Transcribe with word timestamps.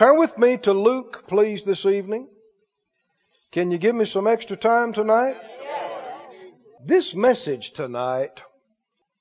Turn 0.00 0.16
with 0.16 0.38
me 0.38 0.56
to 0.56 0.72
Luke, 0.72 1.24
please, 1.26 1.62
this 1.62 1.84
evening. 1.84 2.26
Can 3.52 3.70
you 3.70 3.76
give 3.76 3.94
me 3.94 4.06
some 4.06 4.26
extra 4.26 4.56
time 4.56 4.94
tonight? 4.94 5.36
Yes. 5.60 5.92
This 6.82 7.14
message 7.14 7.72
tonight, 7.72 8.40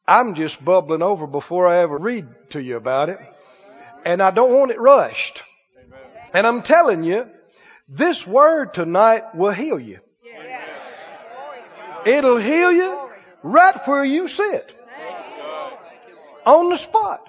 I'm 0.08 0.36
just 0.36 0.64
bubbling 0.64 1.02
over 1.02 1.28
before 1.28 1.68
I 1.68 1.80
ever 1.80 1.98
read 1.98 2.28
to 2.52 2.62
you 2.62 2.78
about 2.78 3.10
it. 3.10 3.20
And 4.06 4.22
I 4.22 4.32
don't 4.32 4.54
want 4.54 4.72
it 4.72 4.80
rushed. 4.80 5.44
And 6.34 6.48
I'm 6.48 6.62
telling 6.62 7.04
you, 7.04 7.30
this 7.90 8.26
word 8.26 8.74
tonight 8.74 9.36
will 9.36 9.52
heal 9.52 9.82
you. 9.82 10.00
It'll 12.06 12.38
heal 12.38 12.72
you 12.72 13.10
right 13.44 13.86
where 13.86 14.06
you 14.06 14.30
sit. 14.30 14.74
On 16.46 16.70
the 16.70 16.78
spot. 16.78 17.29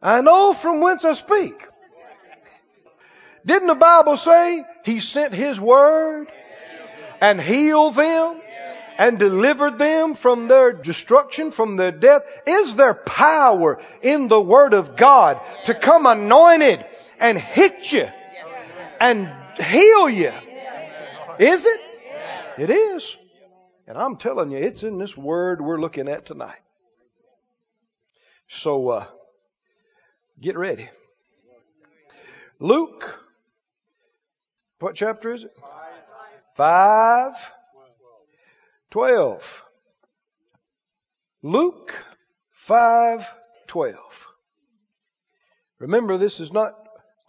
I 0.00 0.20
know 0.20 0.52
from 0.52 0.80
whence 0.80 1.04
I 1.04 1.14
speak. 1.14 1.66
Didn't 3.44 3.68
the 3.68 3.74
Bible 3.74 4.16
say 4.16 4.64
He 4.84 5.00
sent 5.00 5.34
His 5.34 5.58
word 5.58 6.30
and 7.20 7.40
healed 7.40 7.94
them 7.94 8.40
and 8.98 9.18
delivered 9.18 9.78
them 9.78 10.14
from 10.14 10.48
their 10.48 10.72
destruction, 10.72 11.50
from 11.50 11.76
their 11.76 11.92
death? 11.92 12.22
Is 12.46 12.76
there 12.76 12.94
power 12.94 13.80
in 14.02 14.28
the 14.28 14.40
Word 14.40 14.74
of 14.74 14.96
God 14.96 15.40
to 15.64 15.74
come 15.74 16.06
anointed 16.06 16.84
and 17.18 17.38
hit 17.38 17.92
you 17.92 18.08
and 19.00 19.32
heal 19.56 20.08
you? 20.08 20.32
Is 21.38 21.64
it? 21.64 21.80
It 22.58 22.70
is. 22.70 23.16
And 23.86 23.96
I'm 23.96 24.16
telling 24.16 24.50
you, 24.50 24.58
it's 24.58 24.82
in 24.82 24.98
this 24.98 25.16
Word 25.16 25.60
we're 25.60 25.80
looking 25.80 26.08
at 26.08 26.26
tonight. 26.26 26.60
So, 28.48 28.88
uh, 28.88 29.06
get 30.40 30.56
ready. 30.56 30.88
Luke, 32.60 33.18
what 34.80 34.94
chapter 34.94 35.32
is 35.32 35.44
it? 35.44 35.56
Five, 36.56 37.34
twelve. 38.90 39.64
Luke 41.42 41.94
five, 42.52 43.26
twelve. 43.66 44.26
Remember, 45.78 46.16
this 46.16 46.40
is 46.40 46.52
not 46.52 46.74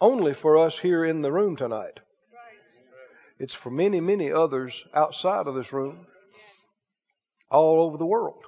only 0.00 0.34
for 0.34 0.58
us 0.58 0.78
here 0.78 1.04
in 1.04 1.22
the 1.22 1.30
room 1.30 1.56
tonight. 1.56 2.00
It's 3.38 3.54
for 3.54 3.70
many, 3.70 4.00
many 4.00 4.32
others 4.32 4.84
outside 4.92 5.46
of 5.46 5.54
this 5.54 5.72
room, 5.72 6.06
all 7.50 7.82
over 7.82 7.96
the 7.96 8.06
world. 8.06 8.42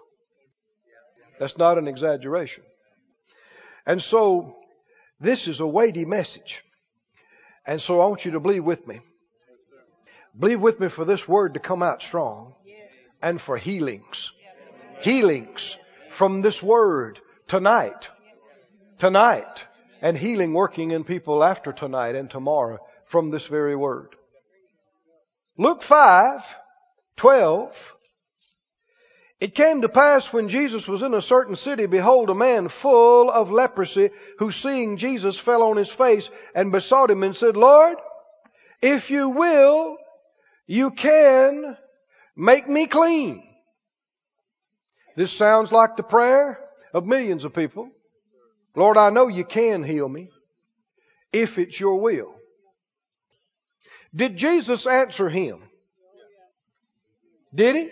That's 1.38 1.56
not 1.56 1.78
an 1.78 1.88
exaggeration. 1.88 2.64
And 3.86 4.00
so, 4.00 4.56
this 5.20 5.48
is 5.48 5.60
a 5.60 5.66
weighty 5.66 6.04
message. 6.04 6.64
And 7.66 7.80
so 7.80 8.00
I 8.00 8.06
want 8.06 8.24
you 8.24 8.32
to 8.32 8.40
believe 8.40 8.64
with 8.64 8.86
me. 8.86 9.00
Believe 10.38 10.62
with 10.62 10.80
me 10.80 10.88
for 10.88 11.04
this 11.04 11.28
word 11.28 11.54
to 11.54 11.60
come 11.60 11.82
out 11.82 12.02
strong 12.02 12.54
and 13.20 13.40
for 13.40 13.56
healings. 13.56 14.32
Healings 15.02 15.76
from 16.10 16.42
this 16.42 16.62
word 16.62 17.20
tonight. 17.46 18.10
Tonight. 18.98 19.66
And 20.00 20.18
healing 20.18 20.52
working 20.52 20.90
in 20.90 21.04
people 21.04 21.44
after 21.44 21.72
tonight 21.72 22.16
and 22.16 22.28
tomorrow 22.28 22.78
from 23.06 23.30
this 23.30 23.46
very 23.46 23.76
word. 23.76 24.16
Luke 25.56 25.82
5, 25.82 26.40
12. 27.16 27.96
It 29.42 29.56
came 29.56 29.82
to 29.82 29.88
pass 29.88 30.32
when 30.32 30.48
Jesus 30.48 30.86
was 30.86 31.02
in 31.02 31.14
a 31.14 31.20
certain 31.20 31.56
city, 31.56 31.86
behold, 31.86 32.30
a 32.30 32.34
man 32.34 32.68
full 32.68 33.28
of 33.28 33.50
leprosy, 33.50 34.10
who 34.38 34.52
seeing 34.52 34.98
Jesus 34.98 35.36
fell 35.36 35.64
on 35.64 35.76
his 35.76 35.90
face 35.90 36.30
and 36.54 36.70
besought 36.70 37.10
him 37.10 37.24
and 37.24 37.34
said, 37.34 37.56
Lord, 37.56 37.98
if 38.80 39.10
you 39.10 39.30
will, 39.30 39.96
you 40.68 40.92
can 40.92 41.76
make 42.36 42.68
me 42.68 42.86
clean. 42.86 43.42
This 45.16 45.32
sounds 45.32 45.72
like 45.72 45.96
the 45.96 46.04
prayer 46.04 46.60
of 46.94 47.04
millions 47.04 47.44
of 47.44 47.52
people. 47.52 47.90
Lord, 48.76 48.96
I 48.96 49.10
know 49.10 49.26
you 49.26 49.44
can 49.44 49.82
heal 49.82 50.08
me 50.08 50.30
if 51.32 51.58
it's 51.58 51.80
your 51.80 51.98
will. 51.98 52.32
Did 54.14 54.36
Jesus 54.36 54.86
answer 54.86 55.28
him? 55.28 55.64
Did 57.52 57.74
he? 57.74 57.90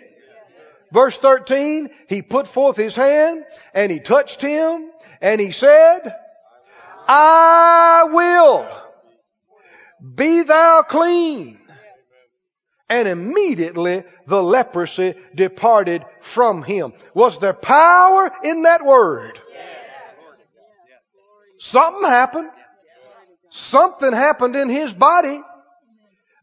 Verse 0.91 1.17
13, 1.17 1.89
he 2.07 2.21
put 2.21 2.47
forth 2.47 2.75
his 2.75 2.95
hand 2.95 3.45
and 3.73 3.91
he 3.91 3.99
touched 3.99 4.41
him 4.41 4.91
and 5.21 5.39
he 5.39 5.51
said, 5.51 6.15
I 7.07 8.03
will 8.11 8.67
be 10.15 10.43
thou 10.43 10.83
clean. 10.87 11.59
And 12.89 13.07
immediately 13.07 14.03
the 14.27 14.43
leprosy 14.43 15.15
departed 15.33 16.03
from 16.19 16.61
him. 16.61 16.91
Was 17.13 17.39
there 17.39 17.53
power 17.53 18.29
in 18.43 18.63
that 18.63 18.83
word? 18.83 19.39
Something 21.57 22.03
happened. 22.03 22.49
Something 23.49 24.11
happened 24.11 24.57
in 24.57 24.67
his 24.67 24.93
body. 24.93 25.41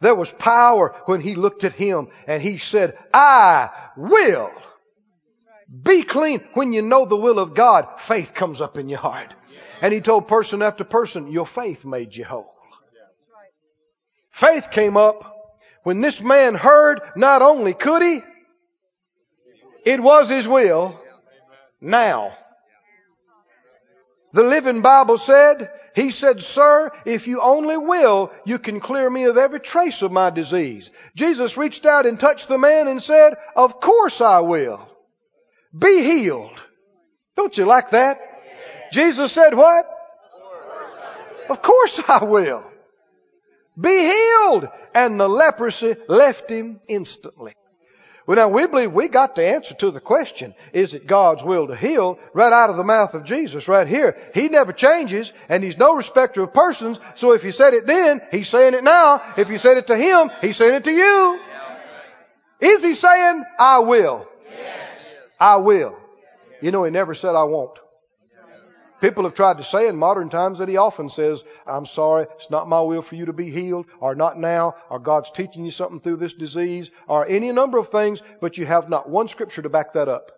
There 0.00 0.14
was 0.14 0.30
power 0.32 0.94
when 1.06 1.20
he 1.20 1.34
looked 1.34 1.64
at 1.64 1.72
him 1.72 2.08
and 2.26 2.42
he 2.42 2.58
said, 2.58 2.96
I 3.12 3.70
will 3.96 4.52
be 5.82 6.02
clean. 6.02 6.46
When 6.54 6.72
you 6.72 6.82
know 6.82 7.04
the 7.04 7.16
will 7.16 7.38
of 7.38 7.54
God, 7.54 8.00
faith 8.00 8.32
comes 8.32 8.60
up 8.60 8.78
in 8.78 8.88
your 8.88 9.00
heart. 9.00 9.34
And 9.82 9.92
he 9.92 10.00
told 10.00 10.28
person 10.28 10.62
after 10.62 10.84
person, 10.84 11.30
your 11.30 11.46
faith 11.46 11.84
made 11.84 12.14
you 12.14 12.24
whole. 12.24 12.54
Faith 14.30 14.70
came 14.70 14.96
up 14.96 15.34
when 15.82 16.00
this 16.00 16.20
man 16.20 16.54
heard 16.54 17.00
not 17.16 17.42
only 17.42 17.74
could 17.74 18.02
he, 18.02 18.22
it 19.84 20.00
was 20.00 20.28
his 20.28 20.46
will 20.46 21.00
now. 21.80 22.36
The 24.32 24.42
Living 24.42 24.82
Bible 24.82 25.16
said, 25.16 25.70
He 25.94 26.10
said, 26.10 26.42
Sir, 26.42 26.92
if 27.06 27.26
you 27.26 27.40
only 27.40 27.76
will, 27.78 28.30
you 28.44 28.58
can 28.58 28.80
clear 28.80 29.08
me 29.08 29.24
of 29.24 29.38
every 29.38 29.60
trace 29.60 30.02
of 30.02 30.12
my 30.12 30.30
disease. 30.30 30.90
Jesus 31.14 31.56
reached 31.56 31.86
out 31.86 32.04
and 32.04 32.20
touched 32.20 32.48
the 32.48 32.58
man 32.58 32.88
and 32.88 33.02
said, 33.02 33.34
Of 33.56 33.80
course 33.80 34.20
I 34.20 34.40
will. 34.40 34.86
Be 35.76 36.02
healed. 36.02 36.60
Don't 37.36 37.56
you 37.56 37.64
like 37.64 37.90
that? 37.90 38.18
Jesus 38.92 39.32
said 39.32 39.54
what? 39.54 39.86
Of 41.48 41.62
course 41.62 42.00
I 42.08 42.24
will. 42.24 42.64
Be 43.80 43.90
healed. 43.90 44.68
And 44.94 45.18
the 45.18 45.28
leprosy 45.28 45.96
left 46.08 46.50
him 46.50 46.80
instantly. 46.88 47.54
Well, 48.28 48.36
now 48.36 48.48
we 48.48 48.66
believe 48.66 48.92
we 48.92 49.08
got 49.08 49.36
the 49.36 49.46
answer 49.46 49.72
to 49.76 49.90
the 49.90 50.02
question, 50.02 50.54
is 50.74 50.92
it 50.92 51.06
God's 51.06 51.42
will 51.42 51.68
to 51.68 51.74
heal, 51.74 52.18
right 52.34 52.52
out 52.52 52.68
of 52.68 52.76
the 52.76 52.84
mouth 52.84 53.14
of 53.14 53.24
Jesus, 53.24 53.68
right 53.68 53.88
here. 53.88 54.18
He 54.34 54.50
never 54.50 54.74
changes, 54.74 55.32
and 55.48 55.64
He's 55.64 55.78
no 55.78 55.94
respecter 55.94 56.42
of 56.42 56.52
persons, 56.52 57.00
so 57.14 57.32
if 57.32 57.42
He 57.42 57.50
said 57.50 57.72
it 57.72 57.86
then, 57.86 58.20
He's 58.30 58.50
saying 58.50 58.74
it 58.74 58.84
now. 58.84 59.22
If 59.38 59.48
He 59.48 59.56
said 59.56 59.78
it 59.78 59.86
to 59.86 59.96
Him, 59.96 60.30
He's 60.42 60.58
saying 60.58 60.74
it 60.74 60.84
to 60.84 60.92
you. 60.92 61.40
Is 62.60 62.82
He 62.82 62.94
saying, 62.94 63.44
I 63.58 63.78
will? 63.78 64.28
Yes. 64.50 64.90
I 65.40 65.56
will. 65.56 65.96
You 66.60 66.70
know, 66.70 66.84
He 66.84 66.90
never 66.90 67.14
said, 67.14 67.34
I 67.34 67.44
won't. 67.44 67.78
People 69.00 69.24
have 69.24 69.34
tried 69.34 69.58
to 69.58 69.64
say 69.64 69.86
in 69.86 69.96
modern 69.96 70.28
times 70.28 70.58
that 70.58 70.68
he 70.68 70.76
often 70.76 71.08
says, 71.08 71.44
I'm 71.66 71.86
sorry, 71.86 72.26
it's 72.34 72.50
not 72.50 72.68
my 72.68 72.80
will 72.80 73.02
for 73.02 73.14
you 73.14 73.26
to 73.26 73.32
be 73.32 73.50
healed, 73.50 73.86
or 74.00 74.16
not 74.16 74.38
now, 74.38 74.74
or 74.90 74.98
God's 74.98 75.30
teaching 75.30 75.64
you 75.64 75.70
something 75.70 76.00
through 76.00 76.16
this 76.16 76.34
disease, 76.34 76.90
or 77.06 77.26
any 77.26 77.52
number 77.52 77.78
of 77.78 77.90
things, 77.90 78.22
but 78.40 78.58
you 78.58 78.66
have 78.66 78.88
not 78.88 79.08
one 79.08 79.28
scripture 79.28 79.62
to 79.62 79.68
back 79.68 79.92
that 79.92 80.08
up. 80.08 80.32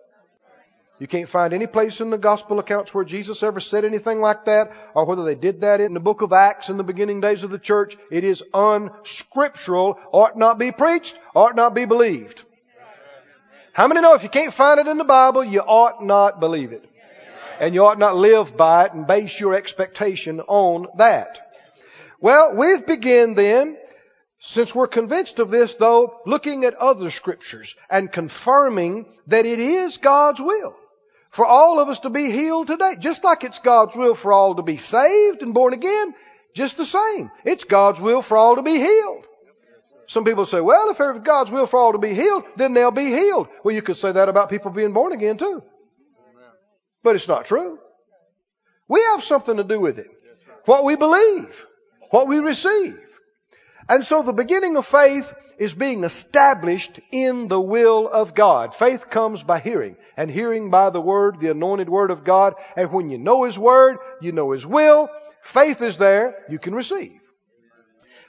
You 0.99 1.07
can't 1.07 1.31
find 1.31 1.55
any 1.55 1.67
place 1.67 2.03
in 2.03 2.11
the 2.11 2.19
gospel 2.19 2.59
accounts 2.59 2.93
where 2.93 3.05
Jesus 3.05 3.43
ever 3.43 3.59
said 3.59 3.87
anything 3.87 4.21
like 4.21 4.45
that, 4.45 4.71
or 4.95 5.07
whether 5.07 5.25
they 5.25 5.35
did 5.35 5.63
that 5.63 5.81
in 5.81 5.95
the 5.95 6.01
book 6.01 6.21
of 6.21 6.35
Acts 6.35 6.69
in 6.69 6.77
the 6.77 6.85
beginning 6.85 7.23
days 7.23 7.43
of 7.43 7.51
the 7.51 7.59
church. 7.59 7.97
It 8.11 8.23
is 8.23 8.45
unscriptural, 8.53 9.99
ought 10.13 10.37
not 10.37 10.59
be 10.59 10.71
preached, 10.71 11.19
ought 11.35 11.57
not 11.57 11.75
be 11.75 11.87
believed. 11.87 12.43
How 13.73 13.89
many 13.89 14.03
know 14.03 14.13
if 14.13 14.23
you 14.23 14.29
can't 14.29 14.53
find 14.53 14.79
it 14.79 14.89
in 14.89 14.99
the 14.99 15.05
Bible, 15.05 15.43
you 15.43 15.61
ought 15.61 16.05
not 16.05 16.39
believe 16.39 16.73
it? 16.73 16.85
And 17.61 17.75
you 17.75 17.85
ought 17.85 17.99
not 17.99 18.17
live 18.17 18.57
by 18.57 18.87
it 18.87 18.95
and 18.95 19.07
base 19.07 19.39
your 19.39 19.55
expectation 19.55 20.41
on 20.41 20.89
that. 20.97 21.39
Well, 22.19 22.55
we've 22.57 22.85
begun 22.85 23.35
then, 23.35 23.77
since 24.41 24.75
we're 24.75 24.89
convinced 24.89 25.39
of 25.39 25.51
this 25.51 25.75
though, 25.75 26.21
looking 26.27 26.65
at 26.65 26.75
other 26.75 27.11
scriptures 27.11 27.77
and 27.89 28.11
confirming 28.11 29.07
that 29.27 29.47
it 29.47 29.61
is 29.61 29.99
God's 29.99 30.41
will 30.41 30.75
for 31.31 31.47
all 31.47 31.79
of 31.79 31.89
us 31.89 32.01
to 32.01 32.11
be 32.11 32.33
healed 32.33 32.67
today. 32.67 32.97
Just 32.99 33.25
like 33.25 33.45
it's 33.45 33.59
God's 33.59 33.95
will 33.95 34.15
for 34.15 34.33
all 34.33 34.57
to 34.57 34.63
be 34.63 34.79
saved 34.79 35.43
and 35.43 35.55
born 35.55 35.75
again, 35.75 36.15
just 36.55 36.79
the 36.79 36.87
same. 36.87 37.31
It's 37.45 37.65
God's 37.65 38.01
will 38.01 38.23
for 38.23 38.39
all 38.39 38.57
to 38.57 38.63
be 38.63 38.79
healed. 38.79 39.25
Some 40.07 40.25
people 40.25 40.47
say, 40.47 40.61
well, 40.61 40.91
if 40.91 40.99
it's 40.99 41.25
God's 41.25 41.53
will 41.53 41.67
for 41.67 41.79
all 41.79 41.93
to 41.93 41.99
be 41.99 42.15
healed, 42.15 42.43
then 42.57 42.73
they'll 42.75 42.91
be 42.91 43.07
healed. 43.07 43.49
Well, 43.63 43.75
you 43.75 43.83
could 43.83 43.97
say 43.97 44.11
that 44.11 44.29
about 44.29 44.49
people 44.49 44.73
being 44.73 44.93
born 44.93 45.13
again 45.13 45.37
too. 45.37 45.63
But 47.03 47.17
it's 47.17 47.29
not 47.29 47.47
true. 47.47 47.79
We 48.89 49.01
have 49.03 49.23
something 49.23 49.57
to 49.57 49.65
do 49.65 49.81
with 49.81 49.99
it. 49.99 50.11
what 50.65 50.85
we 50.85 50.97
believe, 50.97 51.67
what 52.11 52.29
we 52.29 52.41
receive. 52.41 52.99
And 53.89 54.05
so 54.05 54.23
the 54.23 54.33
beginning 54.33 54.77
of 54.77 54.87
faith 54.87 55.33
is 55.59 55.75
being 55.75 56.05
established 56.05 57.01
in 57.13 57.49
the 57.49 57.61
will 57.61 58.09
of 58.09 58.35
God. 58.35 58.75
Faith 58.75 59.11
comes 59.11 59.43
by 59.43 59.61
hearing, 59.61 59.97
and 60.17 60.31
hearing 60.31 60.71
by 60.71 60.91
the 60.91 61.01
Word, 61.01 61.39
the 61.41 61.51
anointed 61.51 61.89
Word 61.89 62.11
of 62.11 62.25
God. 62.25 62.55
And 62.77 62.91
when 62.93 63.11
you 63.11 63.19
know 63.19 63.45
His 63.45 63.59
Word, 63.59 63.99
you 64.21 64.33
know 64.33 64.53
His 64.53 64.67
will. 64.67 65.11
Faith 65.43 65.83
is 65.83 65.97
there, 65.97 66.45
you 66.49 66.59
can 66.59 66.75
receive. 66.75 67.21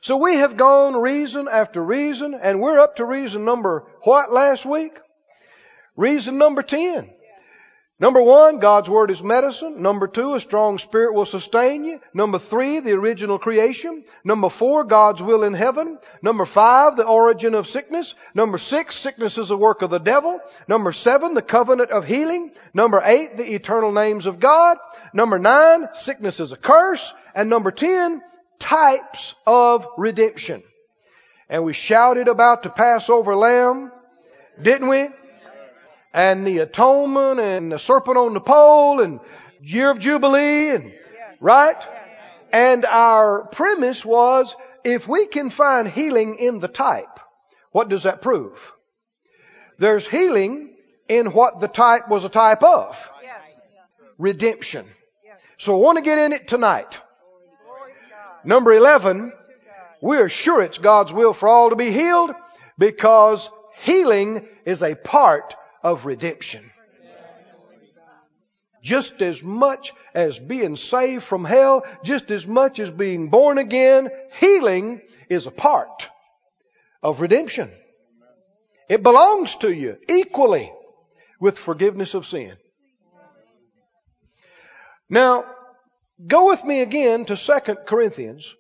So 0.02 0.18
we 0.18 0.36
have 0.36 0.58
gone 0.58 0.96
reason 0.96 1.48
after 1.48 1.84
reason, 1.84 2.34
and 2.34 2.60
we're 2.60 2.80
up 2.80 2.96
to 2.96 3.06
reason 3.06 3.46
number 3.46 3.86
what 4.02 4.32
last 4.32 4.66
week? 4.66 5.00
Reason 5.96 6.38
number 6.38 6.64
10. 6.64 7.10
Number 8.02 8.24
one, 8.24 8.58
God's 8.58 8.90
Word 8.90 9.12
is 9.12 9.22
medicine. 9.22 9.84
Number 9.84 10.08
two, 10.08 10.34
a 10.34 10.42
strong 10.42 10.80
spirit 10.80 11.14
will 11.14 11.28
sustain 11.28 11.86
you. 11.86 12.02
Number 12.16 12.40
three, 12.40 12.80
the 12.80 12.94
original 12.94 13.38
creation. 13.38 14.04
Number 14.24 14.50
four, 14.50 14.86
God's 14.86 15.22
will 15.22 15.44
in 15.44 15.54
heaven. 15.54 16.00
Number 16.24 16.48
five, 16.48 16.98
the 16.98 17.06
origin 17.06 17.54
of 17.54 17.68
sickness. 17.68 18.16
Number 18.34 18.58
six, 18.58 18.96
sickness 18.96 19.38
is 19.38 19.52
a 19.52 19.56
work 19.56 19.84
of 19.84 19.92
the 19.92 20.00
devil. 20.00 20.40
Number 20.68 20.92
seven, 20.92 21.36
the 21.36 21.44
covenant 21.44 21.92
of 21.92 22.04
healing. 22.04 22.54
Number 22.74 23.04
eight, 23.06 23.38
the 23.38 23.54
eternal 23.54 23.92
names 23.92 24.26
of 24.26 24.40
God. 24.40 24.80
Number 25.14 25.38
nine, 25.38 25.90
sickness 25.94 26.40
is 26.40 26.52
a 26.52 26.58
curse. 26.58 27.14
And 27.36 27.52
number 27.52 27.70
ten, 27.70 28.24
types 28.58 29.36
of 29.46 29.86
redemption. 30.00 30.64
And 31.50 31.64
we 31.64 31.74
shouted 31.74 32.28
about 32.28 32.64
the 32.64 32.72
Passover 32.72 33.36
lamb, 33.36 33.92
didn't 34.60 34.88
we? 34.88 35.10
And 36.14 36.46
the 36.46 36.60
atonement 36.60 37.40
and 37.40 37.72
the 37.72 37.80
serpent 37.80 38.18
on 38.18 38.34
the 38.34 38.42
pole 38.42 39.02
and 39.02 39.20
year 39.62 39.90
of 39.90 40.00
Jubilee 40.00 40.70
and, 40.70 40.94
right? 41.40 41.82
And 42.52 42.86
our 42.86 43.46
premise 43.46 44.04
was 44.04 44.56
if 44.84 45.08
we 45.08 45.28
can 45.28 45.50
find 45.50 45.88
healing 45.88 46.36
in 46.36 46.60
the 46.60 46.68
type, 46.68 47.20
what 47.72 47.88
does 47.88 48.04
that 48.04 48.22
prove? 48.22 48.74
There's 49.78 50.08
healing 50.08 50.76
in 51.08 51.28
what 51.28 51.60
the 51.60 51.68
type 51.68 52.10
was 52.10 52.26
a 52.26 52.30
type 52.30 52.64
of. 52.64 52.98
Redemption. 54.18 54.86
So 55.58 55.76
I 55.76 55.78
want 55.78 55.98
to 55.98 56.04
get 56.04 56.20
in 56.20 56.34
it 56.34 56.48
tonight. 56.48 57.00
Number 58.44 58.74
11, 58.74 59.32
we 60.02 60.18
are 60.18 60.30
sure 60.30 60.62
it's 60.62 60.78
God's 60.78 61.14
will 61.14 61.34
for 61.34 61.48
all 61.48 61.70
to 61.70 61.76
be 61.76 61.92
healed 61.92 62.32
because 62.78 63.50
healing 63.84 64.48
is 64.66 64.82
a 64.82 64.96
part 64.96 65.56
of 65.84 66.06
redemption. 66.06 66.72
Just 68.84 69.22
as 69.22 69.44
much 69.44 69.94
as 70.16 70.40
being 70.40 70.76
saved 70.76 71.24
from 71.24 71.46
hell, 71.46 71.86
just 72.04 72.32
as 72.32 72.48
much 72.48 72.80
as 72.80 72.90
being 72.90 73.30
born 73.30 73.60
again, 73.60 74.10
healing 74.40 75.02
is 75.30 75.46
a 75.46 75.52
part 75.52 76.10
of 77.04 77.22
redemption. 77.22 77.72
It 78.90 79.04
belongs 79.04 79.56
to 79.58 79.72
you 79.72 79.98
equally 80.10 80.72
with 81.40 81.60
forgiveness 81.60 82.16
of 82.16 82.26
sin. 82.26 82.58
Now, 85.10 85.46
Go 86.28 86.48
with 86.48 86.64
me 86.64 86.82
again 86.82 87.26
to 87.26 87.36
2 87.36 87.76
Corinthians. 87.88 88.54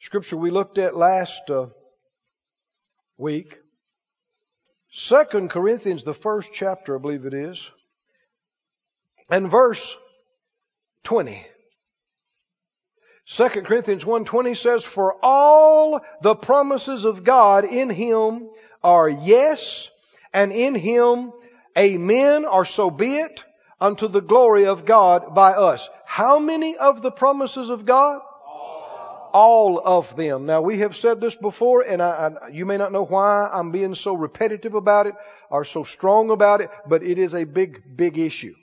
Scripture 0.00 0.36
we 0.36 0.50
looked 0.50 0.76
at 0.76 0.96
last 0.96 1.48
uh, 1.48 1.66
week. 3.16 3.58
2 4.94 5.48
Corinthians, 5.48 6.02
the 6.02 6.14
first 6.14 6.52
chapter, 6.52 6.96
I 6.96 6.98
believe 7.00 7.26
it 7.26 7.34
is, 7.34 7.70
and 9.30 9.50
verse 9.50 9.96
20. 11.04 11.46
2 13.26 13.48
Corinthians 13.48 14.04
1.20 14.04 14.56
says, 14.56 14.84
For 14.84 15.16
all 15.22 16.00
the 16.22 16.34
promises 16.34 17.04
of 17.04 17.24
God 17.24 17.64
in 17.66 17.90
Him 17.90 18.48
are 18.82 19.08
yes, 19.08 19.90
and 20.32 20.50
in 20.52 20.74
Him 20.74 21.32
amen, 21.76 22.46
or 22.46 22.64
so 22.64 22.90
be 22.90 23.18
it 23.18 23.44
unto 23.80 24.08
the 24.08 24.22
glory 24.22 24.66
of 24.66 24.86
God 24.86 25.34
by 25.34 25.52
us. 25.52 25.88
How 26.06 26.38
many 26.38 26.76
of 26.78 27.02
the 27.02 27.10
promises 27.10 27.68
of 27.68 27.84
God? 27.84 28.22
All, 29.32 29.78
All 29.78 29.98
of 29.98 30.16
them. 30.16 30.46
Now 30.46 30.60
we 30.60 30.78
have 30.78 30.96
said 30.96 31.20
this 31.20 31.36
before 31.36 31.82
and 31.82 32.02
I, 32.02 32.30
I, 32.42 32.48
you 32.48 32.66
may 32.66 32.76
not 32.76 32.92
know 32.92 33.04
why 33.04 33.48
I'm 33.52 33.70
being 33.70 33.94
so 33.94 34.14
repetitive 34.14 34.74
about 34.74 35.06
it 35.06 35.14
or 35.50 35.64
so 35.64 35.84
strong 35.84 36.30
about 36.30 36.60
it, 36.60 36.70
but 36.86 37.02
it 37.02 37.18
is 37.18 37.34
a 37.34 37.44
big, 37.44 37.96
big 37.96 38.18
issue. 38.18 38.54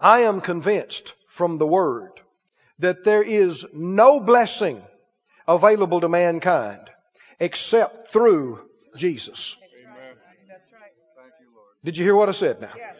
I 0.00 0.20
am 0.20 0.40
convinced 0.40 1.14
from 1.28 1.58
the 1.58 1.66
Word 1.66 2.12
that 2.78 3.04
there 3.04 3.22
is 3.22 3.64
no 3.72 4.20
blessing 4.20 4.82
available 5.46 6.00
to 6.00 6.08
mankind 6.08 6.90
except 7.38 8.12
through 8.12 8.60
Jesus. 8.96 9.56
Amen. 9.62 10.16
Did 11.84 11.96
you 11.96 12.04
hear 12.04 12.16
what 12.16 12.28
I 12.28 12.32
said 12.32 12.60
now? 12.60 12.72
Yes. 12.76 12.96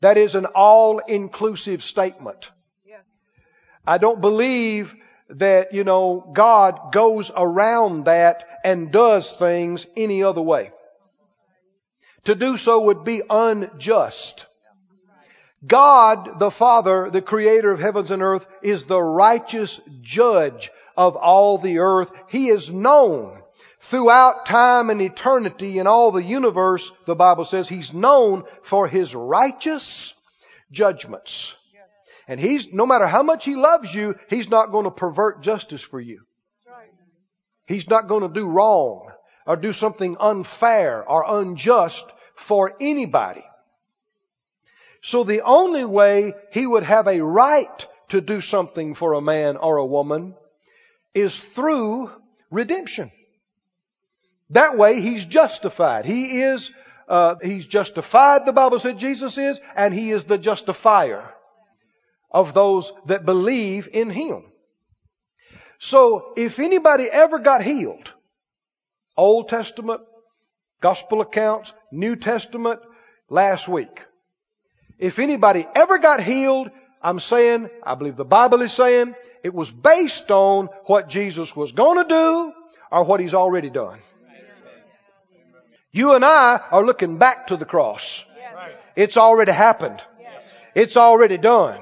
That 0.00 0.16
is 0.16 0.34
an 0.34 0.46
all-inclusive 0.46 1.82
statement. 1.82 2.50
Yes. 2.84 3.04
I 3.86 3.98
don't 3.98 4.20
believe 4.20 4.94
that, 5.30 5.72
you 5.72 5.84
know, 5.84 6.28
God 6.32 6.92
goes 6.92 7.30
around 7.34 8.04
that 8.04 8.44
and 8.64 8.92
does 8.92 9.32
things 9.32 9.86
any 9.96 10.22
other 10.22 10.42
way. 10.42 10.72
To 12.24 12.34
do 12.34 12.56
so 12.56 12.82
would 12.82 13.04
be 13.04 13.22
unjust. 13.28 14.46
God, 15.66 16.38
the 16.38 16.50
Father, 16.50 17.10
the 17.10 17.22
creator 17.22 17.72
of 17.72 17.80
heavens 17.80 18.10
and 18.10 18.22
earth, 18.22 18.46
is 18.62 18.84
the 18.84 19.02
righteous 19.02 19.80
judge 20.00 20.70
of 20.96 21.16
all 21.16 21.58
the 21.58 21.78
earth. 21.78 22.10
He 22.28 22.48
is 22.48 22.70
known 22.70 23.42
throughout 23.80 24.46
time 24.46 24.90
and 24.90 25.00
eternity 25.00 25.78
in 25.78 25.86
all 25.86 26.10
the 26.10 26.22
universe, 26.22 26.90
the 27.04 27.14
Bible 27.14 27.44
says 27.44 27.68
he's 27.68 27.92
known 27.92 28.44
for 28.62 28.88
his 28.88 29.14
righteous 29.14 30.14
judgments. 30.72 31.54
And 32.28 32.40
he's, 32.40 32.72
no 32.72 32.86
matter 32.86 33.06
how 33.06 33.22
much 33.22 33.44
he 33.44 33.54
loves 33.54 33.94
you, 33.94 34.16
he's 34.28 34.48
not 34.48 34.72
going 34.72 34.84
to 34.84 34.90
pervert 34.90 35.42
justice 35.42 35.82
for 35.82 36.00
you. 36.00 36.22
He's 37.66 37.88
not 37.88 38.08
going 38.08 38.22
to 38.22 38.28
do 38.28 38.48
wrong 38.48 39.10
or 39.46 39.56
do 39.56 39.72
something 39.72 40.16
unfair 40.18 41.08
or 41.08 41.24
unjust 41.40 42.04
for 42.36 42.74
anybody. 42.80 43.44
So 45.02 45.24
the 45.24 45.42
only 45.42 45.84
way 45.84 46.34
he 46.52 46.66
would 46.66 46.82
have 46.82 47.06
a 47.06 47.20
right 47.20 47.86
to 48.08 48.20
do 48.20 48.40
something 48.40 48.94
for 48.94 49.14
a 49.14 49.20
man 49.20 49.56
or 49.56 49.76
a 49.76 49.86
woman 49.86 50.34
is 51.14 51.38
through 51.38 52.10
redemption. 52.50 53.10
That 54.50 54.76
way 54.76 55.00
he's 55.00 55.24
justified. 55.24 56.04
He 56.06 56.40
is, 56.42 56.72
uh, 57.08 57.36
he's 57.42 57.66
justified, 57.66 58.46
the 58.46 58.52
Bible 58.52 58.78
said 58.78 58.98
Jesus 58.98 59.38
is, 59.38 59.60
and 59.74 59.92
he 59.92 60.10
is 60.10 60.24
the 60.24 60.38
justifier 60.38 61.32
of 62.30 62.54
those 62.54 62.92
that 63.06 63.24
believe 63.24 63.88
in 63.92 64.10
him. 64.10 64.44
So 65.78 66.32
if 66.36 66.58
anybody 66.58 67.04
ever 67.04 67.38
got 67.38 67.62
healed, 67.62 68.12
Old 69.16 69.48
Testament, 69.48 70.00
Gospel 70.80 71.20
accounts, 71.20 71.72
New 71.90 72.16
Testament, 72.16 72.80
last 73.28 73.68
week. 73.68 74.02
If 74.98 75.18
anybody 75.18 75.66
ever 75.74 75.98
got 75.98 76.22
healed, 76.22 76.70
I'm 77.02 77.20
saying, 77.20 77.68
I 77.82 77.94
believe 77.94 78.16
the 78.16 78.24
Bible 78.24 78.62
is 78.62 78.72
saying, 78.72 79.14
it 79.42 79.54
was 79.54 79.70
based 79.70 80.30
on 80.30 80.68
what 80.86 81.08
Jesus 81.08 81.54
was 81.54 81.72
going 81.72 81.98
to 81.98 82.08
do 82.08 82.52
or 82.90 83.04
what 83.04 83.20
he's 83.20 83.34
already 83.34 83.70
done. 83.70 84.00
You 85.92 86.14
and 86.14 86.24
I 86.24 86.60
are 86.70 86.84
looking 86.84 87.18
back 87.18 87.48
to 87.48 87.56
the 87.56 87.64
cross. 87.64 88.24
It's 88.96 89.16
already 89.16 89.52
happened. 89.52 90.02
It's 90.74 90.96
already 90.96 91.38
done. 91.38 91.80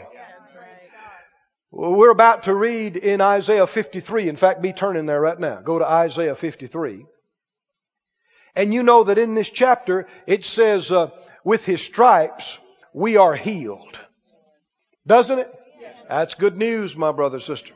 We're 1.76 2.12
about 2.12 2.44
to 2.44 2.54
read 2.54 2.96
in 2.96 3.20
Isaiah 3.20 3.66
53. 3.66 4.28
In 4.28 4.36
fact, 4.36 4.62
be 4.62 4.72
turning 4.72 5.06
there 5.06 5.20
right 5.20 5.38
now. 5.38 5.60
Go 5.60 5.80
to 5.80 5.84
Isaiah 5.84 6.36
53. 6.36 7.04
And 8.54 8.72
you 8.72 8.84
know 8.84 9.02
that 9.02 9.18
in 9.18 9.34
this 9.34 9.50
chapter, 9.50 10.06
it 10.24 10.44
says, 10.44 10.92
uh, 10.92 11.10
with 11.42 11.64
his 11.64 11.82
stripes, 11.82 12.58
we 12.92 13.16
are 13.16 13.34
healed. 13.34 13.98
Doesn't 15.04 15.40
it? 15.40 15.52
That's 16.08 16.34
good 16.34 16.56
news, 16.56 16.96
my 16.96 17.10
brother, 17.10 17.40
sister. 17.40 17.74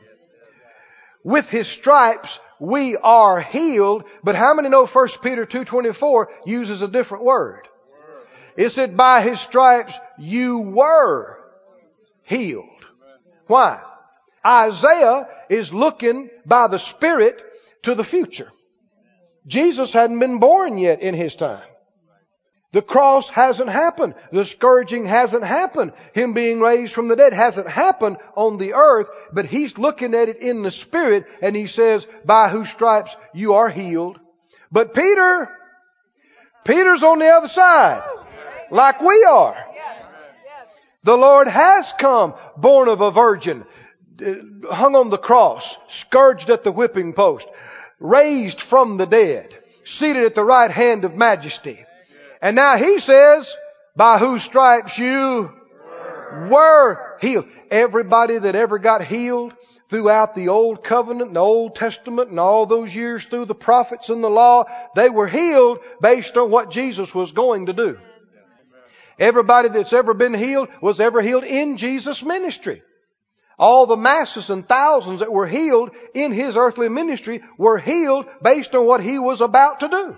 With 1.25 1.49
his 1.49 1.67
stripes, 1.67 2.39
we 2.57 2.95
are 2.95 3.41
healed. 3.41 4.05
But 4.23 4.35
how 4.35 4.53
many 4.53 4.69
know 4.69 4.85
1 4.85 5.07
Peter 5.21 5.45
2.24 5.45 6.27
uses 6.45 6.81
a 6.81 6.87
different 6.87 7.25
word? 7.25 7.67
It 8.55 8.69
said, 8.69 8.95
by 8.95 9.23
his 9.23 9.41
stripes 9.41 9.93
you 10.17 10.59
were 10.59 11.37
healed. 12.23 12.65
Why? 13.47 13.83
Isaiah 14.45 15.27
is 15.49 15.73
looking 15.73 16.29
by 16.45 16.67
the 16.67 16.79
Spirit 16.79 17.41
to 17.83 17.95
the 17.95 18.03
future. 18.03 18.51
Jesus 19.47 19.91
hadn't 19.93 20.19
been 20.19 20.39
born 20.39 20.77
yet 20.77 21.01
in 21.01 21.15
his 21.15 21.35
time. 21.35 21.65
The 22.71 22.81
cross 22.83 23.29
hasn't 23.31 23.69
happened. 23.69 24.13
The 24.31 24.45
scourging 24.45 25.07
hasn't 25.07 25.43
happened. 25.43 25.93
Him 26.13 26.33
being 26.33 26.59
raised 26.59 26.93
from 26.93 27.07
the 27.07 27.15
dead 27.15 27.33
hasn't 27.33 27.67
happened 27.67 28.17
on 28.35 28.57
the 28.57 28.75
earth, 28.75 29.09
but 29.33 29.47
he's 29.47 29.79
looking 29.79 30.13
at 30.13 30.29
it 30.29 30.37
in 30.37 30.61
the 30.61 30.69
spirit 30.69 31.25
and 31.41 31.55
he 31.55 31.65
says, 31.65 32.05
by 32.25 32.49
whose 32.49 32.69
stripes 32.69 33.15
you 33.33 33.55
are 33.55 33.69
healed. 33.69 34.19
But 34.71 34.93
Peter, 34.93 35.49
Peter's 36.63 37.01
on 37.01 37.17
the 37.17 37.29
other 37.29 37.47
side, 37.47 38.03
like 38.69 39.01
we 39.01 39.23
are. 39.23 39.65
The 41.03 41.17
Lord 41.17 41.47
has 41.47 41.91
come, 41.97 42.35
born 42.55 42.87
of 42.87 43.01
a 43.01 43.09
virgin, 43.09 43.65
Uh, 44.21 44.73
hung 44.73 44.95
on 44.95 45.09
the 45.09 45.17
cross, 45.17 45.77
scourged 45.87 46.49
at 46.49 46.63
the 46.63 46.71
whipping 46.71 47.13
post, 47.13 47.47
raised 47.99 48.61
from 48.61 48.97
the 48.97 49.05
dead, 49.05 49.57
seated 49.83 50.23
at 50.23 50.35
the 50.35 50.43
right 50.43 50.71
hand 50.71 51.05
of 51.05 51.15
majesty. 51.15 51.85
And 52.41 52.55
now 52.55 52.77
he 52.77 52.99
says, 52.99 53.53
by 53.95 54.17
whose 54.17 54.43
stripes 54.43 54.97
you 54.97 55.51
were 56.49 57.17
healed. 57.21 57.47
Everybody 57.69 58.37
that 58.37 58.55
ever 58.55 58.79
got 58.79 59.03
healed 59.03 59.53
throughout 59.89 60.35
the 60.35 60.49
Old 60.49 60.83
Covenant 60.83 61.29
and 61.29 61.35
the 61.35 61.41
Old 61.41 61.75
Testament 61.75 62.29
and 62.29 62.39
all 62.39 62.65
those 62.65 62.93
years 62.93 63.25
through 63.25 63.45
the 63.45 63.55
prophets 63.55 64.09
and 64.09 64.23
the 64.23 64.29
law, 64.29 64.65
they 64.95 65.09
were 65.09 65.27
healed 65.27 65.79
based 66.01 66.37
on 66.37 66.51
what 66.51 66.71
Jesus 66.71 67.13
was 67.13 67.31
going 67.31 67.65
to 67.65 67.73
do. 67.73 67.99
Everybody 69.17 69.69
that's 69.69 69.91
ever 69.93 70.13
been 70.13 70.33
healed 70.33 70.69
was 70.81 70.99
ever 70.99 71.21
healed 71.21 71.43
in 71.43 71.77
Jesus' 71.77 72.23
ministry. 72.23 72.83
All 73.59 73.85
the 73.85 73.97
masses 73.97 74.49
and 74.49 74.65
thousands 74.65 75.19
that 75.19 75.33
were 75.33 75.45
healed 75.45 75.91
in 76.13 76.31
His 76.31 76.55
earthly 76.55 76.87
ministry 76.87 77.41
were 77.57 77.77
healed 77.77 78.25
based 78.41 78.73
on 78.73 78.85
what 78.85 79.01
He 79.01 79.19
was 79.19 79.41
about 79.41 79.81
to 79.81 79.89
do. 79.89 80.17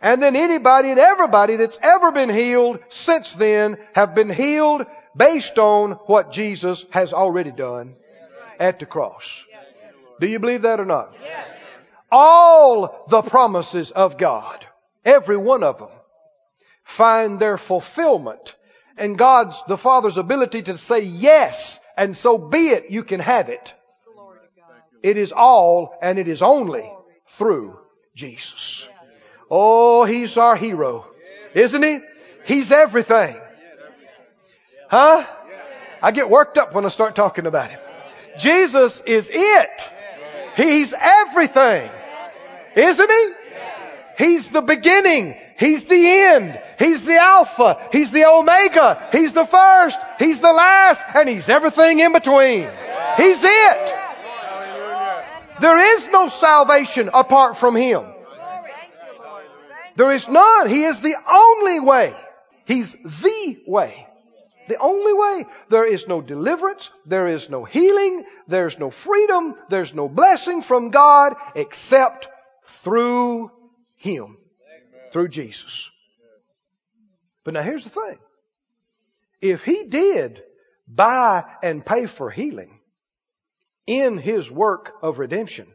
And 0.00 0.22
then 0.22 0.34
anybody 0.34 0.88
and 0.88 0.98
everybody 0.98 1.56
that's 1.56 1.78
ever 1.82 2.10
been 2.10 2.30
healed 2.30 2.78
since 2.88 3.34
then 3.34 3.76
have 3.92 4.14
been 4.14 4.30
healed 4.30 4.86
based 5.14 5.58
on 5.58 5.92
what 6.06 6.32
Jesus 6.32 6.86
has 6.90 7.12
already 7.12 7.50
done 7.50 7.96
at 8.58 8.78
the 8.78 8.86
cross. 8.86 9.44
Do 10.18 10.26
you 10.26 10.38
believe 10.38 10.62
that 10.62 10.80
or 10.80 10.86
not? 10.86 11.14
All 12.10 13.04
the 13.10 13.20
promises 13.20 13.90
of 13.90 14.16
God, 14.16 14.66
every 15.04 15.36
one 15.36 15.62
of 15.62 15.78
them, 15.78 15.90
find 16.84 17.38
their 17.38 17.58
fulfillment 17.58 18.56
and 18.96 19.18
God's, 19.18 19.62
the 19.68 19.78
Father's 19.78 20.16
ability 20.16 20.62
to 20.62 20.78
say 20.78 21.00
yes 21.00 21.79
and 21.96 22.16
so 22.16 22.38
be 22.38 22.68
it, 22.68 22.90
you 22.90 23.04
can 23.04 23.20
have 23.20 23.48
it. 23.48 23.74
It 25.02 25.16
is 25.16 25.32
all 25.32 25.98
and 26.02 26.18
it 26.18 26.28
is 26.28 26.42
only 26.42 26.90
through 27.26 27.78
Jesus. 28.14 28.88
Oh, 29.50 30.04
He's 30.04 30.36
our 30.36 30.56
hero. 30.56 31.06
Isn't 31.54 31.82
He? 31.82 31.98
He's 32.44 32.70
everything. 32.70 33.36
Huh? 34.88 35.26
I 36.02 36.12
get 36.12 36.30
worked 36.30 36.58
up 36.58 36.74
when 36.74 36.84
I 36.84 36.88
start 36.88 37.14
talking 37.14 37.46
about 37.46 37.70
Him. 37.70 37.80
Jesus 38.38 39.00
is 39.06 39.30
it. 39.32 39.90
He's 40.56 40.92
everything. 40.92 41.90
Isn't 42.76 43.10
He? 43.10 43.32
He's 44.18 44.50
the 44.50 44.62
beginning. 44.62 45.36
He's 45.60 45.84
the 45.84 46.08
end. 46.08 46.58
He's 46.78 47.04
the 47.04 47.18
Alpha. 47.18 47.86
He's 47.92 48.10
the 48.10 48.24
Omega. 48.24 49.10
He's 49.12 49.34
the 49.34 49.44
first. 49.44 49.98
He's 50.18 50.40
the 50.40 50.54
last. 50.54 51.02
And 51.14 51.28
He's 51.28 51.50
everything 51.50 51.98
in 52.00 52.14
between. 52.14 52.62
He's 53.18 53.42
it. 53.44 53.94
There 55.60 55.96
is 55.96 56.08
no 56.08 56.28
salvation 56.28 57.10
apart 57.12 57.58
from 57.58 57.76
Him. 57.76 58.06
There 59.96 60.10
is 60.12 60.26
none. 60.26 60.70
He 60.70 60.84
is 60.84 61.02
the 61.02 61.16
only 61.30 61.78
way. 61.78 62.14
He's 62.64 62.94
the 62.94 63.58
way. 63.66 64.06
The 64.66 64.78
only 64.78 65.12
way. 65.12 65.44
There 65.68 65.84
is 65.84 66.08
no 66.08 66.22
deliverance. 66.22 66.88
There 67.04 67.26
is 67.26 67.50
no 67.50 67.64
healing. 67.64 68.24
There's 68.48 68.78
no 68.78 68.90
freedom. 68.90 69.56
There's 69.68 69.92
no 69.92 70.08
blessing 70.08 70.62
from 70.62 70.88
God 70.88 71.34
except 71.54 72.28
through 72.82 73.50
Him. 73.96 74.38
Through 75.12 75.28
Jesus. 75.28 75.90
But 77.44 77.54
now 77.54 77.62
here's 77.62 77.84
the 77.84 77.90
thing. 77.90 78.18
If 79.40 79.62
He 79.62 79.84
did 79.84 80.42
buy 80.86 81.44
and 81.62 81.84
pay 81.84 82.06
for 82.06 82.30
healing 82.30 82.80
in 83.86 84.18
His 84.18 84.50
work 84.50 84.92
of 85.02 85.18
redemption, 85.18 85.66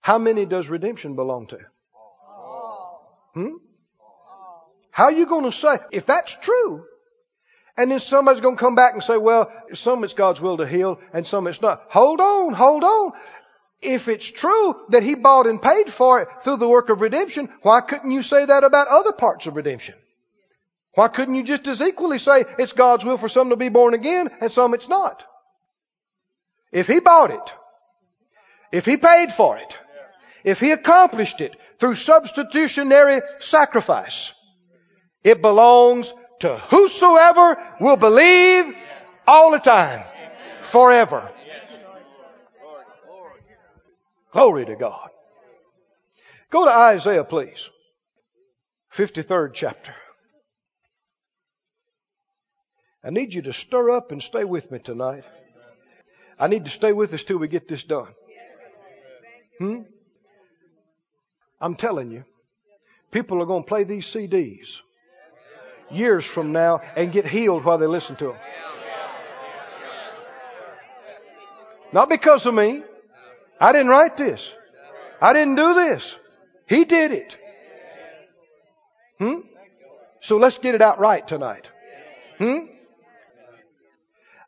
how 0.00 0.18
many 0.18 0.46
does 0.46 0.68
redemption 0.68 1.16
belong 1.16 1.48
to? 1.48 1.58
Hmm? 3.34 3.56
How 4.90 5.04
are 5.04 5.12
you 5.12 5.26
going 5.26 5.44
to 5.44 5.52
say, 5.52 5.78
if 5.92 6.06
that's 6.06 6.34
true, 6.36 6.84
and 7.76 7.90
then 7.90 7.98
somebody's 7.98 8.40
going 8.40 8.56
to 8.56 8.60
come 8.60 8.74
back 8.74 8.94
and 8.94 9.02
say, 9.02 9.18
well, 9.18 9.52
some 9.74 10.02
it's 10.04 10.14
God's 10.14 10.40
will 10.40 10.56
to 10.56 10.66
heal 10.66 10.98
and 11.12 11.26
some 11.26 11.46
it's 11.46 11.60
not. 11.60 11.84
Hold 11.90 12.20
on, 12.20 12.54
hold 12.54 12.82
on. 12.82 13.12
If 13.86 14.08
it's 14.08 14.28
true 14.28 14.74
that 14.88 15.04
He 15.04 15.14
bought 15.14 15.46
and 15.46 15.62
paid 15.62 15.92
for 15.92 16.20
it 16.20 16.28
through 16.42 16.56
the 16.56 16.68
work 16.68 16.88
of 16.88 17.00
redemption, 17.00 17.48
why 17.62 17.80
couldn't 17.82 18.10
you 18.10 18.24
say 18.24 18.44
that 18.44 18.64
about 18.64 18.88
other 18.88 19.12
parts 19.12 19.46
of 19.46 19.54
redemption? 19.54 19.94
Why 20.94 21.06
couldn't 21.06 21.36
you 21.36 21.44
just 21.44 21.68
as 21.68 21.80
equally 21.80 22.18
say 22.18 22.46
it's 22.58 22.72
God's 22.72 23.04
will 23.04 23.16
for 23.16 23.28
some 23.28 23.50
to 23.50 23.56
be 23.56 23.68
born 23.68 23.94
again 23.94 24.28
and 24.40 24.50
some 24.50 24.74
it's 24.74 24.88
not? 24.88 25.24
If 26.72 26.88
He 26.88 26.98
bought 26.98 27.30
it, 27.30 27.54
if 28.72 28.84
He 28.84 28.96
paid 28.96 29.32
for 29.32 29.56
it, 29.56 29.78
if 30.42 30.58
He 30.58 30.72
accomplished 30.72 31.40
it 31.40 31.56
through 31.78 31.94
substitutionary 31.94 33.20
sacrifice, 33.38 34.34
it 35.22 35.40
belongs 35.40 36.12
to 36.40 36.56
whosoever 36.56 37.56
will 37.80 37.96
believe 37.96 38.74
all 39.28 39.52
the 39.52 39.60
time, 39.60 40.02
forever. 40.72 41.30
Glory 44.32 44.64
to 44.66 44.76
God. 44.76 45.10
Go 46.50 46.64
to 46.64 46.70
Isaiah, 46.70 47.24
please. 47.24 47.68
53rd 48.94 49.52
chapter. 49.54 49.94
I 53.04 53.10
need 53.10 53.34
you 53.34 53.42
to 53.42 53.52
stir 53.52 53.90
up 53.90 54.10
and 54.10 54.22
stay 54.22 54.44
with 54.44 54.70
me 54.70 54.78
tonight. 54.78 55.24
I 56.38 56.48
need 56.48 56.64
to 56.64 56.70
stay 56.70 56.92
with 56.92 57.14
us 57.14 57.24
till 57.24 57.38
we 57.38 57.48
get 57.48 57.68
this 57.68 57.84
done. 57.84 58.08
Hmm? 59.58 59.82
I'm 61.60 61.76
telling 61.76 62.10
you, 62.10 62.24
people 63.10 63.40
are 63.40 63.46
going 63.46 63.62
to 63.62 63.68
play 63.68 63.84
these 63.84 64.06
CDs 64.06 64.80
years 65.90 66.24
from 66.24 66.52
now 66.52 66.80
and 66.96 67.12
get 67.12 67.26
healed 67.26 67.64
while 67.64 67.78
they 67.78 67.86
listen 67.86 68.16
to 68.16 68.26
them. 68.26 68.36
Not 71.92 72.08
because 72.08 72.44
of 72.46 72.54
me. 72.54 72.82
I 73.60 73.72
didn't 73.72 73.88
write 73.88 74.16
this. 74.16 74.52
I 75.20 75.32
didn't 75.32 75.56
do 75.56 75.74
this. 75.74 76.16
He 76.68 76.84
did 76.84 77.12
it. 77.12 77.36
Hmm? 79.18 79.40
So 80.20 80.36
let's 80.36 80.58
get 80.58 80.74
it 80.74 80.82
out 80.82 80.98
right 80.98 81.26
tonight. 81.26 81.70
Hmm? 82.38 82.66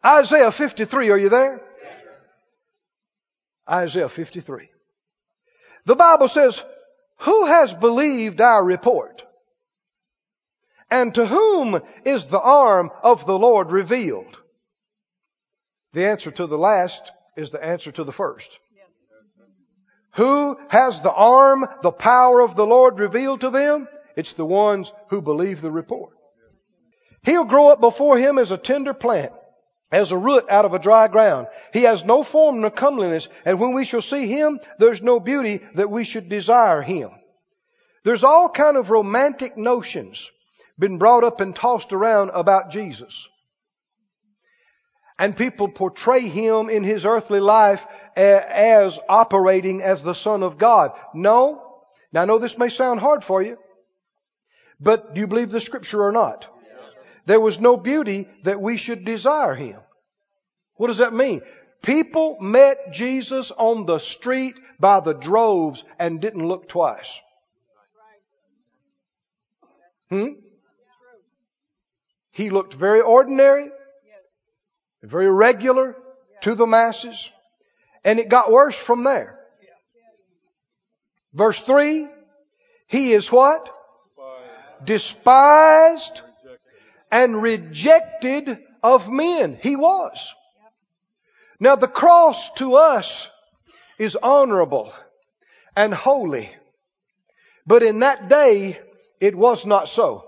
Isaiah 0.05 0.53
53, 0.53 1.11
are 1.11 1.19
you 1.19 1.29
there? 1.29 1.61
Isaiah 3.69 4.09
53. 4.09 4.69
The 5.85 5.97
Bible 5.97 6.29
says, 6.29 6.62
who 7.21 7.47
has 7.47 7.75
believed 7.75 8.41
our 8.41 8.62
report? 8.62 9.25
And 10.91 11.15
to 11.15 11.27
whom 11.27 11.81
is 12.05 12.27
the 12.27 12.41
arm 12.41 12.91
of 13.03 13.27
the 13.27 13.38
Lord 13.38 13.73
revealed? 13.73 14.38
The 15.93 16.07
answer 16.07 16.31
to 16.31 16.47
the 16.47 16.59
last 16.59 17.11
is 17.37 17.50
the 17.50 17.62
answer 17.62 17.93
to 17.93 18.05
the 18.05 18.12
first. 18.12 18.59
Who 20.19 20.59
has 20.69 21.01
the 21.01 21.13
arm, 21.13 21.67
the 21.83 21.93
power 21.93 22.41
of 22.41 22.55
the 22.55 22.67
Lord 22.67 22.99
revealed 22.99 23.41
to 23.41 23.51
them? 23.51 23.89
It's 24.17 24.35
the 24.35 24.45
ones 24.45 24.93
who 25.09 25.23
believe 25.23 25.63
the 25.63 25.71
report. 25.71 26.13
He'll 27.25 27.45
grow 27.45 27.69
up 27.69 27.81
before 27.81 28.19
him 28.19 28.39
as 28.39 28.51
a 28.51 28.59
tender 28.59 28.93
plant 28.93 29.33
as 29.91 30.13
a 30.13 30.19
root 30.19 30.45
out 30.51 30.65
of 30.65 30.75
a 30.75 30.79
dry 30.79 31.09
ground. 31.09 31.47
He 31.73 31.83
has 31.83 32.05
no 32.05 32.23
form 32.23 32.61
nor 32.61 32.71
comeliness, 32.71 33.29
and 33.45 33.59
when 33.59 33.73
we 33.73 33.85
shall 33.85 34.03
see 34.03 34.27
him, 34.27 34.61
there's 34.79 35.03
no 35.03 35.19
beauty 35.19 35.61
that 35.75 35.91
we 35.91 36.05
should 36.05 36.29
desire 36.29 36.83
him. 36.83 37.11
There's 38.05 38.25
all 38.25 38.49
kind 38.49 38.77
of 38.77 38.91
romantic 38.91 39.57
notions 39.57 40.31
been 40.79 40.99
brought 40.99 41.25
up 41.25 41.41
and 41.41 41.55
tossed 41.55 41.93
around 41.93 42.31
about 42.31 42.71
Jesus. 42.71 43.29
And 45.19 45.37
people 45.37 45.69
portray 45.69 46.21
him 46.21 46.71
in 46.71 46.85
his 46.85 47.05
earthly 47.05 47.41
life 47.41 47.85
as 48.19 48.99
operating 49.09 49.83
as 49.83 50.03
the 50.03 50.15
Son 50.15 50.43
of 50.43 50.59
God. 50.59 50.93
No. 51.15 51.63
Now 52.13 52.23
I 52.23 52.25
know 52.25 52.39
this 52.39 52.59
may 52.59 52.69
sound 52.69 53.01
hard 53.01 53.23
for 53.23 53.43
you, 53.43 53.59
but 54.81 55.15
do 55.15 55.21
you 55.21 55.27
believe 55.27 55.51
the 55.51 55.61
scripture 55.61 56.03
or 56.03 56.13
not? 56.13 56.49
There 57.27 57.41
was 57.41 57.61
no 57.61 57.77
beauty 57.77 58.27
that 58.45 58.61
we 58.61 58.77
should 58.77 59.05
desire 59.05 59.55
him. 59.55 59.79
What 60.77 60.87
does 60.87 60.99
that 60.99 61.13
mean? 61.13 61.43
People 61.83 62.39
met 62.41 62.93
Jesus 62.93 63.51
on 63.51 63.87
the 63.87 63.99
street 63.99 64.55
by 64.81 65.01
the 65.01 65.13
droves 65.13 65.85
and 65.99 66.21
didn't 66.21 66.47
look 66.47 66.69
twice. 66.69 67.21
Hmm? 70.09 70.29
He 72.31 72.51
looked 72.51 72.73
very 72.73 73.01
ordinary, 73.01 73.71
very 75.03 75.31
regular 75.31 75.97
to 76.43 76.55
the 76.55 76.67
masses, 76.67 77.31
and 78.09 78.19
it 78.19 78.31
got 78.31 78.50
worse 78.50 78.75
from 78.75 79.05
there. 79.05 79.38
Verse 81.35 81.61
3, 81.61 82.09
he 82.87 83.12
is 83.12 83.31
what? 83.31 83.69
Despised 84.83 86.23
and 87.12 87.43
rejected 87.43 88.61
of 88.83 89.11
men. 89.11 89.59
He 89.61 89.77
was. 89.77 90.35
Now 91.61 91.77
the 91.77 91.87
cross 91.87 92.50
to 92.55 92.77
us 92.77 93.29
is 93.99 94.17
honorable 94.17 94.91
and 95.77 95.93
holy. 95.93 96.49
But 97.67 97.83
in 97.83 97.99
that 97.99 98.31
day, 98.31 98.81
it 99.21 99.35
was 99.35 99.67
not 99.67 99.87
so. 99.87 100.25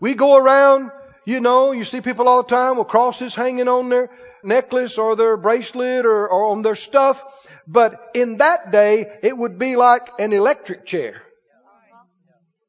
We 0.00 0.14
go 0.14 0.36
around, 0.36 0.90
you 1.24 1.38
know, 1.38 1.70
you 1.70 1.84
see 1.84 2.00
people 2.00 2.26
all 2.26 2.42
the 2.42 2.48
time 2.48 2.76
with 2.76 2.88
crosses 2.88 3.36
hanging 3.36 3.68
on 3.68 3.88
their 3.88 4.10
necklace 4.42 4.98
or 4.98 5.16
their 5.16 5.36
bracelet 5.36 6.06
or, 6.06 6.28
or 6.28 6.52
on 6.52 6.62
their 6.62 6.74
stuff. 6.74 7.22
But 7.66 8.10
in 8.14 8.38
that 8.38 8.72
day, 8.72 9.18
it 9.22 9.36
would 9.36 9.58
be 9.58 9.76
like 9.76 10.08
an 10.18 10.32
electric 10.32 10.86
chair 10.86 11.22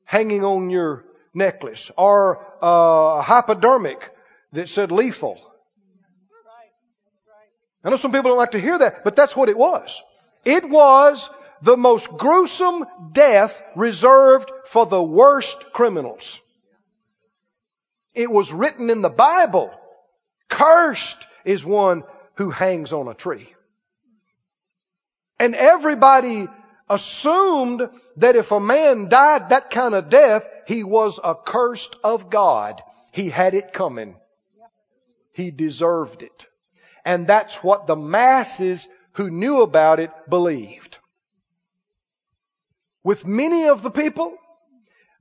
hanging 0.06 0.44
on 0.44 0.70
your 0.70 1.06
necklace 1.34 1.92
or 1.98 2.46
a 2.62 3.22
hypodermic 3.22 4.12
that 4.54 4.68
said 4.70 4.92
lethal. 4.92 5.40
I 7.84 7.90
know 7.90 7.98
some 7.98 8.12
people 8.12 8.32
don't 8.32 8.38
like 8.38 8.52
to 8.52 8.60
hear 8.60 8.78
that, 8.80 9.04
but 9.04 9.16
that's 9.16 9.36
what 9.36 9.48
it 9.48 9.58
was. 9.58 10.02
It 10.44 10.68
was 10.70 11.30
the 11.62 11.78
most 11.78 12.10
gruesome 12.18 12.86
death 13.12 13.62
reserved 13.76 14.52
for 14.66 14.86
the 14.86 15.02
worst 15.02 15.72
criminals. 15.74 16.40
It 18.14 18.30
was 18.30 18.52
written 18.52 18.90
in 18.90 19.02
the 19.02 19.10
Bible. 19.10 19.72
Cursed 20.50 21.26
is 21.46 21.63
one 21.63 22.03
who 22.36 22.51
hangs 22.51 22.93
on 22.93 23.08
a 23.08 23.13
tree. 23.13 23.53
And 25.39 25.55
everybody 25.55 26.48
assumed 26.89 27.89
that 28.17 28.36
if 28.36 28.51
a 28.51 28.60
man 28.60 29.10
died 29.10 29.50
that 29.50 29.72
kind 29.72 29.96
of 29.96 30.10
death, 30.10 30.46
he 30.65 30.84
was 30.84 31.19
accursed 31.24 31.96
of 32.03 32.29
God. 32.29 32.81
He 33.12 33.29
had 33.29 33.53
it 33.53 33.74
coming. 33.74 34.15
He 35.34 35.51
deserved 35.51 36.24
it. 36.24 36.48
And 37.05 37.27
that's 37.27 37.55
what 37.63 37.88
the 37.88 37.96
masses 37.96 38.88
who 39.13 39.29
knew 39.29 39.62
about 39.62 40.00
it 40.00 40.12
believed. 40.29 40.98
With 43.03 43.25
many 43.25 43.67
of 43.67 43.81
the 43.81 43.91
people 43.91 44.36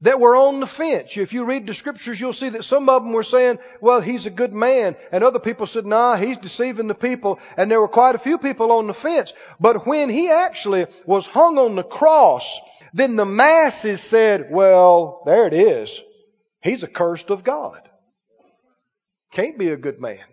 that 0.02 0.20
were 0.20 0.36
on 0.36 0.60
the 0.60 0.66
fence. 0.66 1.16
If 1.16 1.32
you 1.32 1.44
read 1.44 1.66
the 1.66 1.74
scriptures, 1.74 2.20
you'll 2.20 2.32
see 2.32 2.50
that 2.50 2.64
some 2.64 2.88
of 2.88 3.02
them 3.02 3.12
were 3.12 3.24
saying, 3.24 3.58
well, 3.80 4.00
he's 4.00 4.26
a 4.26 4.30
good 4.30 4.52
man. 4.52 4.96
And 5.10 5.24
other 5.24 5.40
people 5.40 5.66
said, 5.66 5.86
nah, 5.86 6.16
he's 6.16 6.38
deceiving 6.38 6.86
the 6.86 6.94
people. 6.94 7.40
And 7.56 7.70
there 7.70 7.80
were 7.80 7.88
quite 7.88 8.14
a 8.14 8.18
few 8.18 8.38
people 8.38 8.70
on 8.70 8.86
the 8.86 8.94
fence. 8.94 9.32
But 9.58 9.86
when 9.86 10.08
he 10.08 10.30
actually 10.30 10.86
was 11.04 11.26
hung 11.26 11.58
on 11.58 11.74
the 11.74 11.82
cross, 11.82 12.60
then 12.94 13.16
the 13.16 13.24
masses 13.24 14.00
said, 14.00 14.48
well, 14.50 15.22
there 15.26 15.46
it 15.46 15.54
is. 15.54 16.00
He's 16.62 16.84
accursed 16.84 17.30
of 17.30 17.42
God. 17.42 17.88
Can't 19.32 19.58
be 19.58 19.70
a 19.70 19.76
good 19.76 20.00
man. 20.00 20.24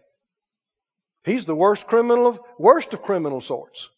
He's 1.24 1.46
the 1.46 1.56
worst 1.56 1.88
criminal 1.88 2.28
of, 2.28 2.40
worst 2.60 2.94
of 2.94 3.02
criminal 3.02 3.42
sorts. 3.42 3.90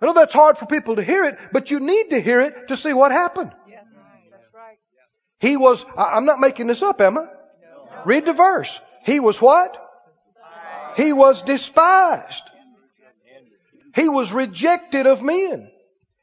I 0.00 0.06
know 0.06 0.14
that's 0.14 0.32
hard 0.32 0.56
for 0.56 0.66
people 0.66 0.96
to 0.96 1.02
hear 1.02 1.24
it, 1.24 1.38
but 1.52 1.70
you 1.70 1.80
need 1.80 2.10
to 2.10 2.20
hear 2.20 2.40
it 2.40 2.68
to 2.68 2.76
see 2.76 2.92
what 2.92 3.12
happened. 3.12 3.52
He 5.40 5.56
was, 5.56 5.84
I- 5.96 6.16
I'm 6.16 6.26
not 6.26 6.38
making 6.38 6.68
this 6.68 6.82
up, 6.82 7.00
am 7.00 7.16
Emma. 7.16 7.30
Read 8.04 8.24
the 8.26 8.32
verse. 8.32 8.80
He 9.04 9.20
was 9.20 9.40
what? 9.40 9.76
He 10.96 11.12
was 11.12 11.42
despised. 11.42 12.42
He 13.94 14.08
was 14.08 14.32
rejected 14.32 15.06
of 15.06 15.22
men. 15.22 15.70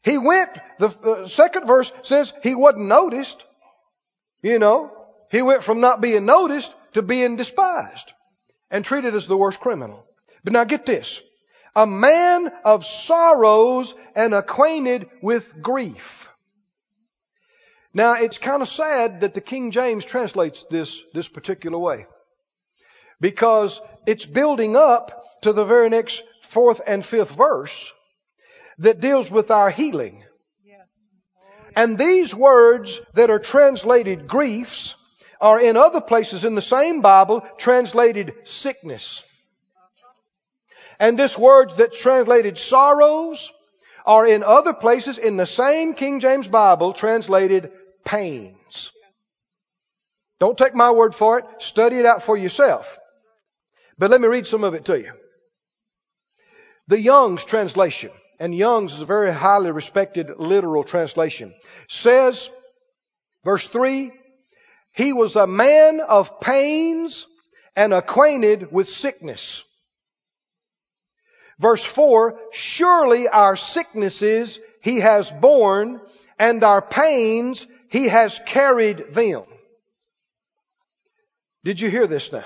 He 0.03 0.17
went, 0.17 0.49
the, 0.79 0.87
the 0.87 1.27
second 1.27 1.67
verse 1.67 1.91
says 2.03 2.31
he 2.43 2.55
wasn't 2.55 2.85
noticed. 2.85 3.43
You 4.41 4.59
know, 4.59 4.91
he 5.31 5.41
went 5.41 5.63
from 5.63 5.81
not 5.81 5.99
being 5.99 6.25
noticed 6.25 6.73
to 6.93 7.01
being 7.01 7.35
despised 7.35 8.11
and 8.71 8.85
treated 8.85 9.15
as 9.15 9.27
the 9.27 9.37
worst 9.37 9.59
criminal. 9.59 10.05
But 10.43 10.53
now 10.53 10.63
get 10.63 10.85
this. 10.85 11.21
A 11.75 11.85
man 11.85 12.51
of 12.63 12.85
sorrows 12.85 13.93
and 14.15 14.33
acquainted 14.33 15.09
with 15.21 15.61
grief. 15.61 16.26
Now 17.97 18.13
it's 18.13 18.37
kind 18.37 18.61
of 18.61 18.67
sad 18.67 19.21
that 19.21 19.33
the 19.33 19.41
King 19.41 19.71
James 19.71 20.05
translates 20.05 20.63
this, 20.69 21.01
this 21.15 21.27
particular 21.27 21.79
way. 21.79 22.05
Because 23.19 23.81
it's 24.05 24.23
building 24.23 24.75
up 24.75 25.23
to 25.41 25.51
the 25.51 25.65
very 25.65 25.89
next 25.89 26.23
fourth 26.41 26.79
and 26.85 27.03
fifth 27.03 27.35
verse 27.35 27.91
that 28.77 29.01
deals 29.01 29.31
with 29.31 29.49
our 29.49 29.71
healing. 29.71 30.23
Yes. 30.63 30.85
And 31.75 31.97
these 31.97 32.35
words 32.35 33.01
that 33.15 33.31
are 33.31 33.39
translated 33.39 34.27
griefs 34.27 34.93
are 35.41 35.59
in 35.59 35.75
other 35.75 35.99
places 35.99 36.45
in 36.45 36.53
the 36.53 36.61
same 36.61 37.01
Bible 37.01 37.41
translated 37.57 38.31
sickness. 38.43 39.23
And 40.99 41.17
this 41.17 41.35
word 41.35 41.71
that's 41.75 41.99
translated 41.99 42.59
sorrows 42.59 43.51
are 44.05 44.27
in 44.27 44.43
other 44.43 44.73
places 44.73 45.17
in 45.17 45.35
the 45.35 45.47
same 45.47 45.95
King 45.95 46.19
James 46.19 46.47
Bible 46.47 46.93
translated 46.93 47.71
pains. 48.03 48.91
Don't 50.39 50.57
take 50.57 50.75
my 50.75 50.91
word 50.91 51.15
for 51.15 51.39
it. 51.39 51.45
Study 51.59 51.97
it 51.97 52.05
out 52.05 52.23
for 52.23 52.37
yourself. 52.37 52.97
But 53.97 54.11
let 54.11 54.21
me 54.21 54.27
read 54.27 54.47
some 54.47 54.63
of 54.63 54.73
it 54.73 54.85
to 54.85 54.99
you. 54.99 55.11
The 56.87 56.99
Young's 56.99 57.43
translation, 57.43 58.11
and 58.39 58.55
Young's 58.55 58.93
is 58.93 59.01
a 59.01 59.05
very 59.05 59.31
highly 59.31 59.71
respected 59.71 60.31
literal 60.37 60.83
translation, 60.83 61.53
says, 61.89 62.49
verse 63.43 63.67
3, 63.67 64.11
he 64.93 65.13
was 65.13 65.35
a 65.35 65.47
man 65.47 65.99
of 65.99 66.39
pains 66.39 67.27
and 67.75 67.93
acquainted 67.93 68.71
with 68.71 68.87
sickness. 68.87 69.63
Verse 71.59 71.83
4, 71.83 72.39
surely 72.51 73.27
our 73.27 73.55
sicknesses 73.55 74.59
he 74.81 74.99
has 74.99 75.29
borne 75.31 75.99
and 76.39 76.63
our 76.63 76.81
pains 76.81 77.67
he 77.89 78.07
has 78.07 78.39
carried 78.45 79.13
them. 79.13 79.43
Did 81.63 81.81
you 81.81 81.89
hear 81.89 82.07
this 82.07 82.31
now? 82.31 82.45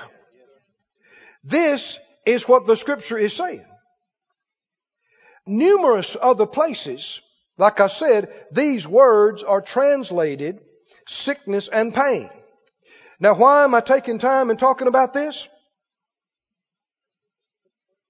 This 1.43 1.99
is 2.25 2.47
what 2.47 2.67
the 2.67 2.77
scripture 2.77 3.17
is 3.17 3.34
saying. 3.34 3.65
Numerous 5.47 6.15
other 6.19 6.45
places, 6.45 7.19
like 7.58 7.80
I 7.80 7.88
said, 7.88 8.34
these 8.51 8.88
words 8.88 9.43
are 9.43 9.62
translated 9.62 10.60
sickness 11.08 11.67
and 11.67 11.93
pain. 11.93 12.30
Now 13.19 13.36
why 13.36 13.63
am 13.63 13.75
I 13.75 13.82
taking 13.82 14.19
time 14.19 14.49
and 14.49 14.60
talking 14.60 14.88
about 14.88 15.13
this? 15.13 15.47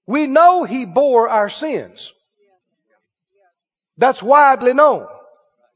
We 0.06 0.26
know 0.26 0.64
He 0.64 0.84
bore 0.84 1.28
our 1.28 1.48
sins. 1.48 2.12
That's 3.96 4.22
widely 4.22 4.74
known 4.74 5.06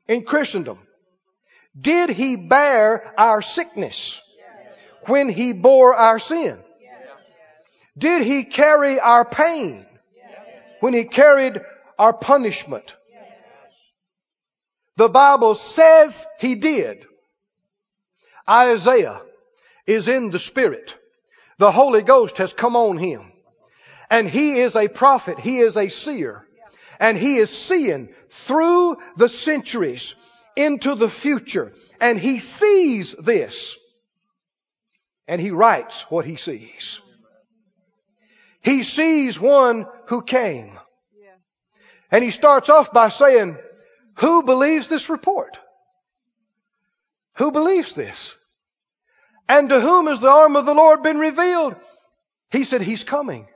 in 0.08 0.24
Christendom. 0.24 0.78
Did 1.78 2.10
He 2.10 2.36
bear 2.36 3.12
our 3.18 3.42
sickness 3.42 4.20
when 5.06 5.28
He 5.28 5.52
bore 5.52 5.94
our 5.94 6.18
sin? 6.18 6.58
Did 7.98 8.22
He 8.22 8.44
carry 8.44 8.98
our 9.00 9.24
pain 9.24 9.86
when 10.80 10.94
He 10.94 11.04
carried 11.04 11.60
our 11.98 12.12
punishment? 12.12 12.94
The 14.96 15.08
Bible 15.08 15.54
says 15.54 16.26
He 16.38 16.54
did. 16.54 17.04
Isaiah 18.48 19.20
is 19.86 20.08
in 20.08 20.30
the 20.30 20.38
Spirit. 20.38 20.96
The 21.58 21.72
Holy 21.72 22.02
Ghost 22.02 22.38
has 22.38 22.52
come 22.52 22.76
on 22.76 22.98
him. 22.98 23.32
And 24.10 24.28
he 24.28 24.60
is 24.60 24.76
a 24.76 24.88
prophet. 24.88 25.38
He 25.38 25.58
is 25.58 25.76
a 25.76 25.88
seer. 25.88 26.46
And 27.00 27.18
he 27.18 27.36
is 27.38 27.50
seeing 27.50 28.10
through 28.28 28.98
the 29.16 29.28
centuries 29.28 30.14
into 30.56 30.94
the 30.94 31.10
future. 31.10 31.72
And 32.00 32.18
he 32.18 32.40
sees 32.40 33.12
this. 33.12 33.76
And 35.28 35.40
he 35.40 35.50
writes 35.50 36.02
what 36.08 36.24
he 36.24 36.36
sees. 36.36 37.00
He 38.62 38.82
sees 38.82 39.38
one 39.38 39.86
who 40.06 40.22
came. 40.22 40.78
And 42.10 42.24
he 42.24 42.30
starts 42.30 42.68
off 42.68 42.92
by 42.92 43.10
saying, 43.10 43.56
who 44.16 44.42
believes 44.42 44.88
this 44.88 45.08
report? 45.08 45.58
Who 47.34 47.52
believes 47.52 47.94
this? 47.94 48.34
And 49.48 49.68
to 49.68 49.80
whom 49.80 50.06
has 50.06 50.20
the 50.20 50.30
arm 50.30 50.56
of 50.56 50.64
the 50.64 50.74
Lord 50.74 51.02
been 51.02 51.18
revealed? 51.18 51.76
He 52.50 52.64
said, 52.64 52.80
He's 52.80 53.04
coming. 53.04 53.46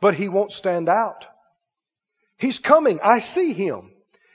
But 0.00 0.14
He 0.14 0.28
won't 0.28 0.52
stand 0.52 0.88
out. 0.88 1.26
He's 2.36 2.58
coming. 2.58 2.98
I 3.02 3.20
see 3.20 3.52
Him. 3.52 3.92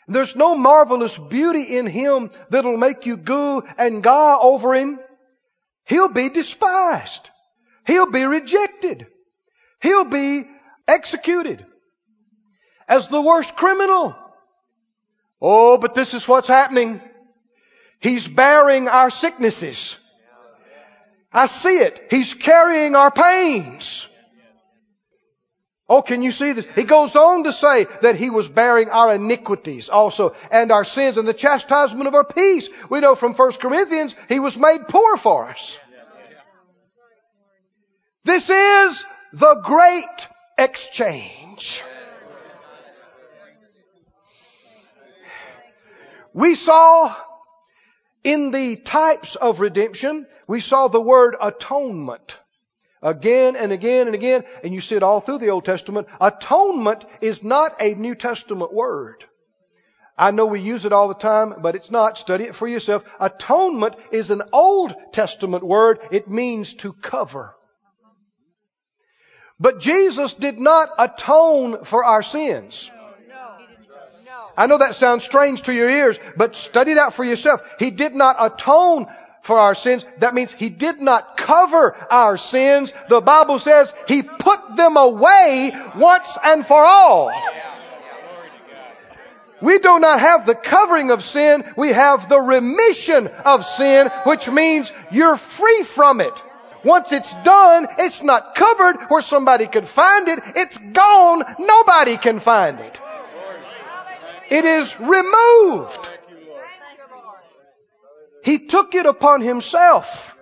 There's 0.10 0.36
no 0.36 0.56
marvelous 0.56 1.18
beauty 1.18 1.78
in 1.78 1.86
him 1.86 2.32
that'll 2.50 2.78
make 2.78 3.06
you 3.06 3.16
goo 3.16 3.64
and 3.78 4.04
ga 4.04 4.38
over 4.40 4.74
him. 4.74 5.00
He'll 5.86 6.10
be 6.10 6.30
despised. 6.30 7.30
He'll 7.86 8.12
be 8.12 8.26
rejected. 8.26 9.08
He'll 9.82 10.06
be 10.06 10.46
executed 10.88 11.66
as 12.88 13.08
the 13.08 13.22
worst 13.22 13.56
criminal. 13.56 14.16
Oh, 15.42 15.78
but 15.78 15.94
this 15.94 16.14
is 16.14 16.28
what's 16.28 16.48
happening. 16.48 17.02
He's 18.00 18.28
bearing 18.28 18.88
our 18.88 19.10
sicknesses. 19.10 19.96
I 21.32 21.46
see 21.46 21.78
it. 21.78 22.08
He's 22.10 22.34
carrying 22.34 22.96
our 22.96 23.12
pains. 23.12 24.08
Oh, 25.90 26.04
can 26.04 26.22
you 26.22 26.32
see 26.32 26.54
this? 26.54 26.68
He 26.76 26.84
goes 26.84 27.16
on 27.16 27.46
to 27.46 27.52
say 27.52 27.88
that 28.04 28.16
he 28.16 28.30
was 28.30 28.48
bearing 28.48 28.90
our 28.90 29.16
iniquities 29.16 29.90
also 29.90 30.36
and 30.52 30.72
our 30.72 30.84
sins 30.84 31.18
and 31.18 31.28
the 31.28 31.34
chastisement 31.34 32.08
of 32.08 32.14
our 32.14 32.24
peace. 32.24 32.70
We 32.92 33.00
know 33.00 33.16
from 33.16 33.34
1 33.34 33.52
Corinthians 33.54 34.16
he 34.28 34.40
was 34.40 34.56
made 34.56 34.88
poor 34.88 35.18
for 35.18 35.46
us. 35.46 35.80
This 38.24 38.48
is 38.48 39.06
the 39.34 39.62
great 39.66 40.28
exchange. 40.60 41.84
We 46.34 46.54
saw 46.54 47.16
in 48.24 48.52
the 48.52 48.76
types 48.76 49.36
of 49.36 49.60
redemption, 49.60 50.28
we 50.48 50.60
saw 50.60 50.88
the 50.88 51.02
word 51.02 51.36
atonement. 51.42 52.38
Again 53.02 53.56
and 53.56 53.72
again 53.72 54.08
and 54.08 54.16
again, 54.16 54.44
and 54.64 54.74
you 54.74 54.82
see 54.82 54.96
it 54.96 55.04
all 55.04 55.22
through 55.22 55.38
the 55.38 55.52
Old 55.52 55.64
Testament. 55.64 56.08
Atonement 56.20 57.06
is 57.22 57.44
not 57.44 57.76
a 57.80 57.96
New 57.96 58.14
Testament 58.14 58.74
word. 58.74 59.24
I 60.18 60.32
know 60.32 60.46
we 60.46 60.60
use 60.60 60.84
it 60.84 60.92
all 60.92 61.08
the 61.08 61.14
time, 61.14 61.56
but 61.62 61.76
it's 61.76 61.92
not. 61.92 62.18
Study 62.18 62.44
it 62.44 62.56
for 62.56 62.68
yourself. 62.68 63.04
Atonement 63.22 63.96
is 64.12 64.32
an 64.32 64.44
Old 64.52 64.94
Testament 65.14 65.64
word. 65.64 66.00
It 66.12 66.30
means 66.30 66.74
to 66.76 66.92
cover. 66.92 67.56
But 69.62 69.80
Jesus 69.80 70.34
did 70.34 70.60
not 70.60 70.90
atone 70.98 71.86
for 71.86 72.04
our 72.04 72.22
sins. 72.22 72.92
I 74.58 74.68
know 74.68 74.78
that 74.78 74.96
sounds 74.96 75.24
strange 75.24 75.62
to 75.64 75.74
your 75.74 75.90
ears, 75.90 76.20
but 76.36 76.54
study 76.54 76.96
that 76.96 77.14
for 77.14 77.24
yourself. 77.24 77.62
He 77.80 77.92
did 77.92 78.14
not 78.14 78.36
atone 78.40 79.08
for 79.50 79.58
our 79.58 79.74
sins. 79.74 80.06
That 80.20 80.36
means 80.36 80.54
He 80.54 80.70
did 80.70 81.02
not 81.02 81.36
cover 81.36 81.98
our 82.12 82.38
sins. 82.38 82.94
The 83.10 83.20
Bible 83.20 83.58
says 83.58 83.92
He 84.08 84.22
put 84.22 84.76
them 84.78 84.96
away 84.96 85.72
once 85.98 86.38
and 86.44 86.64
for 86.64 86.78
all. 86.78 87.34
We 89.60 89.80
do 89.80 90.00
not 90.00 90.20
have 90.20 90.46
the 90.46 90.54
covering 90.54 91.10
of 91.10 91.24
sin. 91.24 91.66
We 91.76 91.90
have 91.90 92.30
the 92.30 92.40
remission 92.40 93.28
of 93.28 93.66
sin, 93.66 94.12
which 94.26 94.48
means 94.48 94.94
you're 95.12 95.38
free 95.38 95.84
from 95.84 96.22
it. 96.22 96.44
Once 96.86 97.12
it's 97.12 97.34
done, 97.44 97.88
it's 97.98 98.22
not 98.22 98.54
covered 98.54 98.98
where 99.10 99.24
somebody 99.24 99.66
could 99.66 99.88
find 99.88 100.28
it. 100.30 100.40
It's 100.56 100.78
gone. 100.78 101.44
Nobody 101.58 102.18
can 102.18 102.40
find 102.40 102.80
it. 102.80 103.00
It 104.52 104.64
is 104.64 104.98
removed. 105.00 106.19
He 108.44 108.68
took 108.68 108.96
it 108.96 109.06
upon 109.06 109.42
himself. 109.42 110.36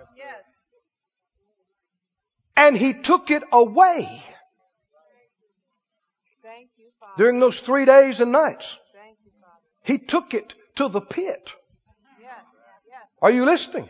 And 2.56 2.76
he 2.76 2.94
took 2.94 3.30
it 3.30 3.42
away. 3.52 4.22
During 7.16 7.38
those 7.40 7.60
three 7.60 7.84
days 7.84 8.20
and 8.20 8.32
nights. 8.32 8.78
He 9.84 9.98
took 9.98 10.34
it 10.34 10.54
to 10.76 10.88
the 10.88 11.00
pit. 11.00 11.52
Are 13.20 13.30
you 13.30 13.44
listening? 13.44 13.88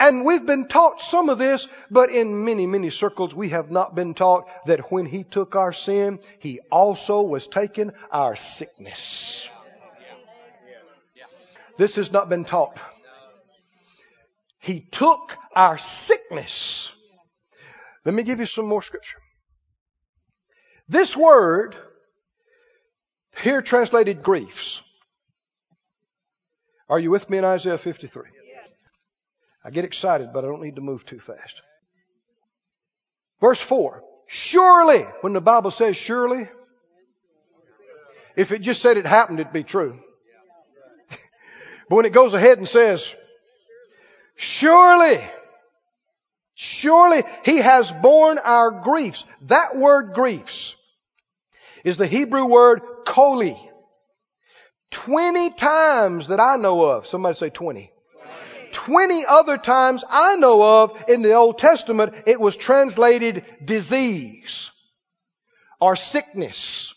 And 0.00 0.24
we've 0.24 0.44
been 0.44 0.66
taught 0.66 1.00
some 1.00 1.28
of 1.28 1.38
this, 1.38 1.68
but 1.90 2.10
in 2.10 2.44
many, 2.44 2.66
many 2.66 2.90
circles 2.90 3.34
we 3.34 3.50
have 3.50 3.70
not 3.70 3.94
been 3.94 4.14
taught 4.14 4.48
that 4.66 4.90
when 4.90 5.06
He 5.06 5.22
took 5.24 5.54
our 5.54 5.72
sin, 5.72 6.18
He 6.40 6.60
also 6.70 7.22
was 7.22 7.46
taking 7.46 7.92
our 8.10 8.34
sickness. 8.34 9.48
This 11.76 11.96
has 11.96 12.12
not 12.12 12.28
been 12.28 12.44
taught. 12.44 12.78
He 14.60 14.80
took 14.80 15.36
our 15.54 15.76
sickness. 15.76 16.92
Let 18.04 18.14
me 18.14 18.22
give 18.22 18.38
you 18.38 18.46
some 18.46 18.66
more 18.66 18.82
scripture. 18.82 19.18
This 20.88 21.16
word, 21.16 21.76
here 23.42 23.62
translated 23.62 24.22
griefs. 24.22 24.82
Are 26.88 26.98
you 26.98 27.10
with 27.10 27.28
me 27.28 27.38
in 27.38 27.44
Isaiah 27.44 27.78
53? 27.78 28.22
I 29.64 29.70
get 29.70 29.84
excited, 29.84 30.30
but 30.32 30.44
I 30.44 30.48
don't 30.48 30.62
need 30.62 30.76
to 30.76 30.82
move 30.82 31.06
too 31.06 31.18
fast. 31.18 31.62
Verse 33.40 33.60
4. 33.60 34.02
Surely, 34.26 35.00
when 35.22 35.32
the 35.32 35.40
Bible 35.40 35.70
says 35.70 35.96
surely, 35.96 36.48
if 38.36 38.52
it 38.52 38.60
just 38.60 38.82
said 38.82 38.96
it 38.96 39.06
happened, 39.06 39.40
it'd 39.40 39.52
be 39.52 39.64
true. 39.64 39.98
But 41.88 41.96
when 41.96 42.06
it 42.06 42.12
goes 42.12 42.34
ahead 42.34 42.58
and 42.58 42.68
says, 42.68 43.14
surely, 44.36 45.20
surely 46.54 47.24
he 47.44 47.58
has 47.58 47.90
borne 47.92 48.38
our 48.38 48.70
griefs. 48.70 49.24
That 49.42 49.76
word 49.76 50.14
griefs 50.14 50.74
is 51.84 51.96
the 51.96 52.06
Hebrew 52.06 52.46
word 52.46 52.80
koli. 53.06 53.60
Twenty 54.90 55.50
times 55.50 56.28
that 56.28 56.40
I 56.40 56.56
know 56.56 56.82
of. 56.82 57.06
Somebody 57.06 57.36
say 57.36 57.50
twenty. 57.50 57.90
20 58.74 59.24
other 59.24 59.56
times 59.56 60.04
I 60.10 60.36
know 60.36 60.82
of 60.82 61.04
in 61.08 61.22
the 61.22 61.34
Old 61.34 61.58
Testament, 61.58 62.12
it 62.26 62.40
was 62.40 62.56
translated 62.56 63.44
disease 63.64 64.72
or 65.80 65.96
sickness. 65.96 66.92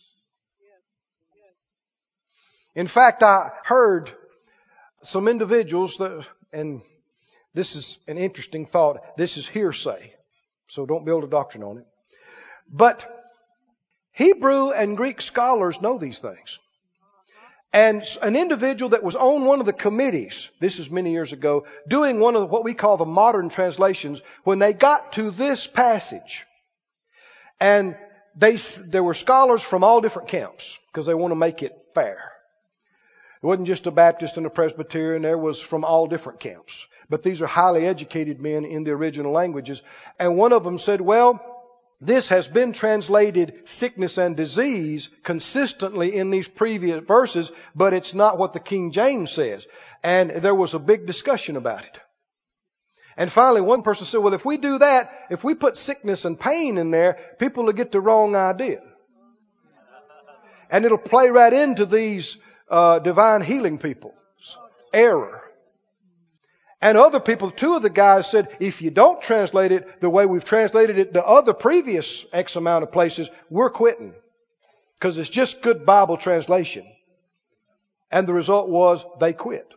In 2.76 2.88
fact, 2.88 3.24
I 3.24 3.52
heard 3.64 4.12
some 5.04 5.28
individuals 5.28 5.98
that, 5.98 6.26
and 6.52 6.82
this 7.54 7.76
is 7.76 8.00
an 8.08 8.18
interesting 8.18 8.66
thought. 8.66 9.18
This 9.18 9.38
is 9.38 9.48
hearsay. 9.48 10.14
So 10.68 10.86
don't 10.86 11.06
build 11.06 11.24
a 11.24 11.28
doctrine 11.28 11.64
on 11.64 11.78
it. 11.78 11.86
But 12.70 13.06
Hebrew 14.12 14.72
and 14.72 14.98
Greek 14.98 15.22
scholars 15.22 15.82
know 15.82 15.98
these 15.98 16.20
things. 16.20 16.60
And 17.74 18.04
an 18.22 18.36
individual 18.36 18.90
that 18.90 19.04
was 19.04 19.16
on 19.16 19.46
one 19.46 19.60
of 19.60 19.66
the 19.66 19.74
committees, 19.74 20.50
this 20.60 20.80
is 20.80 20.90
many 20.90 21.12
years 21.12 21.34
ago, 21.34 21.66
doing 21.88 22.20
one 22.20 22.36
of 22.36 22.50
what 22.50 22.64
we 22.64 22.74
call 22.74 22.98
the 22.98 23.06
modern 23.06 23.50
translations, 23.50 24.22
when 24.44 24.60
they 24.60 24.74
got 24.74 25.14
to 25.14 25.32
this 25.32 25.68
passage, 25.68 26.46
and 27.60 27.98
they, 28.36 28.58
there 28.86 29.04
were 29.04 29.14
scholars 29.14 29.62
from 29.62 29.84
all 29.84 30.02
different 30.02 30.30
camps, 30.30 30.78
because 30.88 31.06
they 31.06 31.14
want 31.14 31.32
to 31.32 31.36
make 31.36 31.62
it 31.62 31.74
fair. 31.94 32.32
It 33.42 33.46
wasn't 33.46 33.68
just 33.68 33.88
a 33.88 33.92
Baptist 33.92 34.38
and 34.38 34.46
a 34.46 34.50
Presbyterian, 34.50 35.22
there 35.22 35.38
was 35.38 35.62
from 35.62 35.84
all 35.84 36.08
different 36.08 36.40
camps. 36.40 36.88
But 37.10 37.24
these 37.24 37.42
are 37.42 37.48
highly 37.48 37.86
educated 37.86 38.42
men 38.42 38.66
in 38.66 38.84
the 38.84 38.92
original 38.92 39.32
languages. 39.32 39.82
And 40.20 40.38
one 40.38 40.54
of 40.54 40.64
them 40.64 40.80
said, 40.80 41.02
well, 41.02 41.40
this 42.02 42.30
has 42.30 42.48
been 42.48 42.74
translated 42.74 43.62
sickness 43.66 44.18
and 44.18 44.36
disease 44.36 45.10
consistently 45.24 46.16
in 46.16 46.30
these 46.30 46.48
previous 46.48 47.04
verses, 47.04 47.52
but 47.76 47.94
it's 47.94 48.14
not 48.14 48.38
what 48.38 48.54
the 48.54 48.60
King 48.60 48.92
James 48.92 49.32
says. 49.32 49.66
And 50.04 50.30
there 50.30 50.56
was 50.56 50.74
a 50.74 50.80
big 50.80 51.08
discussion 51.08 51.58
about 51.58 51.86
it. 51.86 52.00
And 53.16 53.32
finally, 53.32 53.62
one 53.62 53.82
person 53.82 54.06
said, 54.06 54.20
well, 54.20 54.36
if 54.36 54.46
we 54.46 54.58
do 54.58 54.78
that, 54.78 55.12
if 55.32 55.44
we 55.44 55.56
put 55.56 55.76
sickness 55.76 56.24
and 56.24 56.40
pain 56.40 56.78
in 56.78 56.92
there, 56.92 57.18
people 57.40 57.64
will 57.64 57.74
get 57.74 57.92
the 57.92 58.00
wrong 58.00 58.36
idea. 58.36 58.82
And 60.70 60.86
it'll 60.86 61.00
play 61.00 61.30
right 61.30 61.54
into 61.54 61.88
these 61.88 62.38
uh, 62.70 63.00
divine 63.00 63.42
healing 63.42 63.78
people's 63.78 64.58
error. 64.94 65.42
And 66.80 66.98
other 66.98 67.20
people, 67.20 67.50
two 67.50 67.76
of 67.76 67.82
the 67.82 67.90
guys 67.90 68.30
said, 68.30 68.56
if 68.60 68.82
you 68.82 68.92
don't 68.92 69.22
translate 69.22 69.72
it 69.72 70.00
the 70.00 70.10
way 70.10 70.26
we've 70.26 70.44
translated 70.44 71.00
it 71.00 71.12
the 71.12 71.26
other 71.26 71.54
previous 71.54 72.26
X 72.32 72.56
amount 72.56 72.84
of 72.84 72.92
places, 72.92 73.30
we're 73.50 73.72
quitting. 73.72 74.14
Because 75.00 75.18
it's 75.18 75.30
just 75.30 75.62
good 75.62 75.86
Bible 75.86 76.18
translation. 76.18 76.86
And 78.12 78.28
the 78.28 78.34
result 78.34 78.70
was 78.70 79.04
they 79.20 79.34
quit. 79.34 79.74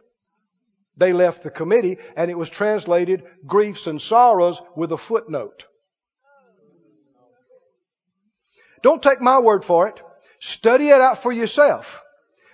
They 0.96 1.14
left 1.14 1.42
the 1.42 1.50
committee 1.50 1.96
and 2.16 2.30
it 2.30 2.36
was 2.36 2.50
translated 2.50 3.24
griefs 3.46 3.86
and 3.86 4.00
sorrows 4.00 4.60
with 4.76 4.92
a 4.92 4.98
footnote. 4.98 5.64
Don't 8.82 9.02
take 9.02 9.20
my 9.20 9.38
word 9.38 9.64
for 9.64 9.88
it. 9.88 10.00
Study 10.40 10.88
it 10.88 11.00
out 11.00 11.22
for 11.22 11.32
yourself. 11.32 12.02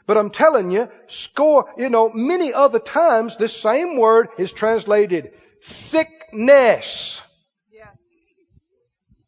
But 0.06 0.16
I'm 0.16 0.30
telling 0.30 0.70
you, 0.70 0.88
score, 1.08 1.66
you 1.76 1.90
know, 1.90 2.10
many 2.14 2.52
other 2.52 2.78
times 2.78 3.36
this 3.36 3.56
same 3.56 3.98
word 3.98 4.28
is 4.38 4.52
translated 4.52 5.32
sickness 5.60 7.20
yes. 7.72 7.88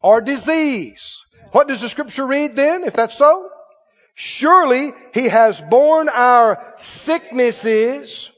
or 0.01 0.21
disease. 0.21 1.21
What 1.51 1.67
does 1.67 1.81
the 1.81 1.89
scripture 1.89 2.25
read 2.25 2.55
then, 2.55 2.83
if 2.83 2.93
that's 2.93 3.17
so? 3.17 3.49
Surely 4.13 4.93
he 5.13 5.27
has 5.27 5.59
borne 5.59 6.09
our 6.09 6.73
sicknesses 6.77 8.31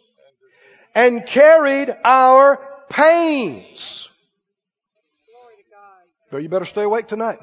and 0.96 1.26
carried 1.26 1.96
our 2.04 2.60
pains. 2.90 4.10
Well, 6.32 6.42
you 6.42 6.50
better 6.50 6.66
stay 6.66 6.84
awake 6.84 7.08
tonight. 7.08 7.40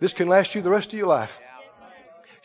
This 0.00 0.12
can 0.12 0.28
last 0.28 0.54
you 0.54 0.62
the 0.62 0.70
rest 0.70 0.92
of 0.92 0.98
your 0.98 1.08
life. 1.08 1.38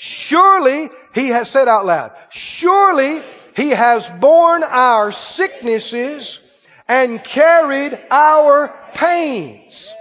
Surely, 0.06 0.90
he 1.14 1.30
has 1.30 1.50
said 1.50 1.70
out 1.70 1.86
loud, 1.86 2.12
surely 2.30 3.22
he 3.56 3.70
has 3.70 4.10
borne 4.10 4.62
our 4.62 5.14
sicknesses 5.14 6.42
and 6.90 7.24
carried 7.24 7.98
our 8.12 8.78
pains. 8.96 9.94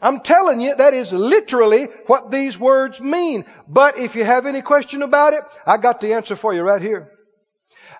I'm 0.00 0.20
telling 0.20 0.62
you, 0.62 0.76
that 0.76 0.94
is 0.94 1.12
literally 1.12 1.88
what 2.06 2.30
these 2.30 2.58
words 2.58 3.02
mean. 3.02 3.44
But 3.68 3.98
if 3.98 4.14
you 4.14 4.24
have 4.24 4.46
any 4.46 4.62
question 4.62 5.02
about 5.02 5.34
it, 5.34 5.42
I 5.66 5.76
got 5.76 6.00
the 6.00 6.14
answer 6.14 6.36
for 6.36 6.54
you 6.54 6.62
right 6.62 6.80
here. 6.80 7.12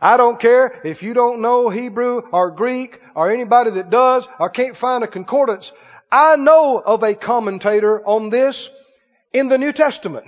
I 0.01 0.17
don't 0.17 0.41
care 0.41 0.81
if 0.83 1.03
you 1.03 1.13
don't 1.13 1.43
know 1.43 1.69
Hebrew 1.69 2.23
or 2.33 2.53
Greek 2.53 3.03
or 3.15 3.31
anybody 3.31 3.73
that 3.73 3.91
does 3.91 4.27
or 4.41 4.49
can't 4.49 4.79
find 4.79 5.05
a 5.05 5.09
concordance. 5.09 5.73
I 6.11 6.37
know 6.37 6.79
of 6.79 7.03
a 7.03 7.13
commentator 7.15 8.03
on 8.07 8.31
this 8.31 8.71
in 9.33 9.49
the 9.49 9.59
New 9.59 9.73
Testament. 9.73 10.27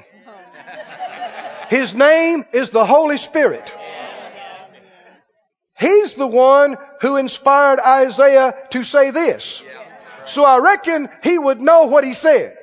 His 1.68 1.94
name 1.94 2.44
is 2.52 2.70
the 2.70 2.84
Holy 2.84 3.16
Spirit. 3.16 3.72
He's 5.78 6.14
the 6.14 6.26
one 6.26 6.76
who 7.00 7.16
inspired 7.16 7.80
Isaiah 7.80 8.54
to 8.70 8.84
say 8.84 9.12
this. 9.12 9.62
So 10.26 10.44
I 10.44 10.58
reckon 10.58 11.08
he 11.22 11.38
would 11.38 11.60
know 11.60 11.84
what 11.84 12.04
he 12.04 12.12
said. 12.12 12.56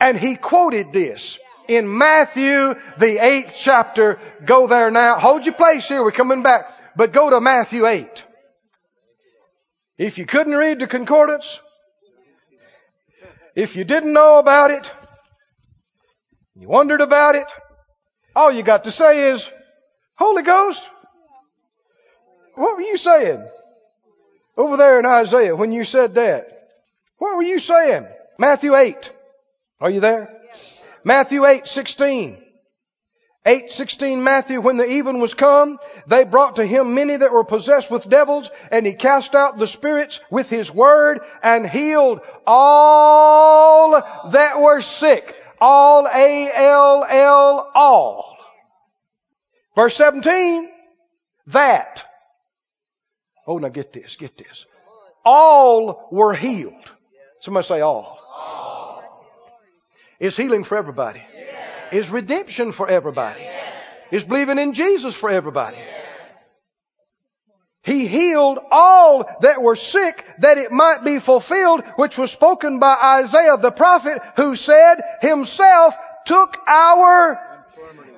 And 0.00 0.18
he 0.18 0.34
quoted 0.34 0.92
this 0.92 1.38
in 1.68 1.96
Matthew, 1.96 2.74
the 2.98 3.18
eighth 3.24 3.52
chapter. 3.56 4.18
Go 4.44 4.66
there 4.66 4.90
now. 4.90 5.18
Hold 5.18 5.44
your 5.44 5.54
place 5.54 5.86
here. 5.86 6.02
We're 6.02 6.10
coming 6.10 6.42
back. 6.42 6.68
But 6.96 7.12
go 7.12 7.30
to 7.30 7.40
Matthew 7.40 7.86
8. 7.86 8.24
If 9.98 10.18
you 10.18 10.26
couldn't 10.26 10.56
read 10.56 10.80
the 10.80 10.88
concordance, 10.88 11.60
if 13.54 13.76
you 13.76 13.84
didn't 13.84 14.12
know 14.12 14.38
about 14.38 14.70
it, 14.70 14.90
you 16.54 16.68
wondered 16.68 17.00
about 17.00 17.34
it, 17.34 17.46
all 18.34 18.50
you 18.50 18.62
got 18.62 18.84
to 18.84 18.90
say 18.90 19.32
is, 19.32 19.50
Holy 20.14 20.42
Ghost, 20.42 20.82
what 22.54 22.76
were 22.76 22.82
you 22.82 22.96
saying? 22.96 23.48
Over 24.56 24.76
there 24.76 24.98
in 24.98 25.06
Isaiah 25.06 25.56
when 25.56 25.72
you 25.72 25.84
said 25.84 26.14
that. 26.16 26.68
What 27.18 27.36
were 27.36 27.42
you 27.42 27.58
saying? 27.58 28.06
Matthew 28.38 28.74
8. 28.74 29.10
Are 29.80 29.90
you 29.90 30.00
there? 30.00 30.30
Matthew 31.04 31.46
8, 31.46 31.66
16. 31.66 32.42
8:16 33.44 34.22
Matthew 34.22 34.60
when 34.60 34.76
the 34.76 34.86
even 34.86 35.18
was 35.18 35.34
come 35.34 35.78
they 36.06 36.22
brought 36.22 36.56
to 36.56 36.64
him 36.64 36.94
many 36.94 37.16
that 37.16 37.32
were 37.32 37.42
possessed 37.42 37.90
with 37.90 38.08
devils 38.08 38.48
and 38.70 38.86
he 38.86 38.94
cast 38.94 39.34
out 39.34 39.56
the 39.56 39.66
spirits 39.66 40.20
with 40.30 40.48
his 40.48 40.70
word 40.70 41.20
and 41.42 41.68
healed 41.68 42.20
all 42.46 44.00
that 44.30 44.60
were 44.60 44.80
sick. 44.80 45.34
All 45.60 46.06
A 46.06 46.52
L 46.52 47.04
L 47.04 47.70
all. 47.74 48.38
Verse 49.74 49.96
17 49.96 50.68
that. 51.48 52.04
Oh 53.44 53.58
now 53.58 53.70
get 53.70 53.92
this 53.92 54.14
get 54.14 54.38
this. 54.38 54.66
All 55.24 56.08
were 56.12 56.32
healed. 56.32 56.74
Somebody 57.40 57.66
say 57.66 57.80
all, 57.80 58.20
all. 58.36 59.02
is 60.20 60.36
healing 60.36 60.62
for 60.62 60.76
everybody 60.76 61.22
is 61.92 62.10
redemption 62.10 62.72
for 62.72 62.88
everybody. 62.88 63.46
Is 64.10 64.24
believing 64.24 64.58
in 64.58 64.74
Jesus 64.74 65.14
for 65.14 65.30
everybody. 65.30 65.78
He 67.82 68.06
healed 68.06 68.60
all 68.70 69.28
that 69.40 69.60
were 69.60 69.74
sick 69.74 70.24
that 70.38 70.58
it 70.58 70.70
might 70.70 71.02
be 71.04 71.18
fulfilled, 71.18 71.82
which 71.96 72.16
was 72.16 72.30
spoken 72.30 72.78
by 72.78 72.94
Isaiah 73.24 73.56
the 73.56 73.72
prophet, 73.72 74.22
who 74.36 74.54
said 74.54 75.02
himself 75.20 75.96
took 76.26 76.58
our 76.68 77.40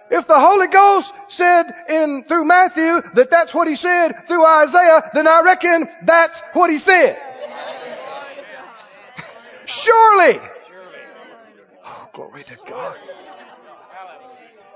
If 0.10 0.26
the 0.26 0.40
Holy 0.40 0.68
Ghost 0.68 1.14
said 1.28 1.66
in, 1.90 2.24
through 2.24 2.46
Matthew 2.46 3.02
that 3.14 3.30
that's 3.30 3.54
what 3.54 3.68
he 3.68 3.76
said 3.76 4.28
through 4.28 4.46
Isaiah, 4.46 5.10
then 5.14 5.28
I 5.28 5.42
reckon 5.42 5.90
that's 6.06 6.42
what 6.54 6.70
he 6.70 6.78
said. 6.78 7.22
Surely. 9.66 10.40
Oh, 11.84 12.10
glory 12.14 12.44
to 12.46 12.58
God. 12.66 12.98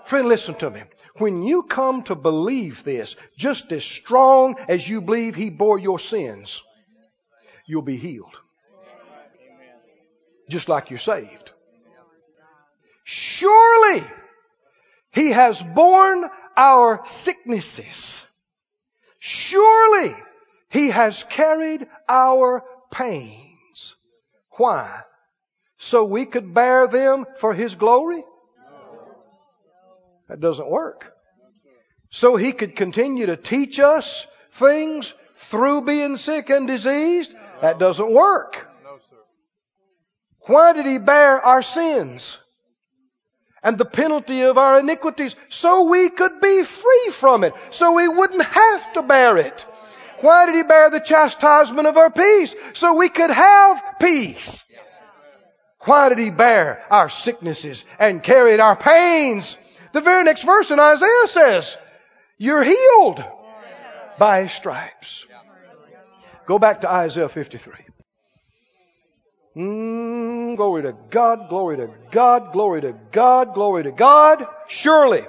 Friend, 0.06 0.28
listen 0.28 0.56
to 0.56 0.70
me. 0.70 0.82
When 1.18 1.44
you 1.44 1.64
come 1.64 2.04
to 2.04 2.16
believe 2.16 2.84
this, 2.84 3.16
just 3.38 3.72
as 3.72 3.86
strong 3.86 4.58
as 4.68 4.88
you 4.88 5.02
believe 5.02 5.36
he 5.36 5.50
bore 5.50 5.80
your 5.80 6.00
sins, 6.00 6.62
you'll 7.66 7.82
be 7.82 7.96
healed. 7.96 8.36
Just 10.50 10.68
like 10.68 10.90
you're 10.90 11.00
saved. 11.00 11.52
Surely 13.06 14.04
he 15.12 15.32
has 15.32 15.62
borne 15.62 16.30
our 16.56 17.02
sicknesses. 17.06 18.24
Surely 19.20 20.16
He 20.70 20.90
has 20.90 21.24
carried 21.26 21.86
our 22.08 22.64
pains. 22.92 23.96
Why? 24.52 25.02
So 25.78 26.06
we 26.06 26.26
could 26.26 26.54
bear 26.54 26.88
them 26.88 27.26
for 27.40 27.54
His 27.54 27.76
glory? 27.76 28.24
That 30.30 30.40
doesn't 30.40 30.70
work. 30.70 31.14
So 32.10 32.38
He 32.38 32.54
could 32.54 32.76
continue 32.76 33.26
to 33.26 33.38
teach 33.38 33.80
us 33.80 34.26
things 34.52 35.14
through 35.36 35.82
being 35.82 36.16
sick 36.16 36.50
and 36.50 36.68
diseased? 36.68 37.34
That 37.62 37.80
doesn't 37.80 38.14
work. 38.14 38.68
Why 40.48 40.72
did 40.74 40.86
He 40.86 41.00
bear 41.00 41.42
our 41.42 41.62
sins? 41.62 42.38
And 43.64 43.78
the 43.78 43.86
penalty 43.86 44.42
of 44.42 44.58
our 44.58 44.80
iniquities 44.80 45.36
so 45.50 45.84
we 45.84 46.10
could 46.10 46.40
be 46.40 46.64
free 46.64 47.12
from 47.12 47.44
it, 47.44 47.54
so 47.70 47.94
we 47.94 48.08
wouldn't 48.08 48.44
have 48.44 48.94
to 48.94 49.04
bear 49.04 49.38
it. 49.38 49.66
Why 50.22 50.46
did 50.46 50.56
he 50.56 50.64
bear 50.64 50.90
the 50.90 51.00
chastisement 51.00 51.88
of 51.88 51.98
our 51.98 52.12
peace? 52.12 52.56
So 52.74 52.96
we 52.96 53.10
could 53.10 53.32
have 53.32 53.84
peace. 54.00 54.64
Why 55.82 56.10
did 56.10 56.20
he 56.20 56.30
bear 56.30 56.84
our 56.92 57.10
sicknesses 57.10 57.84
and 57.98 58.22
carried 58.22 58.60
our 58.60 58.76
pains? 58.76 59.58
The 59.94 60.02
very 60.02 60.24
next 60.24 60.44
verse 60.44 60.70
in 60.70 60.80
Isaiah 60.80 61.28
says, 61.28 61.78
you're 62.38 62.64
healed 62.64 63.24
by 64.20 64.48
stripes. 64.48 65.26
Go 66.46 66.60
back 66.60 66.82
to 66.82 66.90
Isaiah 66.90 67.30
53. 67.30 67.74
Mm, 69.56 70.56
glory 70.56 70.84
to 70.84 70.96
God, 71.10 71.50
glory 71.50 71.78
to 71.78 71.90
God, 72.10 72.54
glory 72.54 72.82
to 72.82 72.94
God, 73.12 73.54
glory 73.54 73.84
to 73.84 73.92
God. 73.92 74.48
Surely, 74.70 75.26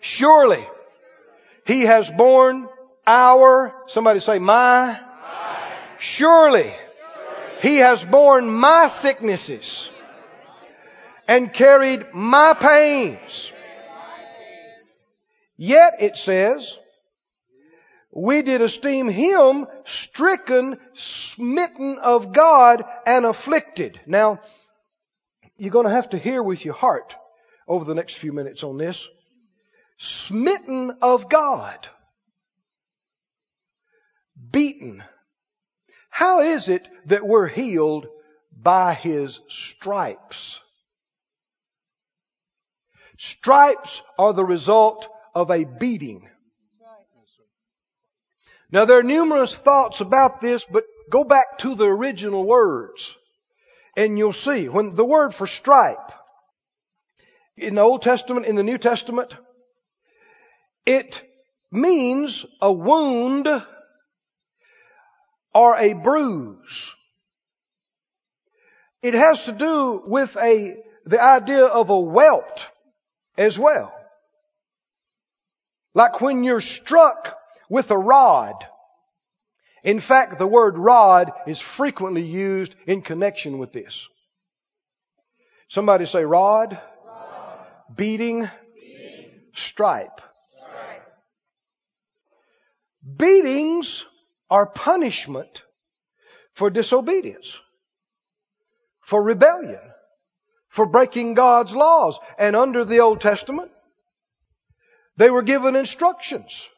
surely, 0.00 0.66
He 1.66 1.82
has 1.82 2.10
borne 2.10 2.66
our, 3.06 3.74
somebody 3.88 4.20
say 4.20 4.38
my, 4.38 4.98
surely, 5.98 6.72
He 7.60 7.76
has 7.76 8.02
borne 8.04 8.50
my 8.50 8.88
sicknesses 8.88 9.90
and 11.28 11.52
carried 11.52 12.06
my 12.14 12.54
pains. 12.54 13.52
Yet 15.58 15.96
it 16.00 16.16
says, 16.16 16.78
we 18.14 18.42
did 18.42 18.62
esteem 18.62 19.08
him 19.08 19.66
stricken, 19.84 20.78
smitten 20.94 21.98
of 21.98 22.32
God, 22.32 22.84
and 23.04 23.26
afflicted. 23.26 24.00
Now, 24.06 24.40
you're 25.56 25.72
going 25.72 25.86
to 25.86 25.92
have 25.92 26.10
to 26.10 26.18
hear 26.18 26.42
with 26.42 26.64
your 26.64 26.74
heart 26.74 27.16
over 27.66 27.84
the 27.84 27.94
next 27.94 28.14
few 28.14 28.32
minutes 28.32 28.62
on 28.62 28.78
this. 28.78 29.08
Smitten 29.98 30.98
of 31.02 31.28
God. 31.28 31.88
Beaten. 34.50 35.02
How 36.08 36.40
is 36.42 36.68
it 36.68 36.88
that 37.06 37.26
we're 37.26 37.48
healed 37.48 38.06
by 38.56 38.94
his 38.94 39.40
stripes? 39.48 40.60
Stripes 43.18 44.02
are 44.18 44.32
the 44.32 44.44
result 44.44 45.08
of 45.34 45.50
a 45.50 45.64
beating. 45.64 46.28
Now 48.70 48.84
there 48.84 48.98
are 48.98 49.04
numerous 49.04 49.56
thoughts 49.56 50.00
about 50.00 50.40
this, 50.40 50.64
but 50.64 50.84
go 51.10 51.24
back 51.24 51.58
to 51.58 51.74
the 51.74 51.86
original 51.86 52.44
words 52.44 53.16
and 53.96 54.18
you'll 54.18 54.32
see 54.32 54.68
when 54.68 54.94
the 54.94 55.04
word 55.04 55.34
for 55.34 55.46
stripe 55.46 56.12
in 57.56 57.76
the 57.76 57.82
Old 57.82 58.02
Testament, 58.02 58.46
in 58.46 58.56
the 58.56 58.62
New 58.62 58.78
Testament, 58.78 59.34
it 60.84 61.22
means 61.70 62.44
a 62.60 62.72
wound 62.72 63.48
or 65.54 65.76
a 65.76 65.92
bruise. 65.92 66.92
It 69.02 69.14
has 69.14 69.44
to 69.44 69.52
do 69.52 70.02
with 70.06 70.36
a, 70.36 70.76
the 71.04 71.22
idea 71.22 71.64
of 71.64 71.90
a 71.90 72.00
welt 72.00 72.68
as 73.36 73.58
well. 73.58 73.94
Like 75.94 76.20
when 76.20 76.42
you're 76.42 76.60
struck 76.60 77.36
with 77.68 77.90
a 77.90 77.98
rod. 77.98 78.66
In 79.82 80.00
fact, 80.00 80.38
the 80.38 80.46
word 80.46 80.78
rod 80.78 81.32
is 81.46 81.60
frequently 81.60 82.22
used 82.22 82.74
in 82.86 83.02
connection 83.02 83.58
with 83.58 83.72
this. 83.72 84.08
Somebody 85.68 86.06
say 86.06 86.24
rod, 86.24 86.78
rod. 87.06 87.58
Beating, 87.94 88.48
beating, 88.74 89.30
stripe. 89.54 90.20
stripe. 90.56 91.06
Beatings 93.16 94.04
are 94.50 94.66
punishment 94.66 95.64
for 96.54 96.70
disobedience, 96.70 97.58
for 99.00 99.22
rebellion, 99.22 99.80
for 100.68 100.86
breaking 100.86 101.34
God's 101.34 101.74
laws. 101.74 102.18
And 102.38 102.56
under 102.56 102.84
the 102.84 103.00
Old 103.00 103.20
Testament, 103.20 103.70
they 105.16 105.30
were 105.30 105.42
given 105.42 105.76
instructions 105.76 106.68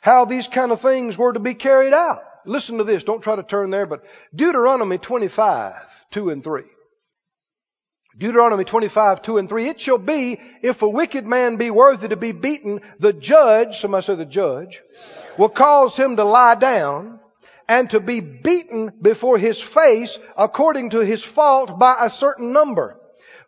how 0.00 0.24
these 0.24 0.48
kind 0.48 0.72
of 0.72 0.80
things 0.80 1.16
were 1.16 1.32
to 1.32 1.40
be 1.40 1.54
carried 1.54 1.92
out. 1.92 2.22
Listen 2.46 2.78
to 2.78 2.84
this. 2.84 3.04
Don't 3.04 3.22
try 3.22 3.36
to 3.36 3.42
turn 3.42 3.70
there, 3.70 3.86
but 3.86 4.02
Deuteronomy 4.34 4.98
25, 4.98 5.74
2 6.10 6.30
and 6.30 6.42
3. 6.42 6.62
Deuteronomy 8.16 8.64
25, 8.64 9.22
2 9.22 9.38
and 9.38 9.48
3. 9.48 9.68
It 9.68 9.80
shall 9.80 9.98
be, 9.98 10.40
if 10.62 10.82
a 10.82 10.88
wicked 10.88 11.26
man 11.26 11.56
be 11.56 11.70
worthy 11.70 12.08
to 12.08 12.16
be 12.16 12.32
beaten, 12.32 12.80
the 12.98 13.12
judge, 13.12 13.78
somebody 13.78 14.04
say 14.04 14.14
the 14.14 14.24
judge, 14.24 14.82
will 15.38 15.48
cause 15.48 15.96
him 15.96 16.16
to 16.16 16.24
lie 16.24 16.56
down 16.56 17.20
and 17.68 17.88
to 17.90 18.00
be 18.00 18.20
beaten 18.20 18.92
before 19.00 19.38
his 19.38 19.60
face 19.60 20.18
according 20.36 20.90
to 20.90 21.00
his 21.00 21.22
fault 21.22 21.78
by 21.78 21.96
a 22.00 22.10
certain 22.10 22.52
number. 22.52 22.99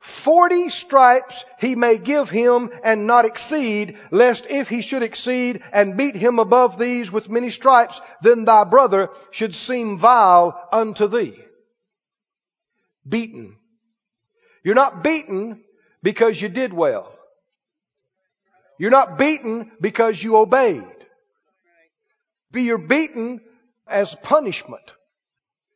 Forty 0.02 0.68
stripes 0.68 1.44
he 1.60 1.76
may 1.76 1.96
give 1.96 2.28
him 2.28 2.72
and 2.82 3.06
not 3.06 3.24
exceed, 3.24 3.96
lest 4.10 4.46
if 4.50 4.68
he 4.68 4.82
should 4.82 5.04
exceed 5.04 5.62
and 5.72 5.96
beat 5.96 6.16
him 6.16 6.40
above 6.40 6.76
these 6.76 7.12
with 7.12 7.30
many 7.30 7.50
stripes, 7.50 8.00
then 8.20 8.44
thy 8.44 8.64
brother 8.64 9.10
should 9.30 9.54
seem 9.54 9.98
vile 9.98 10.60
unto 10.72 11.06
thee. 11.06 11.38
Beaten. 13.08 13.56
You're 14.64 14.74
not 14.74 15.04
beaten 15.04 15.62
because 16.02 16.42
you 16.42 16.48
did 16.48 16.72
well. 16.72 17.14
You're 18.80 18.90
not 18.90 19.18
beaten 19.18 19.70
because 19.80 20.20
you 20.20 20.36
obeyed. 20.36 20.82
Be 22.50 22.62
you're 22.62 22.76
beaten 22.76 23.40
as 23.86 24.16
punishment 24.16 24.94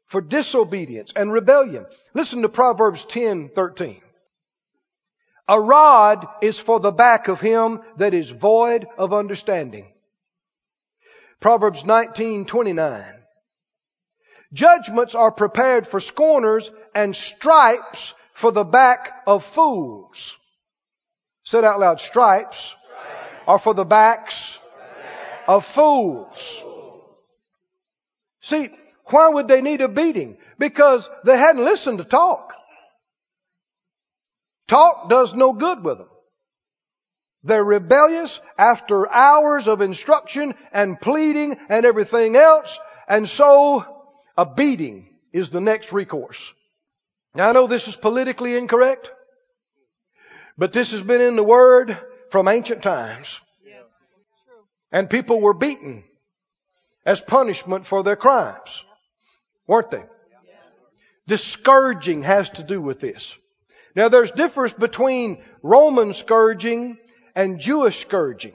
for 0.07 0.21
disobedience 0.21 1.12
and 1.15 1.33
rebellion. 1.33 1.87
Listen 2.12 2.43
to 2.43 2.49
Proverbs 2.49 3.05
10, 3.05 3.51
13. 3.51 4.03
A 5.48 5.61
rod 5.61 6.26
is 6.42 6.59
for 6.59 6.80
the 6.80 6.90
back 6.90 7.28
of 7.28 7.40
him 7.40 7.80
that 7.98 8.14
is 8.14 8.30
void 8.30 8.87
of 8.98 9.12
understanding. 9.12 9.92
Proverbs 11.40 11.85
19:29. 11.85 13.22
Judgments 14.52 15.14
are 15.14 15.30
prepared 15.30 15.87
for 15.87 16.00
scorners 16.00 16.70
and 16.94 17.14
stripes 17.14 18.14
for 18.35 18.50
the 18.50 18.64
back 18.64 19.22
of 19.26 19.44
fools. 19.44 20.37
Said 21.44 21.64
out 21.64 21.78
loud, 21.78 22.00
stripes, 22.00 22.59
stripes. 22.59 23.42
are 23.46 23.59
for 23.59 23.74
the 23.74 23.85
backs 23.85 24.59
back. 24.59 25.48
of 25.48 25.64
fools. 25.64 26.64
See, 28.42 28.70
why 29.06 29.28
would 29.28 29.46
they 29.46 29.62
need 29.62 29.80
a 29.80 29.88
beating? 29.88 30.38
Because 30.59 31.09
they 31.24 31.37
hadn't 31.37 31.64
listened 31.64 31.98
to 31.98 32.04
talk. 32.04 32.52
Talk 34.68 35.09
does 35.09 35.35
no 35.35 35.52
good 35.52 35.85
with 35.85 35.98
them. 35.98 36.09
They're 37.44 37.64
rebellious 37.64 38.40
after 38.59 39.11
hours 39.11 39.68
of 39.68 39.81
instruction 39.81 40.55
and 40.72 41.00
pleading 41.00 41.57
and 41.68 41.87
everything 41.87 42.35
else. 42.35 42.76
And 43.09 43.29
so 43.29 43.85
a 44.37 44.44
beating 44.44 45.09
is 45.33 45.50
the 45.50 45.61
next 45.61 45.92
recourse. 45.92 46.52
Now 47.35 47.50
I 47.50 47.52
know 47.52 47.68
this 47.68 47.87
is 47.87 47.94
politically 47.94 48.57
incorrect, 48.57 49.12
but 50.59 50.72
this 50.72 50.90
has 50.90 51.02
been 51.02 51.20
in 51.20 51.37
the 51.37 51.44
Word 51.44 51.96
from 52.31 52.48
ancient 52.48 52.83
times. 52.83 53.40
Yes. 53.64 53.87
And 54.90 55.09
people 55.09 55.40
were 55.40 55.55
beaten 55.55 56.02
as 57.05 57.20
punishment 57.20 57.87
for 57.87 58.02
their 58.02 58.16
crimes. 58.16 58.83
Weren't 59.68 59.92
they? 59.92 60.02
Discouraging 61.29 62.22
has 62.22 62.50
to 62.50 62.62
do 62.64 62.81
with 62.81 62.98
this. 63.00 63.37
Now 63.96 64.11
there's 64.11 64.30
difference 64.30 64.74
between 64.74 65.42
Roman 65.62 66.12
scourging 66.12 66.98
and 67.35 67.59
Jewish 67.59 67.98
scourging. 67.98 68.54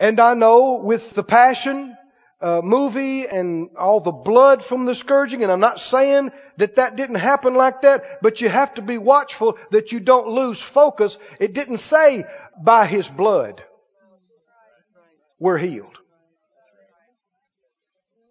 And 0.00 0.18
I 0.18 0.34
know 0.34 0.80
with 0.82 1.14
the 1.14 1.22
Passion 1.22 1.96
uh, 2.40 2.60
movie 2.62 3.26
and 3.26 3.70
all 3.78 4.00
the 4.00 4.10
blood 4.10 4.64
from 4.64 4.84
the 4.84 4.96
scourging, 4.96 5.44
and 5.44 5.52
I'm 5.52 5.60
not 5.60 5.78
saying 5.78 6.32
that 6.58 6.74
that 6.74 6.96
didn't 6.96 7.16
happen 7.16 7.54
like 7.54 7.82
that, 7.82 8.20
but 8.20 8.40
you 8.40 8.48
have 8.48 8.74
to 8.74 8.82
be 8.82 8.98
watchful 8.98 9.56
that 9.70 9.92
you 9.92 10.00
don't 10.00 10.28
lose 10.28 10.60
focus. 10.60 11.16
It 11.38 11.54
didn't 11.54 11.78
say 11.78 12.26
by 12.60 12.86
His 12.86 13.06
blood 13.06 13.62
we're 15.38 15.56
healed. 15.56 15.98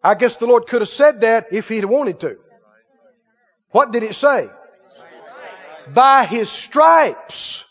I 0.03 0.13
guess 0.15 0.35
the 0.35 0.45
Lord 0.45 0.67
could 0.67 0.81
have 0.81 0.89
said 0.89 1.21
that 1.21 1.47
if 1.51 1.69
He'd 1.69 1.85
wanted 1.85 2.19
to. 2.19 2.37
What 3.69 3.91
did 3.91 4.03
it 4.03 4.13
say? 4.13 4.49
By 5.93 6.25
his 6.25 6.49
stripes, 6.49 7.63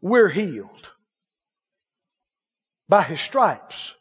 we're 0.00 0.28
healed. 0.28 0.90
By 2.88 3.02
his 3.02 3.20
stripes. 3.20 3.94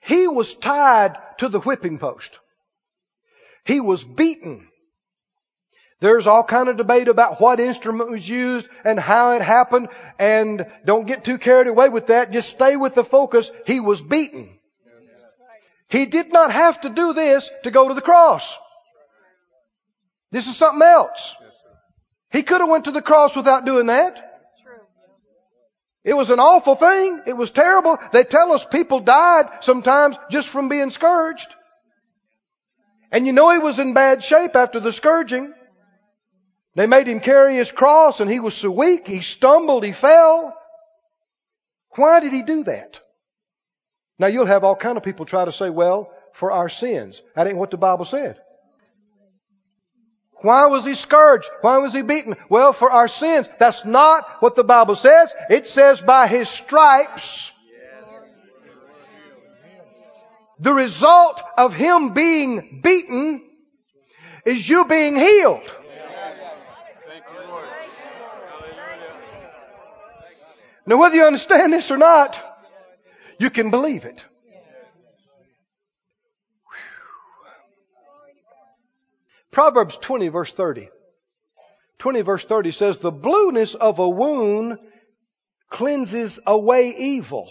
He 0.00 0.28
was 0.28 0.54
tied 0.54 1.16
to 1.38 1.48
the 1.48 1.60
whipping 1.60 1.98
post. 1.98 2.38
He 3.64 3.80
was 3.80 4.04
beaten. 4.04 4.68
There's 6.00 6.26
all 6.26 6.44
kind 6.44 6.68
of 6.68 6.76
debate 6.76 7.08
about 7.08 7.40
what 7.40 7.60
instrument 7.60 8.10
was 8.10 8.28
used 8.28 8.68
and 8.84 9.00
how 9.00 9.32
it 9.32 9.40
happened 9.40 9.88
and 10.18 10.66
don't 10.84 11.06
get 11.06 11.24
too 11.24 11.38
carried 11.38 11.68
away 11.68 11.88
with 11.88 12.08
that. 12.08 12.30
Just 12.30 12.50
stay 12.50 12.76
with 12.76 12.94
the 12.94 13.04
focus. 13.04 13.50
He 13.64 13.80
was 13.80 14.02
beaten. 14.02 14.58
He 15.88 16.06
did 16.06 16.32
not 16.32 16.50
have 16.50 16.80
to 16.82 16.90
do 16.90 17.14
this 17.14 17.50
to 17.62 17.70
go 17.70 17.88
to 17.88 17.94
the 17.94 18.02
cross. 18.02 18.54
This 20.30 20.46
is 20.46 20.56
something 20.56 20.86
else. 20.86 21.36
He 22.34 22.42
could 22.42 22.60
have 22.60 22.68
went 22.68 22.86
to 22.86 22.90
the 22.90 23.00
cross 23.00 23.36
without 23.36 23.64
doing 23.64 23.86
that. 23.86 24.42
It 26.02 26.14
was 26.14 26.30
an 26.30 26.40
awful 26.40 26.74
thing. 26.74 27.20
It 27.28 27.36
was 27.36 27.52
terrible. 27.52 27.96
They 28.12 28.24
tell 28.24 28.50
us 28.50 28.66
people 28.66 28.98
died 28.98 29.46
sometimes 29.60 30.16
just 30.32 30.48
from 30.48 30.68
being 30.68 30.90
scourged. 30.90 31.46
And 33.12 33.24
you 33.24 33.32
know 33.32 33.50
he 33.50 33.58
was 33.58 33.78
in 33.78 33.94
bad 33.94 34.24
shape 34.24 34.56
after 34.56 34.80
the 34.80 34.92
scourging. 34.92 35.54
They 36.74 36.88
made 36.88 37.06
him 37.06 37.20
carry 37.20 37.54
his 37.54 37.70
cross 37.70 38.18
and 38.18 38.28
he 38.28 38.40
was 38.40 38.54
so 38.54 38.72
weak, 38.72 39.06
he 39.06 39.22
stumbled, 39.22 39.84
he 39.84 39.92
fell. 39.92 40.58
Why 41.90 42.18
did 42.18 42.32
he 42.32 42.42
do 42.42 42.64
that? 42.64 43.00
Now 44.18 44.26
you'll 44.26 44.46
have 44.46 44.64
all 44.64 44.74
kind 44.74 44.96
of 44.96 45.04
people 45.04 45.24
try 45.24 45.44
to 45.44 45.52
say, 45.52 45.70
well, 45.70 46.10
for 46.32 46.50
our 46.50 46.68
sins. 46.68 47.22
That 47.36 47.46
ain't 47.46 47.58
what 47.58 47.70
the 47.70 47.76
Bible 47.76 48.04
said. 48.04 48.40
Why 50.44 50.66
was 50.66 50.84
he 50.84 50.92
scourged? 50.92 51.48
Why 51.62 51.78
was 51.78 51.94
he 51.94 52.02
beaten? 52.02 52.36
Well, 52.50 52.74
for 52.74 52.90
our 52.90 53.08
sins. 53.08 53.48
That's 53.58 53.82
not 53.86 54.26
what 54.42 54.54
the 54.54 54.62
Bible 54.62 54.94
says. 54.94 55.32
It 55.48 55.66
says 55.66 56.02
by 56.02 56.26
his 56.26 56.50
stripes. 56.50 57.50
The 60.60 60.74
result 60.74 61.42
of 61.56 61.72
him 61.72 62.12
being 62.12 62.82
beaten 62.82 63.42
is 64.44 64.68
you 64.68 64.84
being 64.84 65.16
healed. 65.16 65.62
Now 70.84 70.98
whether 70.98 71.16
you 71.16 71.24
understand 71.24 71.72
this 71.72 71.90
or 71.90 71.96
not, 71.96 72.38
you 73.38 73.48
can 73.48 73.70
believe 73.70 74.04
it. 74.04 74.26
Proverbs 79.54 79.96
20 79.96 80.28
verse 80.28 80.52
30. 80.52 80.90
20 82.00 82.20
verse 82.22 82.44
30 82.44 82.72
says, 82.72 82.98
the 82.98 83.12
blueness 83.12 83.76
of 83.76 84.00
a 84.00 84.08
wound 84.08 84.78
cleanses 85.70 86.40
away 86.44 86.88
evil. 86.88 87.48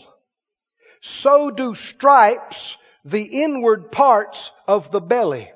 So 1.02 1.50
do 1.50 1.74
stripes 1.76 2.78
the 3.06 3.24
inward 3.44 3.90
parts 3.92 4.52
of 4.68 4.92
the 4.92 5.00
belly. 5.00 5.50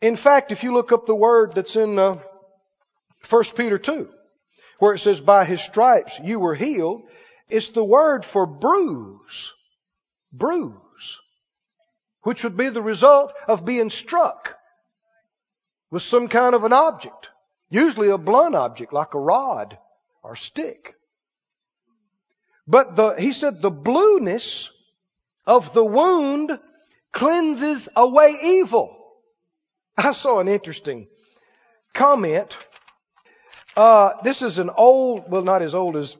In 0.00 0.16
fact, 0.16 0.52
if 0.52 0.64
you 0.64 0.72
look 0.72 0.90
up 0.90 1.04
the 1.04 1.14
word 1.14 1.54
that's 1.54 1.76
in 1.76 1.98
uh, 1.98 2.16
1 3.28 3.44
Peter 3.56 3.78
2, 3.78 4.08
where 4.78 4.94
it 4.94 5.00
says, 5.00 5.20
by 5.20 5.44
his 5.44 5.60
stripes 5.60 6.18
you 6.24 6.40
were 6.40 6.54
healed, 6.54 7.02
it's 7.50 7.68
the 7.68 7.84
word 7.84 8.24
for 8.24 8.46
bruise. 8.46 9.52
Bruise. 10.32 10.72
Which 12.22 12.44
would 12.44 12.56
be 12.56 12.68
the 12.68 12.82
result 12.82 13.32
of 13.48 13.64
being 13.64 13.90
struck 13.90 14.56
with 15.90 16.02
some 16.02 16.28
kind 16.28 16.54
of 16.54 16.64
an 16.64 16.72
object. 16.72 17.30
Usually 17.68 18.10
a 18.10 18.18
blunt 18.18 18.54
object 18.54 18.92
like 18.92 19.14
a 19.14 19.20
rod 19.20 19.78
or 20.22 20.36
stick. 20.36 20.94
But 22.66 22.96
the, 22.96 23.14
he 23.18 23.32
said 23.32 23.60
the 23.60 23.70
blueness 23.70 24.70
of 25.46 25.72
the 25.72 25.84
wound 25.84 26.58
cleanses 27.12 27.88
away 27.96 28.36
evil. 28.42 28.96
I 29.96 30.12
saw 30.12 30.40
an 30.40 30.48
interesting 30.48 31.08
comment. 31.94 32.56
Uh, 33.76 34.14
this 34.22 34.42
is 34.42 34.58
an 34.58 34.70
old, 34.70 35.30
well, 35.30 35.42
not 35.42 35.62
as 35.62 35.74
old 35.74 35.96
as 35.96 36.16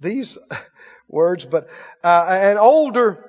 these 0.00 0.36
words, 1.08 1.44
but 1.44 1.68
uh, 2.02 2.26
an 2.28 2.58
older 2.58 3.24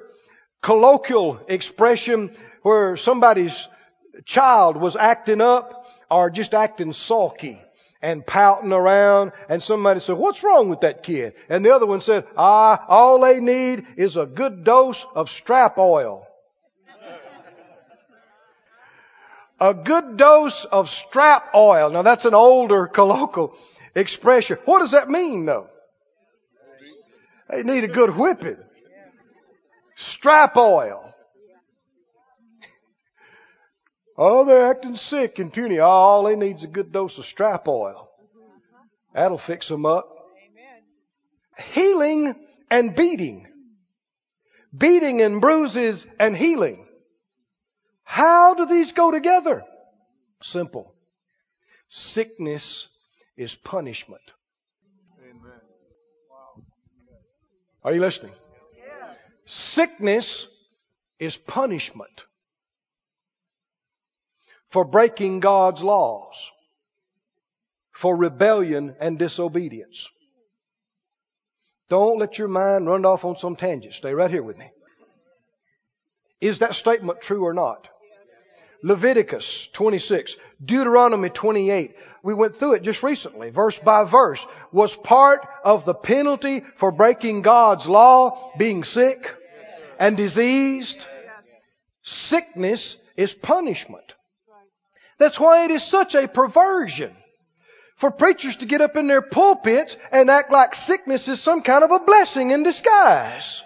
colloquial 0.65 1.39
expression 1.47 2.35
where 2.63 2.97
somebody's 2.97 3.67
child 4.25 4.75
was 4.77 4.95
acting 4.95 5.39
up 5.39 5.85
or 6.09 6.31
just 6.31 6.55
acting 6.55 6.91
sulky 6.91 7.61
and 8.01 8.25
pouting 8.25 8.73
around 8.73 9.31
and 9.47 9.61
somebody 9.61 9.99
said, 9.99 10.17
what's 10.17 10.43
wrong 10.43 10.67
with 10.67 10.81
that 10.81 11.03
kid? 11.03 11.35
And 11.49 11.63
the 11.63 11.71
other 11.71 11.85
one 11.85 12.01
said, 12.01 12.25
ah, 12.35 12.83
all 12.87 13.19
they 13.21 13.39
need 13.39 13.85
is 13.95 14.17
a 14.17 14.25
good 14.25 14.63
dose 14.63 15.05
of 15.13 15.29
strap 15.29 15.77
oil. 15.77 16.25
a 19.59 19.75
good 19.75 20.17
dose 20.17 20.65
of 20.65 20.89
strap 20.89 21.53
oil. 21.53 21.91
Now 21.91 22.01
that's 22.01 22.25
an 22.25 22.33
older 22.33 22.87
colloquial 22.87 23.55
expression. 23.93 24.57
What 24.65 24.79
does 24.79 24.91
that 24.91 25.11
mean 25.11 25.45
though? 25.45 25.69
They 27.51 27.61
need 27.61 27.83
a 27.83 27.87
good 27.87 28.17
whipping. 28.17 28.64
Strap 29.95 30.57
oil. 30.57 31.13
Oh, 34.17 34.45
they're 34.45 34.69
acting 34.69 34.95
sick 34.95 35.39
and 35.39 35.51
puny. 35.51 35.79
All 35.79 36.23
they 36.23 36.35
need 36.35 36.57
is 36.57 36.63
a 36.63 36.67
good 36.67 36.91
dose 36.91 37.17
of 37.17 37.25
strap 37.25 37.67
oil. 37.67 38.09
That'll 39.13 39.37
fix 39.37 39.67
them 39.67 39.85
up. 39.85 40.09
Healing 41.57 42.35
and 42.69 42.95
beating. 42.95 43.47
Beating 44.77 45.21
and 45.21 45.41
bruises 45.41 46.05
and 46.19 46.35
healing. 46.35 46.85
How 48.03 48.53
do 48.53 48.65
these 48.65 48.91
go 48.91 49.11
together? 49.11 49.63
Simple. 50.41 50.93
Sickness 51.89 52.87
is 53.37 53.55
punishment. 53.55 54.21
Are 57.83 57.93
you 57.93 58.01
listening? 58.01 58.33
Sickness 59.45 60.47
is 61.19 61.37
punishment 61.37 62.25
for 64.69 64.83
breaking 64.83 65.39
God's 65.39 65.81
laws, 65.81 66.51
for 67.91 68.15
rebellion 68.15 68.95
and 68.99 69.17
disobedience. 69.17 70.09
Don't 71.89 72.17
let 72.17 72.37
your 72.37 72.47
mind 72.47 72.87
run 72.87 73.05
off 73.05 73.23
on 73.23 73.37
some 73.37 73.55
tangent. 73.55 73.93
Stay 73.93 74.13
right 74.13 74.31
here 74.31 74.43
with 74.43 74.57
me. 74.57 74.71
Is 76.41 76.59
that 76.59 76.75
statement 76.75 77.21
true 77.21 77.45
or 77.45 77.53
not? 77.53 77.87
Leviticus 78.81 79.69
26, 79.73 80.35
Deuteronomy 80.63 81.29
28. 81.29 81.95
We 82.23 82.33
went 82.33 82.57
through 82.57 82.73
it 82.73 82.83
just 82.83 83.03
recently, 83.03 83.49
verse 83.49 83.77
by 83.79 84.03
verse. 84.03 84.45
Was 84.71 84.95
part 84.95 85.47
of 85.63 85.85
the 85.85 85.93
penalty 85.93 86.63
for 86.77 86.91
breaking 86.91 87.41
God's 87.41 87.87
law 87.87 88.51
being 88.57 88.83
sick 88.83 89.35
and 89.99 90.17
diseased? 90.17 91.05
Sickness 92.03 92.97
is 93.15 93.33
punishment. 93.33 94.13
That's 95.17 95.39
why 95.39 95.65
it 95.65 95.71
is 95.71 95.83
such 95.83 96.15
a 96.15 96.27
perversion 96.27 97.15
for 97.95 98.11
preachers 98.11 98.57
to 98.57 98.65
get 98.65 98.81
up 98.81 98.95
in 98.97 99.07
their 99.07 99.21
pulpits 99.21 99.97
and 100.11 100.29
act 100.29 100.51
like 100.51 100.75
sickness 100.75 101.27
is 101.27 101.41
some 101.41 101.61
kind 101.61 101.83
of 101.83 101.91
a 101.91 101.99
blessing 101.99 102.51
in 102.51 102.63
disguise. 102.63 103.61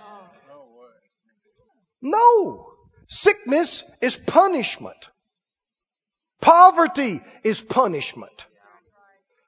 No. 2.02 2.69
Sickness 3.10 3.84
is 4.02 4.16
punishment. 4.16 5.10
Poverty 6.42 7.22
is 7.44 7.60
punishment. 7.60 8.46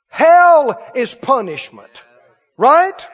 Hell 0.09 0.78
is 0.95 1.14
punishment. 1.14 2.03
Right? 2.57 3.07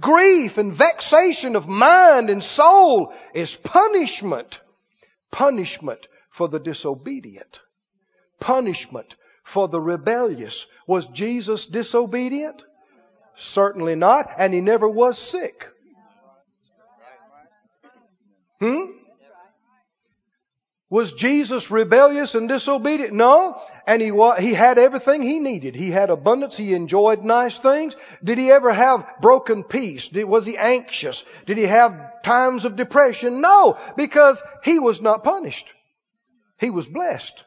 Grief 0.00 0.56
and 0.56 0.72
vexation 0.74 1.56
of 1.56 1.68
mind 1.68 2.30
and 2.30 2.42
soul 2.42 3.12
is 3.34 3.54
punishment. 3.54 4.60
Punishment 5.30 6.08
for 6.30 6.48
the 6.48 6.58
disobedient. 6.58 7.60
Punishment 8.40 9.14
for 9.44 9.68
the 9.68 9.80
rebellious. 9.80 10.66
Was 10.86 11.06
Jesus 11.08 11.66
disobedient? 11.66 12.64
Certainly 13.36 13.96
not, 13.96 14.30
and 14.38 14.54
he 14.54 14.62
never 14.62 14.88
was 14.88 15.18
sick. 15.18 15.68
Hmm? 18.58 19.01
Was 20.92 21.12
Jesus 21.12 21.70
rebellious 21.70 22.34
and 22.34 22.46
disobedient? 22.46 23.14
No. 23.14 23.58
And 23.86 24.02
he, 24.02 24.12
he 24.40 24.52
had 24.52 24.76
everything 24.76 25.22
he 25.22 25.38
needed. 25.38 25.74
He 25.74 25.90
had 25.90 26.10
abundance. 26.10 26.54
He 26.54 26.74
enjoyed 26.74 27.22
nice 27.22 27.58
things. 27.58 27.96
Did 28.22 28.36
he 28.36 28.52
ever 28.52 28.70
have 28.70 29.06
broken 29.22 29.64
peace? 29.64 30.08
Did, 30.08 30.24
was 30.24 30.44
he 30.44 30.58
anxious? 30.58 31.24
Did 31.46 31.56
he 31.56 31.64
have 31.64 32.22
times 32.22 32.66
of 32.66 32.76
depression? 32.76 33.40
No. 33.40 33.78
Because 33.96 34.42
he 34.64 34.78
was 34.78 35.00
not 35.00 35.24
punished. 35.24 35.72
He 36.58 36.68
was 36.68 36.86
blessed. 36.86 37.42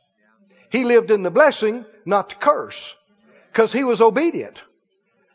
He 0.72 0.84
lived 0.84 1.12
in 1.12 1.22
the 1.22 1.30
blessing, 1.30 1.86
not 2.04 2.30
the 2.30 2.36
curse. 2.36 2.96
Because 3.52 3.72
he 3.72 3.84
was 3.84 4.02
obedient, 4.02 4.64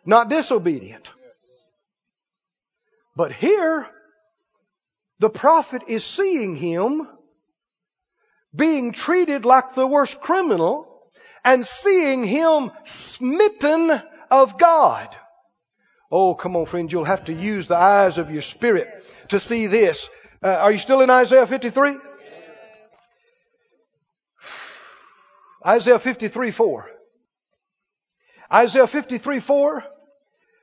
not 0.04 0.28
disobedient. 0.28 1.08
But 3.14 3.30
here, 3.30 3.86
the 5.20 5.30
prophet 5.30 5.82
is 5.86 6.04
seeing 6.04 6.56
him 6.56 7.06
being 8.54 8.92
treated 8.92 9.44
like 9.44 9.74
the 9.74 9.86
worst 9.86 10.20
criminal 10.20 10.86
and 11.44 11.64
seeing 11.64 12.24
him 12.24 12.70
smitten 12.84 14.02
of 14.30 14.58
God. 14.58 15.16
Oh, 16.10 16.34
come 16.34 16.56
on, 16.56 16.66
friends, 16.66 16.92
you'll 16.92 17.04
have 17.04 17.26
to 17.26 17.32
use 17.32 17.66
the 17.68 17.76
eyes 17.76 18.18
of 18.18 18.30
your 18.30 18.42
spirit 18.42 18.88
to 19.28 19.38
see 19.38 19.68
this. 19.68 20.10
Uh, 20.42 20.48
are 20.48 20.72
you 20.72 20.78
still 20.78 21.02
in 21.02 21.10
Isaiah 21.10 21.46
53? 21.46 21.96
Isaiah 25.66 25.98
53 25.98 26.50
4. 26.50 26.86
Isaiah 28.52 28.88
53 28.88 29.40
4. 29.40 29.84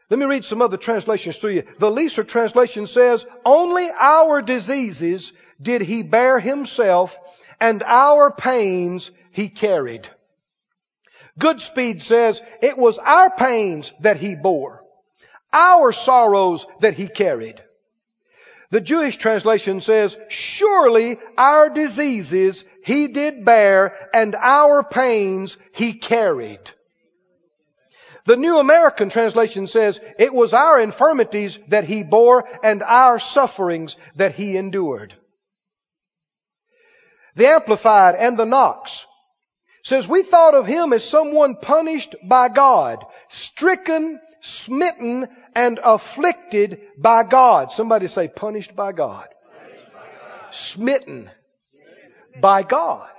Let 0.10 0.20
me 0.20 0.26
read 0.26 0.46
some 0.46 0.62
other 0.62 0.78
translations 0.78 1.40
to 1.40 1.54
you. 1.54 1.64
The 1.80 1.90
Leeser 1.90 2.26
translation 2.26 2.88
says, 2.88 3.26
Only 3.46 3.90
our 3.98 4.42
diseases 4.42 5.34
did 5.62 5.82
he 5.82 6.04
bear 6.04 6.40
himself 6.40 7.18
and 7.60 7.84
our 7.84 8.32
pains 8.32 9.12
he 9.32 9.50
carried. 9.50 10.08
Goodspeed 11.40 12.02
says, 12.02 12.42
it 12.62 12.78
was 12.78 12.98
our 12.98 13.30
pains 13.30 13.94
that 14.02 14.18
he 14.18 14.36
bore, 14.36 14.84
our 15.54 15.92
sorrows 15.92 16.66
that 16.82 16.96
he 16.96 17.08
carried. 17.08 17.62
The 18.70 18.82
Jewish 18.82 19.18
translation 19.18 19.80
says, 19.80 20.18
surely 20.30 21.18
our 21.38 21.70
diseases 21.70 22.66
he 22.84 23.08
did 23.08 23.46
bear 23.46 24.10
and 24.14 24.36
our 24.36 24.84
pains 24.84 25.58
he 25.74 25.94
carried. 25.94 26.60
The 28.26 28.36
New 28.36 28.58
American 28.60 29.10
translation 29.10 29.68
says, 29.68 30.02
it 30.20 30.34
was 30.34 30.54
our 30.54 30.82
infirmities 30.82 31.58
that 31.70 31.86
he 31.86 32.04
bore 32.04 32.46
and 32.62 32.84
our 32.84 33.20
sufferings 33.20 33.96
that 34.18 34.36
he 34.36 34.58
endured. 34.58 35.16
The 37.38 37.48
Amplified 37.48 38.16
and 38.16 38.36
the 38.36 38.46
Knox 38.46 39.06
says 39.84 40.08
we 40.08 40.24
thought 40.24 40.56
of 40.56 40.66
him 40.66 40.92
as 40.92 41.08
someone 41.08 41.56
punished 41.56 42.16
by 42.28 42.50
God, 42.50 43.06
stricken, 43.30 44.20
smitten, 44.42 45.28
and 45.54 45.80
afflicted 45.84 46.82
by 46.98 47.24
God. 47.24 47.72
Somebody 47.72 48.08
say 48.08 48.28
punished 48.28 48.76
by 48.76 48.92
God. 48.92 49.28
Punished 49.64 49.86
by 49.94 50.00
God. 50.00 50.54
Smitten 50.54 51.30
by 52.42 52.64
God. 52.64 53.14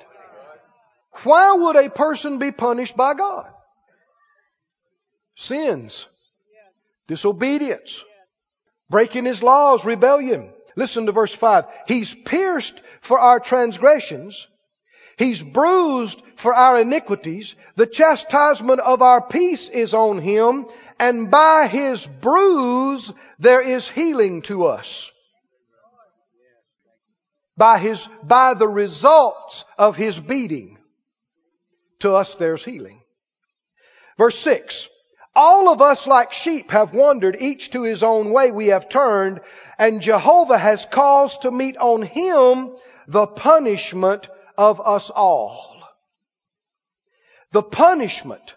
Why 1.23 1.53
would 1.53 1.77
a 1.77 1.89
person 1.89 2.39
be 2.39 2.51
punished 2.51 2.97
by 2.97 3.15
God? 3.15 3.53
Sins, 5.37 6.09
disobedience, 7.07 8.05
breaking 8.91 9.27
his 9.27 9.45
laws, 9.45 9.85
rebellion. 9.85 10.53
Listen 10.79 11.07
to 11.07 11.13
verse 11.13 11.35
5. 11.35 11.65
He's 11.89 12.15
pierced 12.15 12.81
for 13.01 13.19
our 13.19 13.41
transgressions. 13.41 14.47
He's 15.17 15.43
bruised 15.43 16.23
for 16.37 16.55
our 16.55 16.79
iniquities. 16.79 17.57
The 17.75 17.89
chastisement 17.89 18.79
of 18.79 19.03
our 19.03 19.21
peace 19.21 19.69
is 19.69 19.93
on 19.93 20.21
him, 20.21 20.67
and 21.01 21.33
by 21.33 21.67
his 21.67 22.07
bruise 22.07 23.13
there 23.41 23.61
is 23.61 23.89
healing 23.89 24.43
to 24.43 24.67
us. 24.67 25.11
By 27.57 27.79
his, 27.79 28.09
by 28.23 28.55
the 28.55 28.69
results 28.69 29.65
of 29.77 29.97
his 29.97 30.21
beating, 30.21 30.79
to 31.99 32.15
us 32.15 32.37
there's 32.37 32.65
healing. 32.65 33.03
Verse 34.17 34.39
6. 34.39 34.89
All 35.35 35.73
of 35.73 35.83
us 35.83 36.07
like 36.07 36.33
sheep 36.33 36.71
have 36.71 36.95
wandered, 36.95 37.37
each 37.41 37.73
to 37.73 37.83
his 37.83 38.05
own 38.05 38.31
way 38.31 38.53
we 38.53 38.69
have 38.69 38.89
turned, 38.89 39.41
and 39.79 40.01
Jehovah 40.01 40.59
has 40.59 40.87
caused 40.91 41.43
to 41.43 41.51
meet 41.51 41.77
on 41.77 42.03
him 42.03 42.73
the 43.07 43.27
punishment 43.27 44.29
of 44.57 44.81
us 44.81 45.09
all. 45.09 45.77
The 47.53 47.63
punishment 47.63 48.57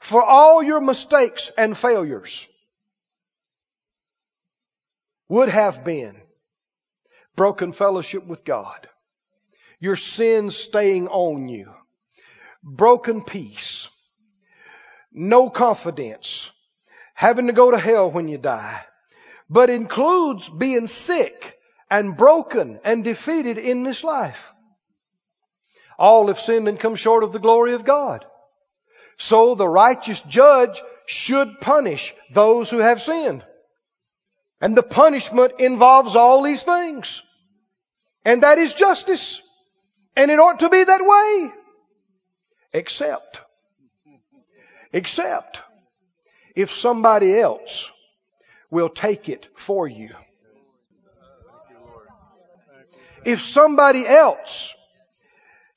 for 0.00 0.22
all 0.22 0.62
your 0.62 0.80
mistakes 0.80 1.50
and 1.56 1.76
failures 1.76 2.46
would 5.28 5.50
have 5.50 5.84
been 5.84 6.16
broken 7.36 7.72
fellowship 7.72 8.26
with 8.26 8.44
God, 8.44 8.88
your 9.78 9.96
sins 9.96 10.56
staying 10.56 11.08
on 11.08 11.48
you, 11.48 11.72
broken 12.62 13.22
peace, 13.22 13.88
no 15.12 15.50
confidence, 15.50 16.50
having 17.14 17.46
to 17.46 17.52
go 17.52 17.70
to 17.70 17.78
hell 17.78 18.10
when 18.10 18.28
you 18.28 18.38
die, 18.38 18.84
but 19.50 19.70
includes 19.70 20.48
being 20.48 20.86
sick 20.86 21.58
and 21.90 22.16
broken 22.16 22.80
and 22.84 23.04
defeated 23.04 23.58
in 23.58 23.82
this 23.82 24.04
life. 24.04 24.52
All 25.98 26.28
have 26.28 26.38
sinned 26.38 26.68
and 26.68 26.78
come 26.78 26.96
short 26.96 27.24
of 27.24 27.32
the 27.32 27.38
glory 27.38 27.72
of 27.72 27.84
God. 27.84 28.24
So 29.16 29.54
the 29.54 29.68
righteous 29.68 30.20
judge 30.20 30.80
should 31.06 31.60
punish 31.60 32.14
those 32.32 32.70
who 32.70 32.78
have 32.78 33.02
sinned. 33.02 33.44
And 34.60 34.76
the 34.76 34.82
punishment 34.82 35.54
involves 35.58 36.14
all 36.14 36.42
these 36.42 36.62
things. 36.62 37.22
And 38.24 38.42
that 38.42 38.58
is 38.58 38.74
justice. 38.74 39.40
And 40.14 40.30
it 40.30 40.38
ought 40.38 40.60
to 40.60 40.68
be 40.68 40.84
that 40.84 41.04
way. 41.04 41.52
Except, 42.72 43.40
except 44.92 45.62
if 46.54 46.70
somebody 46.70 47.38
else 47.38 47.90
will 48.70 48.88
take 48.88 49.28
it 49.28 49.48
for 49.54 49.86
you. 49.86 50.10
If 53.24 53.40
somebody 53.40 54.06
else 54.06 54.74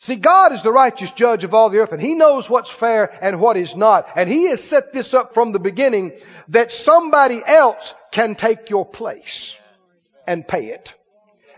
See, 0.02 0.16
God 0.16 0.52
is 0.52 0.64
the 0.64 0.72
righteous 0.72 1.12
judge 1.12 1.44
of 1.44 1.54
all 1.54 1.70
the 1.70 1.78
earth 1.78 1.92
and 1.92 2.02
He 2.02 2.16
knows 2.16 2.50
what's 2.50 2.72
fair 2.72 3.16
and 3.24 3.40
what 3.40 3.56
is 3.56 3.76
not. 3.76 4.10
And 4.16 4.28
He 4.28 4.50
has 4.50 4.64
set 4.64 4.92
this 4.92 5.14
up 5.14 5.36
from 5.36 5.52
the 5.52 5.60
beginning 5.60 6.14
that 6.48 6.72
somebody 6.72 7.40
else 7.46 7.94
can 8.12 8.34
take 8.34 8.72
your 8.72 8.84
place 8.84 9.56
and 10.26 10.48
pay 10.48 10.70
it. 10.70 10.96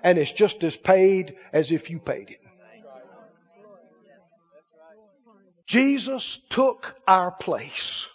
And 0.04 0.18
it's 0.18 0.30
just 0.30 0.62
as 0.66 0.76
paid 0.76 1.38
as 1.54 1.72
if 1.72 1.90
you 1.90 2.00
paid 2.00 2.32
it. 2.32 2.42
Jesus 5.66 6.42
took 6.50 7.00
our 7.08 7.32
place 7.32 8.08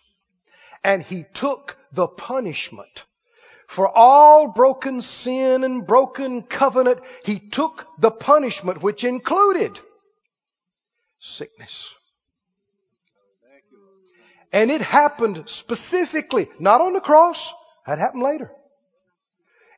and 0.85 1.03
He 1.03 1.25
took 1.33 1.78
the 1.93 2.07
punishment 2.07 3.05
for 3.69 3.89
all 3.89 4.49
broken 4.49 5.03
sin 5.03 5.63
and 5.63 5.87
broken 5.87 6.43
covenant. 6.43 7.01
He 7.25 7.39
took 7.39 7.87
the 7.99 8.11
punishment 8.11 8.83
which 8.83 9.05
included 9.05 9.79
sickness. 11.21 11.95
And 14.51 14.71
it 14.71 14.81
happened 14.81 15.45
specifically, 15.47 16.49
not 16.59 16.81
on 16.81 16.95
the 16.95 17.01
cross, 17.01 17.53
that 17.87 17.99
happened 17.99 18.23
later. 18.23 18.51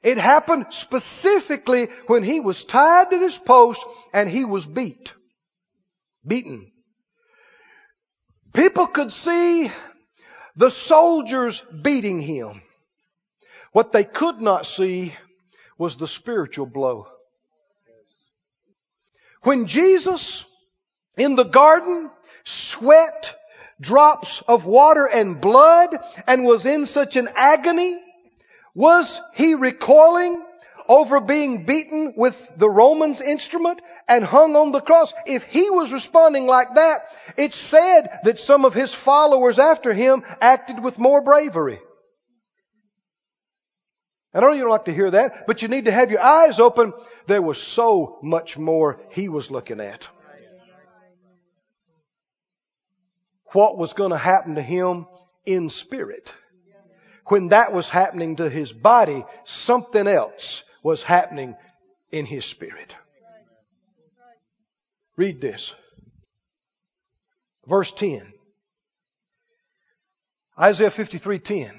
It 0.02 0.16
happened 0.16 0.66
specifically 0.70 1.88
when 2.06 2.22
he 2.22 2.40
was 2.40 2.64
tied 2.64 3.10
to 3.10 3.18
this 3.18 3.36
post 3.36 3.84
and 4.14 4.30
he 4.30 4.44
was 4.44 4.64
beat. 4.64 5.12
Beaten. 6.24 6.70
People 8.52 8.86
could 8.86 9.12
see 9.12 9.70
the 10.60 10.70
soldiers 10.70 11.64
beating 11.82 12.20
him. 12.20 12.60
What 13.72 13.92
they 13.92 14.04
could 14.04 14.42
not 14.42 14.66
see 14.66 15.14
was 15.78 15.96
the 15.96 16.06
spiritual 16.06 16.66
blow. 16.66 17.08
When 19.42 19.66
Jesus 19.66 20.44
in 21.16 21.34
the 21.34 21.44
garden, 21.44 22.10
sweat, 22.44 23.34
drops 23.80 24.42
of 24.46 24.66
water 24.66 25.06
and 25.06 25.40
blood, 25.40 25.96
and 26.26 26.44
was 26.44 26.66
in 26.66 26.84
such 26.84 27.16
an 27.16 27.30
agony? 27.34 27.98
Was 28.74 29.18
he 29.32 29.54
recoiling 29.54 30.44
over 30.90 31.20
being 31.20 31.64
beaten 31.64 32.14
with 32.16 32.36
the 32.56 32.68
Romans 32.68 33.20
instrument 33.20 33.80
and 34.08 34.24
hung 34.24 34.56
on 34.56 34.72
the 34.72 34.80
cross? 34.80 35.14
If 35.24 35.44
he 35.44 35.70
was 35.70 35.92
responding 35.92 36.46
like 36.46 36.74
that, 36.74 37.02
it's 37.36 37.56
said 37.56 38.18
that 38.24 38.40
some 38.40 38.64
of 38.64 38.74
his 38.74 38.92
followers 38.92 39.60
after 39.60 39.94
him 39.94 40.24
acted 40.40 40.82
with 40.82 40.98
more 40.98 41.20
bravery. 41.20 41.78
I 44.34 44.40
know 44.40 44.52
you 44.52 44.62
don't 44.62 44.70
like 44.70 44.86
to 44.86 44.94
hear 44.94 45.12
that, 45.12 45.46
but 45.46 45.62
you 45.62 45.68
need 45.68 45.84
to 45.84 45.92
have 45.92 46.10
your 46.10 46.20
eyes 46.20 46.58
open. 46.58 46.92
There 47.28 47.42
was 47.42 47.62
so 47.62 48.18
much 48.20 48.58
more 48.58 49.00
he 49.10 49.28
was 49.28 49.48
looking 49.50 49.80
at. 49.80 50.08
what 53.52 53.76
was 53.76 53.92
going 53.92 54.10
to 54.10 54.16
happen 54.16 54.54
to 54.54 54.62
him 54.62 55.06
in 55.44 55.68
spirit. 55.68 56.32
When 57.26 57.48
that 57.48 57.72
was 57.72 57.88
happening 57.88 58.36
to 58.36 58.48
his 58.48 58.72
body, 58.72 59.24
something 59.44 60.06
else 60.06 60.62
was 60.82 61.02
happening 61.02 61.56
in 62.10 62.26
his 62.26 62.44
spirit. 62.44 62.96
Read 65.16 65.40
this. 65.40 65.74
Verse 67.66 67.90
10. 67.92 68.32
Isaiah 70.58 70.90
53:10. 70.90 71.72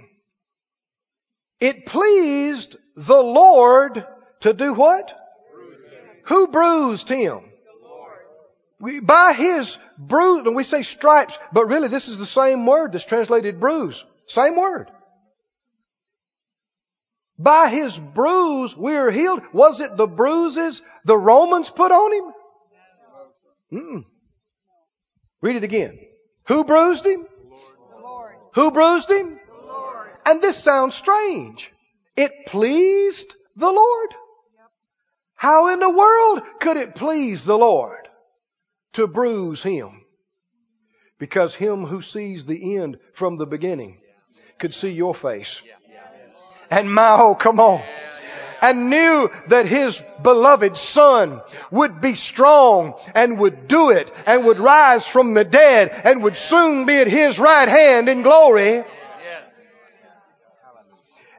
It 1.60 1.86
pleased 1.86 2.78
the 2.96 3.22
Lord 3.22 4.06
to 4.42 4.54
do 4.54 4.74
what? 4.74 5.18
Who 6.26 6.48
bruised 6.48 7.10
him? 7.10 7.52
We, 8.80 9.00
by 9.00 9.34
his 9.34 9.78
bruise, 10.00 10.48
and 10.48 10.56
we 10.56 10.64
say 10.64 10.82
stripes, 10.82 11.38
but 11.54 11.68
really 11.68 11.88
this 11.88 12.08
is 12.08 12.18
the 12.18 12.26
same 12.26 12.66
word 12.66 12.94
that's 12.94 13.06
translated 13.06 13.60
bruise. 13.60 14.04
Same 14.26 14.56
word. 14.56 14.90
By 17.42 17.70
his 17.70 17.98
bruise 17.98 18.76
we 18.76 18.96
are 18.96 19.12
healed. 19.12 19.42
Was 19.54 19.80
it 19.80 19.98
the 19.98 20.08
bruises 20.08 20.82
the 21.06 21.18
Romans 21.18 21.70
put 21.70 21.92
on 21.92 22.14
him? 22.14 22.34
Mm-mm. 23.74 24.06
Read 25.42 25.56
it 25.56 25.64
again. 25.64 26.00
Who 26.48 26.64
bruised 26.64 27.06
him? 27.06 27.26
Who 28.54 28.72
bruised 28.72 29.10
him? 29.10 29.40
And 30.26 30.42
this 30.42 30.62
sounds 30.62 30.96
strange. 30.96 31.72
It 32.16 32.46
pleased 32.48 33.34
the 33.56 33.72
Lord. 33.72 34.16
How 35.36 35.70
in 35.70 35.80
the 35.80 35.90
world 35.90 36.42
could 36.60 36.78
it 36.78 36.96
please 36.96 37.46
the 37.46 37.58
Lord? 37.58 38.02
to 38.94 39.08
bruise 39.08 39.64
him. 39.64 40.06
Because 41.18 41.56
him 41.56 41.86
who 41.86 42.02
sees 42.02 42.46
the 42.46 42.78
end 42.78 42.98
from 43.14 43.38
the 43.38 43.46
beginning 43.46 44.00
could 44.60 44.74
see 44.74 44.90
your 44.90 45.14
face. 45.14 45.62
And 46.72 46.92
my, 46.92 47.18
oh, 47.20 47.36
come 47.36 47.60
on. 47.60 47.84
And 48.62 48.90
knew 48.90 49.30
that 49.48 49.66
his 49.66 50.02
beloved 50.22 50.78
son 50.78 51.42
would 51.70 52.00
be 52.00 52.16
strong 52.16 52.94
and 53.14 53.40
would 53.40 53.68
do 53.68 53.90
it 53.90 54.12
and 54.26 54.46
would 54.46 54.60
rise 54.60 55.06
from 55.06 55.34
the 55.34 55.44
dead 55.44 55.90
and 56.06 56.24
would 56.24 56.38
soon 56.38 56.86
be 56.86 56.98
at 56.98 57.08
his 57.08 57.40
right 57.40 57.68
hand 57.68 58.08
in 58.08 58.22
glory. 58.22 58.84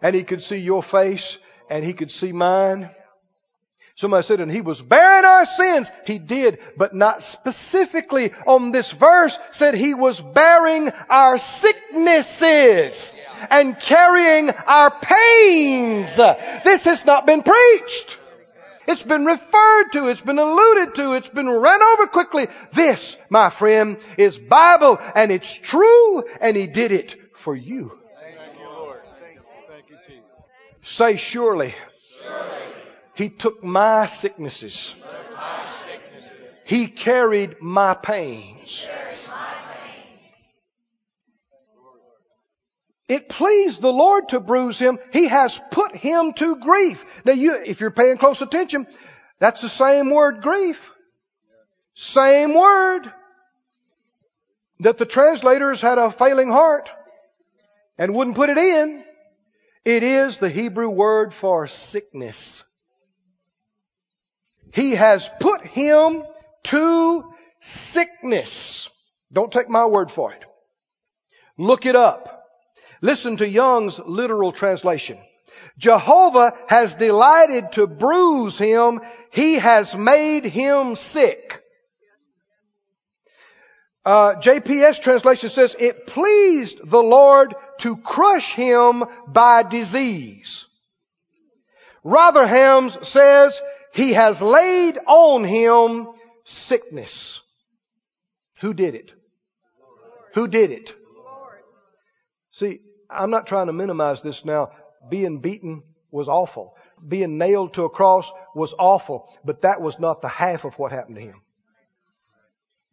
And 0.02 0.14
he 0.14 0.24
could 0.24 0.42
see 0.42 0.58
your 0.58 0.82
face 0.82 1.38
and 1.70 1.84
he 1.84 1.92
could 1.92 2.10
see 2.10 2.32
mine 2.32 2.90
Somebody 3.96 4.26
said, 4.26 4.40
and 4.40 4.50
he 4.50 4.62
was 4.62 4.80
bearing 4.80 5.24
our 5.24 5.44
sins. 5.44 5.90
He 6.06 6.18
did, 6.18 6.58
but 6.76 6.94
not 6.94 7.22
specifically 7.22 8.32
on 8.46 8.72
this 8.72 8.90
verse 8.90 9.38
said 9.50 9.74
he 9.74 9.94
was 9.94 10.20
bearing 10.20 10.90
our 11.10 11.36
sicknesses 11.36 13.12
and 13.50 13.78
carrying 13.78 14.50
our 14.50 14.90
pains. 14.90 16.16
This 16.64 16.84
has 16.84 17.04
not 17.04 17.26
been 17.26 17.42
preached. 17.42 18.18
It's 18.88 19.02
been 19.02 19.26
referred 19.26 19.90
to. 19.92 20.08
It's 20.08 20.22
been 20.22 20.38
alluded 20.38 20.94
to. 20.96 21.12
It's 21.12 21.28
been 21.28 21.48
run 21.48 21.82
over 21.82 22.06
quickly. 22.06 22.48
This, 22.72 23.16
my 23.28 23.50
friend, 23.50 23.98
is 24.16 24.38
Bible 24.38 24.98
and 25.14 25.30
it's 25.30 25.54
true 25.54 26.24
and 26.40 26.56
he 26.56 26.66
did 26.66 26.92
it 26.92 27.16
for 27.34 27.54
you. 27.54 27.98
Thank 28.20 28.58
you, 28.58 28.66
Lord. 28.66 29.02
Thank 29.20 29.36
you, 29.36 29.42
Thank 29.68 29.90
you 29.90 29.96
Jesus. 30.08 30.32
Say 30.82 31.16
surely. 31.16 31.74
He 33.14 33.28
took 33.28 33.62
my 33.62 34.06
sicknesses. 34.06 34.94
He 36.64 36.86
carried 36.86 37.60
my 37.60 37.94
pains. 37.94 38.86
It 43.08 43.28
pleased 43.28 43.82
the 43.82 43.92
Lord 43.92 44.30
to 44.30 44.40
bruise 44.40 44.78
him. 44.78 44.98
He 45.12 45.28
has 45.28 45.60
put 45.70 45.94
him 45.94 46.32
to 46.34 46.56
grief. 46.56 47.04
Now 47.26 47.32
you, 47.32 47.54
if 47.54 47.80
you're 47.80 47.90
paying 47.90 48.16
close 48.16 48.40
attention, 48.40 48.86
that's 49.38 49.60
the 49.60 49.68
same 49.68 50.08
word 50.08 50.40
grief. 50.40 50.90
Same 51.94 52.54
word. 52.54 53.12
That 54.80 54.96
the 54.96 55.04
translators 55.04 55.80
had 55.82 55.98
a 55.98 56.10
failing 56.10 56.48
heart 56.50 56.90
and 57.98 58.14
wouldn't 58.14 58.36
put 58.36 58.48
it 58.48 58.56
in. 58.56 59.04
It 59.84 60.02
is 60.02 60.38
the 60.38 60.48
Hebrew 60.48 60.88
word 60.88 61.34
for 61.34 61.66
sickness. 61.66 62.64
He 64.72 64.92
has 64.92 65.30
put 65.40 65.64
him 65.64 66.24
to 66.64 67.24
sickness. 67.60 68.88
Don't 69.32 69.52
take 69.52 69.68
my 69.68 69.86
word 69.86 70.10
for 70.10 70.32
it. 70.32 70.44
Look 71.56 71.86
it 71.86 71.94
up. 71.94 72.48
Listen 73.00 73.36
to 73.36 73.48
Young's 73.48 73.98
literal 73.98 74.52
translation. 74.52 75.18
Jehovah 75.78 76.54
has 76.68 76.94
delighted 76.94 77.72
to 77.72 77.86
bruise 77.86 78.58
him. 78.58 79.00
He 79.30 79.54
has 79.54 79.94
made 79.94 80.44
him 80.44 80.96
sick. 80.96 81.62
Uh, 84.04 84.34
JPS 84.36 85.00
translation 85.00 85.48
says, 85.48 85.76
it 85.78 86.06
pleased 86.06 86.80
the 86.84 87.02
Lord 87.02 87.54
to 87.78 87.96
crush 87.96 88.54
him 88.54 89.04
by 89.28 89.62
disease. 89.62 90.66
Rotherham's 92.02 93.06
says, 93.06 93.60
he 93.92 94.14
has 94.14 94.40
laid 94.40 94.98
on 95.06 95.44
him 95.44 96.08
sickness. 96.44 97.40
Who 98.60 98.74
did 98.74 98.94
it? 98.94 99.12
Who 100.34 100.48
did 100.48 100.70
it? 100.70 100.94
See, 102.52 102.80
I'm 103.10 103.30
not 103.30 103.46
trying 103.46 103.66
to 103.66 103.72
minimize 103.72 104.22
this 104.22 104.44
now. 104.44 104.70
Being 105.08 105.40
beaten 105.40 105.82
was 106.10 106.28
awful. 106.28 106.74
Being 107.06 107.38
nailed 107.38 107.74
to 107.74 107.84
a 107.84 107.90
cross 107.90 108.30
was 108.54 108.74
awful, 108.78 109.28
but 109.44 109.62
that 109.62 109.80
was 109.80 109.98
not 109.98 110.20
the 110.22 110.28
half 110.28 110.64
of 110.64 110.78
what 110.78 110.92
happened 110.92 111.16
to 111.16 111.22
him. 111.22 111.42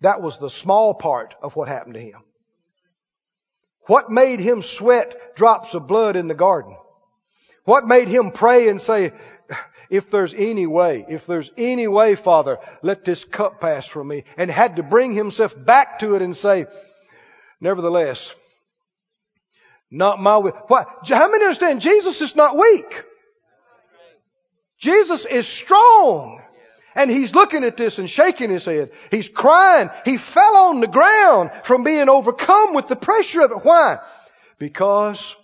That 0.02 0.22
was 0.22 0.38
the 0.38 0.50
small 0.50 0.94
part 0.94 1.36
of 1.42 1.56
what 1.56 1.68
happened 1.68 1.96
to 1.96 2.02
him. 2.02 2.24
What 3.88 4.10
made 4.10 4.40
him 4.40 4.62
sweat 4.62 5.36
drops 5.36 5.74
of 5.74 5.88
blood 5.88 6.16
in 6.16 6.28
the 6.28 6.36
garden? 6.36 6.76
What 7.66 7.86
made 7.86 8.08
him 8.08 8.32
pray 8.32 8.70
and 8.70 8.82
say, 8.82 9.12
if 9.90 10.12
there's 10.12 10.34
any 10.34 10.68
way, 10.68 11.06
if 11.10 11.26
there's 11.26 11.52
any 11.58 11.88
way, 11.88 12.16
Father, 12.16 12.60
let 12.82 13.04
this 13.06 13.26
cup 13.26 13.60
pass 13.60 13.86
from 13.86 14.08
me, 14.08 14.24
and 14.38 14.52
had 14.52 14.76
to 14.76 14.84
bring 14.84 15.14
himself 15.14 15.54
back 15.58 16.00
to 16.00 16.16
it 16.16 16.22
and 16.22 16.36
say, 16.36 16.66
nevertheless, 17.60 18.34
not 19.92 20.22
my 20.22 20.38
will. 20.38 20.52
What? 20.68 20.88
How 21.08 21.30
many 21.32 21.44
understand 21.44 21.82
Jesus 21.82 22.22
is 22.22 22.36
not 22.36 22.58
weak? 22.58 23.04
Jesus 24.80 25.26
is 25.26 25.48
strong. 25.48 26.42
And 26.96 27.10
he's 27.10 27.36
looking 27.36 27.64
at 27.64 27.78
this 27.78 27.98
and 28.00 28.10
shaking 28.10 28.50
his 28.50 28.66
head. 28.66 28.92
He's 29.12 29.30
crying. 29.30 29.90
He 30.06 30.18
fell 30.18 30.56
on 30.56 30.80
the 30.80 30.88
ground 30.88 31.52
from 31.64 31.84
being 31.84 32.10
overcome 32.10 32.74
with 32.74 32.88
the 32.88 32.96
pressure 32.96 33.42
of 33.42 33.52
it. 33.52 33.64
Why? 33.64 34.00
Because 34.58 35.36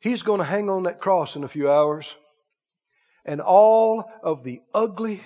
he's 0.00 0.22
going 0.22 0.38
to 0.38 0.44
hang 0.44 0.70
on 0.70 0.84
that 0.84 1.00
cross 1.00 1.34
in 1.36 1.44
a 1.44 1.48
few 1.48 1.70
hours. 1.70 2.14
And 3.24 3.40
all 3.40 4.10
of 4.22 4.42
the 4.42 4.60
ugly, 4.74 5.22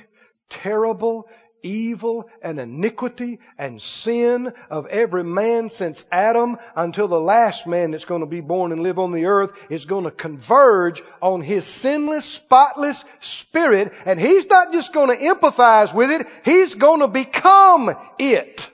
terrible, 0.48 1.28
evil 1.66 2.28
and 2.42 2.60
iniquity 2.60 3.40
and 3.58 3.80
sin 3.82 4.52
of 4.70 4.86
every 4.86 5.24
man 5.24 5.68
since 5.68 6.04
Adam 6.10 6.56
until 6.74 7.08
the 7.08 7.20
last 7.20 7.66
man 7.66 7.90
that's 7.90 8.04
going 8.04 8.20
to 8.20 8.26
be 8.26 8.40
born 8.40 8.72
and 8.72 8.82
live 8.82 8.98
on 8.98 9.12
the 9.12 9.26
earth 9.26 9.50
is 9.68 9.86
going 9.86 10.04
to 10.04 10.10
converge 10.10 11.02
on 11.20 11.40
his 11.40 11.66
sinless, 11.66 12.24
spotless 12.24 13.04
spirit. 13.20 13.92
And 14.04 14.20
he's 14.20 14.46
not 14.46 14.72
just 14.72 14.92
going 14.92 15.16
to 15.16 15.24
empathize 15.24 15.94
with 15.94 16.10
it, 16.10 16.26
he's 16.44 16.74
going 16.74 17.00
to 17.00 17.08
become 17.08 17.94
it. 18.18 18.70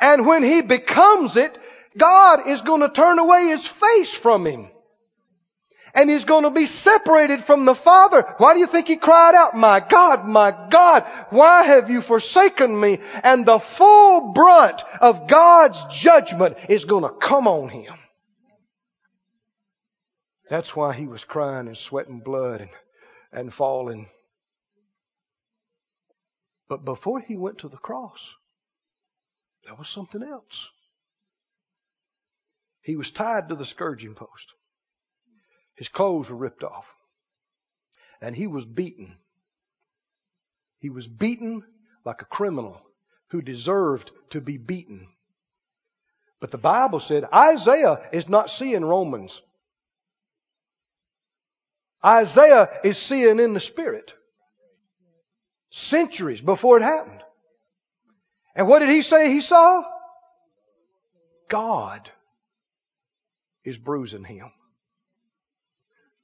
And 0.00 0.26
when 0.26 0.42
he 0.42 0.62
becomes 0.62 1.36
it, 1.36 1.56
God 1.96 2.48
is 2.48 2.60
going 2.60 2.82
to 2.82 2.88
turn 2.88 3.18
away 3.18 3.46
his 3.46 3.66
face 3.66 4.14
from 4.14 4.46
him 4.46 4.68
and 5.98 6.08
he's 6.08 6.24
going 6.24 6.44
to 6.44 6.50
be 6.50 6.66
separated 6.66 7.42
from 7.42 7.64
the 7.64 7.74
Father. 7.74 8.22
Why 8.36 8.54
do 8.54 8.60
you 8.60 8.68
think 8.68 8.86
he 8.86 8.94
cried 8.94 9.34
out, 9.34 9.56
my 9.56 9.80
God, 9.80 10.24
my 10.24 10.52
God, 10.70 11.02
why 11.30 11.64
have 11.64 11.90
you 11.90 12.02
forsaken 12.02 12.78
me? 12.80 13.00
And 13.24 13.44
the 13.44 13.58
full 13.58 14.32
brunt 14.32 14.80
of 15.00 15.26
God's 15.26 15.82
judgment 15.90 16.56
is 16.68 16.84
going 16.84 17.02
to 17.02 17.10
come 17.10 17.48
on 17.48 17.68
him. 17.68 17.94
That's 20.48 20.76
why 20.76 20.94
he 20.94 21.08
was 21.08 21.24
crying 21.24 21.66
and 21.66 21.76
sweating 21.76 22.20
blood 22.20 22.60
and, 22.60 22.70
and 23.32 23.52
falling. 23.52 24.08
But 26.68 26.84
before 26.84 27.18
he 27.18 27.36
went 27.36 27.58
to 27.58 27.68
the 27.68 27.76
cross, 27.76 28.34
there 29.66 29.74
was 29.74 29.88
something 29.88 30.22
else. 30.22 30.68
He 32.82 32.94
was 32.94 33.10
tied 33.10 33.48
to 33.48 33.56
the 33.56 33.66
scourging 33.66 34.14
post. 34.14 34.54
His 35.78 35.88
clothes 35.88 36.28
were 36.28 36.36
ripped 36.36 36.64
off. 36.64 36.92
And 38.20 38.34
he 38.34 38.48
was 38.48 38.64
beaten. 38.64 39.14
He 40.80 40.90
was 40.90 41.06
beaten 41.06 41.62
like 42.04 42.20
a 42.20 42.24
criminal 42.24 42.80
who 43.28 43.42
deserved 43.42 44.10
to 44.30 44.40
be 44.40 44.56
beaten. 44.56 45.06
But 46.40 46.50
the 46.50 46.58
Bible 46.58 46.98
said 46.98 47.24
Isaiah 47.32 48.00
is 48.12 48.28
not 48.28 48.50
seeing 48.50 48.84
Romans. 48.84 49.40
Isaiah 52.04 52.68
is 52.82 52.98
seeing 52.98 53.38
in 53.38 53.54
the 53.54 53.60
Spirit. 53.60 54.12
Centuries 55.70 56.40
before 56.40 56.78
it 56.78 56.82
happened. 56.82 57.22
And 58.56 58.66
what 58.66 58.80
did 58.80 58.88
he 58.88 59.02
say 59.02 59.30
he 59.30 59.40
saw? 59.40 59.84
God 61.48 62.10
is 63.62 63.78
bruising 63.78 64.24
him. 64.24 64.50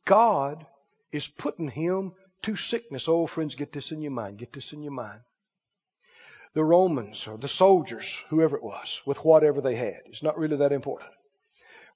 God 0.05 0.66
is 1.12 1.26
putting 1.26 1.68
him 1.68 2.12
to 2.42 2.57
sickness. 2.57 3.09
Oh, 3.09 3.26
friends, 3.26 3.55
get 3.55 3.72
this 3.72 3.92
in 3.92 4.02
your 4.02 4.12
mind. 4.12 4.38
Get 4.38 4.52
this 4.52 4.72
in 4.72 4.82
your 4.82 4.92
mind. 4.92 5.20
The 6.55 6.64
Romans 6.64 7.26
or 7.26 7.36
the 7.36 7.48
soldiers, 7.48 8.22
whoever 8.28 8.57
it 8.57 8.62
was, 8.62 9.00
with 9.07 9.24
whatever 9.24 9.61
they 9.61 9.74
had, 9.74 10.02
it's 10.07 10.22
not 10.22 10.38
really 10.38 10.59
that 10.59 10.72
important, 10.72 11.11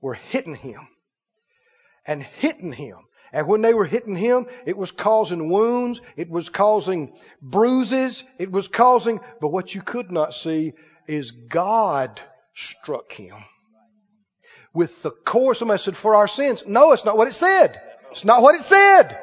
were 0.01 0.15
hitting 0.15 0.57
him 0.57 0.89
and 2.07 2.23
hitting 2.23 2.73
him. 2.73 2.99
And 3.33 3.47
when 3.47 3.63
they 3.63 3.75
were 3.75 3.85
hitting 3.85 4.17
him, 4.17 4.47
it 4.67 4.77
was 4.77 4.91
causing 4.91 5.51
wounds, 5.51 6.01
it 6.17 6.31
was 6.31 6.49
causing 6.49 7.13
bruises, 7.43 8.25
it 8.39 8.51
was 8.51 8.69
causing, 8.69 9.21
but 9.41 9.49
what 9.49 9.75
you 9.75 9.83
could 9.83 10.11
not 10.11 10.35
see 10.35 10.73
is 11.07 11.31
God 11.31 12.21
struck 12.55 13.13
him 13.13 13.37
with 14.73 15.03
the 15.03 15.11
core. 15.11 15.55
Somebody 15.55 15.79
said, 15.79 15.97
for 15.97 16.15
our 16.15 16.27
sins. 16.27 16.65
No, 16.67 16.93
it's 16.93 17.05
not 17.05 17.17
what 17.17 17.29
it 17.29 17.35
said. 17.35 17.81
It's 18.11 18.25
not 18.25 18.43
what 18.43 18.55
it 18.55 18.65
said. 18.65 19.19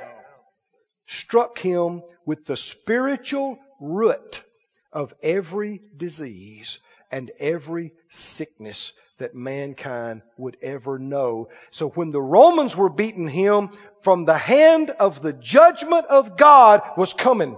Struck 1.07 1.59
him 1.59 2.01
with 2.25 2.45
the 2.45 2.57
spiritual 2.57 3.57
root 3.79 4.43
of 4.91 5.13
every 5.21 5.81
disease 5.95 6.79
and 7.11 7.31
every 7.39 7.93
sickness 8.09 8.93
that 9.17 9.36
mankind 9.36 10.21
would 10.38 10.57
ever 10.61 10.99
know. 10.99 11.49
So 11.71 11.89
when 11.89 12.11
the 12.11 12.21
Romans 12.21 12.75
were 12.75 12.89
beating 12.89 13.27
him, 13.27 13.69
from 14.01 14.25
the 14.25 14.38
hand 14.38 14.91
of 14.91 15.21
the 15.21 15.33
judgment 15.33 16.05
of 16.07 16.38
God 16.38 16.81
was 16.97 17.13
coming 17.13 17.57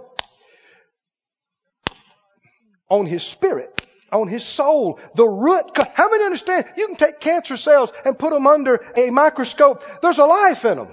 on 2.89 3.05
his 3.05 3.23
spirit, 3.23 3.85
on 4.11 4.27
his 4.27 4.45
soul. 4.45 4.99
The 5.15 5.27
root, 5.27 5.65
how 5.93 6.09
many 6.09 6.23
understand? 6.23 6.65
You 6.77 6.87
can 6.87 6.95
take 6.95 7.19
cancer 7.19 7.57
cells 7.57 7.91
and 8.05 8.17
put 8.17 8.31
them 8.31 8.47
under 8.47 8.75
a 8.95 9.09
microscope. 9.09 9.83
There's 10.01 10.19
a 10.19 10.25
life 10.25 10.63
in 10.63 10.77
them. 10.77 10.89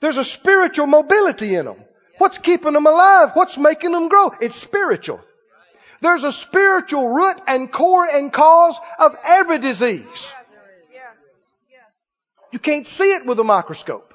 There's 0.00 0.18
a 0.18 0.24
spiritual 0.24 0.86
mobility 0.86 1.54
in 1.54 1.66
them. 1.66 1.84
What's 2.18 2.38
keeping 2.38 2.72
them 2.72 2.86
alive? 2.86 3.30
What's 3.34 3.56
making 3.56 3.92
them 3.92 4.08
grow? 4.08 4.32
It's 4.40 4.56
spiritual. 4.56 5.20
There's 6.00 6.24
a 6.24 6.32
spiritual 6.32 7.08
root 7.08 7.40
and 7.46 7.70
core 7.70 8.06
and 8.06 8.32
cause 8.32 8.78
of 8.98 9.14
every 9.24 9.58
disease. 9.58 10.32
You 12.52 12.58
can't 12.58 12.86
see 12.86 13.12
it 13.12 13.26
with 13.26 13.38
a 13.38 13.44
microscope. 13.44 14.12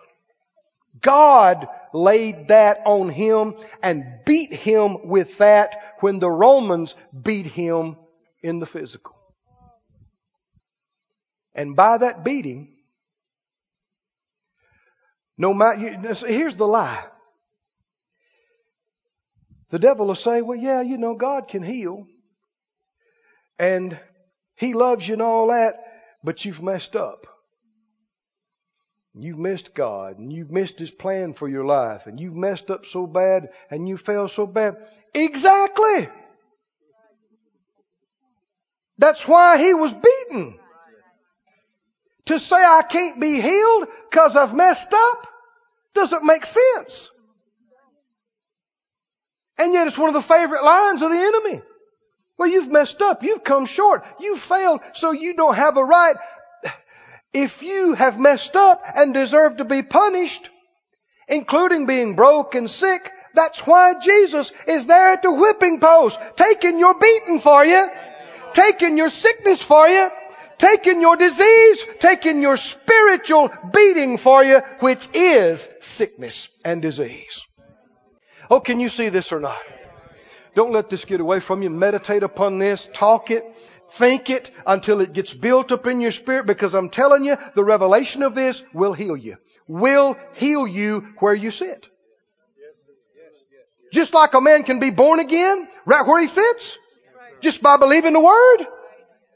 God 1.01 1.67
laid 1.93 2.49
that 2.49 2.79
on 2.85 3.09
him 3.09 3.55
and 3.81 4.03
beat 4.25 4.53
him 4.53 5.07
with 5.07 5.37
that 5.37 5.95
when 5.99 6.19
the 6.19 6.29
Romans 6.29 6.95
beat 7.23 7.45
him 7.45 7.97
in 8.41 8.59
the 8.59 8.65
physical. 8.65 9.15
And 11.53 11.75
by 11.75 11.97
that 11.99 12.23
beating, 12.23 12.74
no 15.37 15.53
matter, 15.53 16.15
here's 16.27 16.55
the 16.55 16.67
lie. 16.67 17.03
the 19.69 19.79
devil 19.79 20.07
will 20.07 20.15
say, 20.15 20.41
well, 20.41 20.57
yeah, 20.57 20.81
you 20.81 20.97
know, 20.97 21.15
God 21.15 21.47
can 21.47 21.63
heal. 21.63 22.07
And 23.59 23.99
He 24.55 24.73
loves 24.73 25.07
you 25.07 25.13
and 25.13 25.21
all 25.21 25.47
that, 25.47 25.75
but 26.23 26.45
you've 26.45 26.61
messed 26.61 26.95
up. 26.95 27.27
You've 29.17 29.39
missed 29.39 29.73
God 29.73 30.19
and 30.19 30.31
you've 30.31 30.51
missed 30.51 30.79
His 30.79 30.91
plan 30.91 31.33
for 31.33 31.47
your 31.47 31.65
life 31.65 32.05
and 32.05 32.19
you've 32.19 32.35
messed 32.35 32.69
up 32.69 32.85
so 32.85 33.07
bad 33.07 33.49
and 33.71 33.87
you 33.87 33.97
failed 33.97 34.31
so 34.31 34.45
bad. 34.45 34.75
Exactly! 35.13 36.09
That's 38.97 39.25
why 39.27 39.57
He 39.57 39.73
was 39.73 39.93
beaten. 39.93 40.59
To 42.27 42.39
say 42.39 42.55
I 42.55 42.81
can't 42.81 43.19
be 43.19 43.39
healed 43.39 43.87
because 44.09 44.35
I've 44.35 44.53
messed 44.53 44.93
up 44.93 45.27
doesn't 45.93 46.23
make 46.23 46.45
sense. 46.45 47.11
And 49.57 49.73
yet 49.73 49.87
it's 49.87 49.97
one 49.97 50.09
of 50.09 50.15
the 50.15 50.21
favorite 50.21 50.63
lines 50.63 51.01
of 51.01 51.11
the 51.11 51.17
enemy. 51.17 51.61
Well, 52.37 52.49
you've 52.49 52.71
messed 52.71 53.01
up. 53.01 53.23
You've 53.23 53.43
come 53.43 53.65
short. 53.65 54.03
You've 54.19 54.41
failed, 54.41 54.81
so 54.93 55.11
you 55.11 55.35
don't 55.35 55.55
have 55.55 55.77
a 55.77 55.83
right. 55.83 56.15
If 57.33 57.61
you 57.61 57.93
have 57.93 58.19
messed 58.19 58.55
up 58.55 58.83
and 58.95 59.13
deserve 59.13 59.57
to 59.57 59.65
be 59.65 59.83
punished, 59.83 60.49
including 61.27 61.85
being 61.85 62.15
broke 62.15 62.55
and 62.55 62.69
sick, 62.69 63.09
that's 63.33 63.59
why 63.59 63.95
Jesus 63.99 64.51
is 64.67 64.87
there 64.87 65.09
at 65.09 65.21
the 65.21 65.31
whipping 65.31 65.79
post, 65.79 66.19
taking 66.35 66.79
your 66.79 66.97
beating 66.97 67.39
for 67.39 67.63
you, 67.65 67.87
taking 68.53 68.97
your 68.97 69.09
sickness 69.09 69.61
for 69.61 69.87
you, 69.87 70.09
taking 70.57 71.01
your 71.01 71.15
disease, 71.15 71.85
taking 71.99 72.41
your 72.41 72.57
spiritual 72.57 73.51
beating 73.73 74.17
for 74.17 74.43
you, 74.43 74.61
which 74.79 75.07
is 75.13 75.67
sickness 75.81 76.49
and 76.63 76.81
disease. 76.81 77.45
Oh, 78.49 78.59
can 78.59 78.79
you 78.79 78.89
see 78.89 79.09
this 79.09 79.31
or 79.31 79.39
not? 79.39 79.57
Don't 80.55 80.71
let 80.71 80.89
this 80.89 81.05
get 81.05 81.19
away 81.19 81.39
from 81.39 81.61
you. 81.61 81.69
Meditate 81.69 82.23
upon 82.23 82.59
this. 82.59 82.87
Talk 82.93 83.31
it. 83.31 83.43
Think 83.93 84.29
it 84.29 84.51
until 84.65 85.01
it 85.01 85.13
gets 85.13 85.33
built 85.33 85.71
up 85.71 85.85
in 85.87 86.01
your 86.01 86.11
spirit 86.11 86.45
because 86.45 86.73
I'm 86.73 86.89
telling 86.89 87.23
you, 87.23 87.37
the 87.55 87.63
revelation 87.63 88.23
of 88.23 88.35
this 88.35 88.63
will 88.73 88.93
heal 88.93 89.15
you. 89.15 89.37
Will 89.67 90.17
heal 90.33 90.67
you 90.67 91.07
where 91.19 91.33
you 91.33 91.51
sit. 91.51 91.87
Just 93.91 94.13
like 94.13 94.33
a 94.33 94.41
man 94.41 94.63
can 94.63 94.79
be 94.79 94.91
born 94.91 95.19
again 95.19 95.67
right 95.85 96.05
where 96.05 96.19
he 96.19 96.27
sits. 96.27 96.77
Just 97.41 97.61
by 97.61 97.77
believing 97.77 98.13
the 98.13 98.19
Word. 98.19 98.67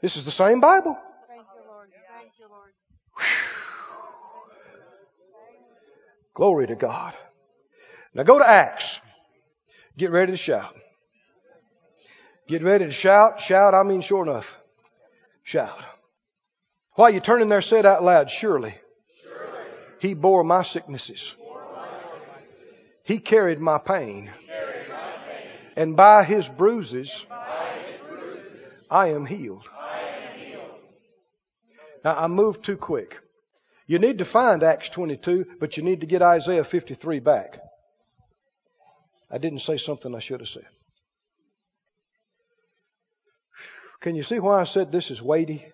This 0.02 0.16
is 0.16 0.24
the 0.24 0.30
same 0.30 0.60
Bible. 0.60 0.98
Glory 6.34 6.66
to 6.68 6.74
God. 6.74 7.14
Now 8.14 8.22
go 8.22 8.38
to 8.38 8.48
Acts. 8.48 9.00
Get 9.96 10.10
ready 10.10 10.32
to 10.32 10.38
shout. 10.38 10.74
Get 12.48 12.62
ready 12.62 12.86
to 12.86 12.92
shout. 12.92 13.40
Shout, 13.40 13.74
I 13.74 13.82
mean 13.82 14.00
sure 14.00 14.22
enough. 14.22 14.56
Shout. 15.44 15.78
While 16.94 17.10
you're 17.10 17.20
turning 17.20 17.48
there, 17.48 17.62
say 17.62 17.78
it 17.80 17.86
out 17.86 18.02
loud. 18.02 18.30
Surely, 18.30 18.74
Surely. 19.22 19.58
He 20.00 20.14
bore 20.14 20.42
my 20.42 20.62
sicknesses. 20.62 21.34
Bore 21.38 21.62
my 21.74 21.88
sicknesses. 21.88 22.56
He 23.04 23.18
carried 23.18 23.58
my 23.58 23.78
pain. 23.78 24.30
Carried 24.46 24.88
my 24.88 25.12
pain. 25.28 25.48
And 25.76 25.96
by 25.96 26.24
His 26.24 26.48
bruises, 26.48 27.24
by 27.28 27.78
his 27.86 28.00
bruises 28.08 28.62
I, 28.90 29.08
am 29.08 29.26
healed. 29.26 29.64
I 29.68 29.68
am 29.68 29.70
healed. 29.70 29.79
Now 32.04 32.16
I 32.16 32.28
moved 32.28 32.64
too 32.64 32.76
quick. 32.76 33.18
You 33.86 33.98
need 33.98 34.18
to 34.18 34.24
find 34.24 34.62
Acts 34.62 34.88
22, 34.88 35.56
but 35.58 35.76
you 35.76 35.82
need 35.82 36.00
to 36.00 36.06
get 36.06 36.22
Isaiah 36.22 36.64
53 36.64 37.18
back. 37.20 37.58
I 39.30 39.38
didn't 39.38 39.60
say 39.60 39.76
something 39.76 40.14
I 40.14 40.20
should 40.20 40.40
have 40.40 40.48
said. 40.48 40.66
Can 44.00 44.16
you 44.16 44.22
see 44.22 44.38
why 44.38 44.60
I 44.60 44.64
said 44.64 44.90
this 44.90 45.10
is 45.10 45.20
weighty? 45.20 45.66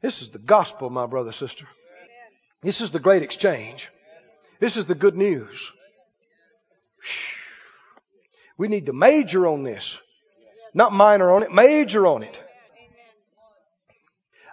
This 0.00 0.22
is 0.22 0.30
the 0.30 0.38
gospel, 0.38 0.88
my 0.88 1.06
brother, 1.06 1.32
sister. 1.32 1.66
This 2.62 2.80
is 2.80 2.90
the 2.90 3.00
great 3.00 3.22
exchange. 3.22 3.90
This 4.60 4.76
is 4.76 4.84
the 4.84 4.94
good 4.94 5.16
news. 5.16 5.72
We 8.56 8.68
need 8.68 8.86
to 8.86 8.92
major 8.92 9.46
on 9.46 9.62
this. 9.62 9.98
Not 10.74 10.92
minor 10.92 11.32
on 11.32 11.42
it, 11.42 11.52
major 11.52 12.06
on 12.06 12.22
it. 12.22 12.42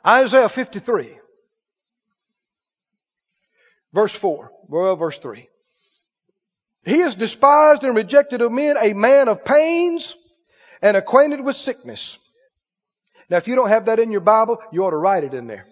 Isaiah 0.07 0.49
53. 0.49 1.17
Verse 3.93 4.13
4. 4.13 4.51
Well, 4.69 4.95
verse 4.95 5.17
3. 5.17 5.49
He 6.85 7.01
is 7.01 7.15
despised 7.15 7.83
and 7.83 7.95
rejected 7.95 8.41
of 8.41 8.51
men, 8.51 8.77
a 8.79 8.93
man 8.93 9.27
of 9.27 9.43
pains 9.43 10.15
and 10.81 10.95
acquainted 10.95 11.43
with 11.43 11.57
sickness. 11.57 12.17
Now, 13.29 13.37
if 13.37 13.47
you 13.47 13.55
don't 13.55 13.67
have 13.67 13.85
that 13.85 13.99
in 13.99 14.11
your 14.11 14.21
Bible, 14.21 14.59
you 14.71 14.85
ought 14.85 14.91
to 14.91 14.97
write 14.97 15.25
it 15.25 15.33
in 15.33 15.47
there. 15.47 15.67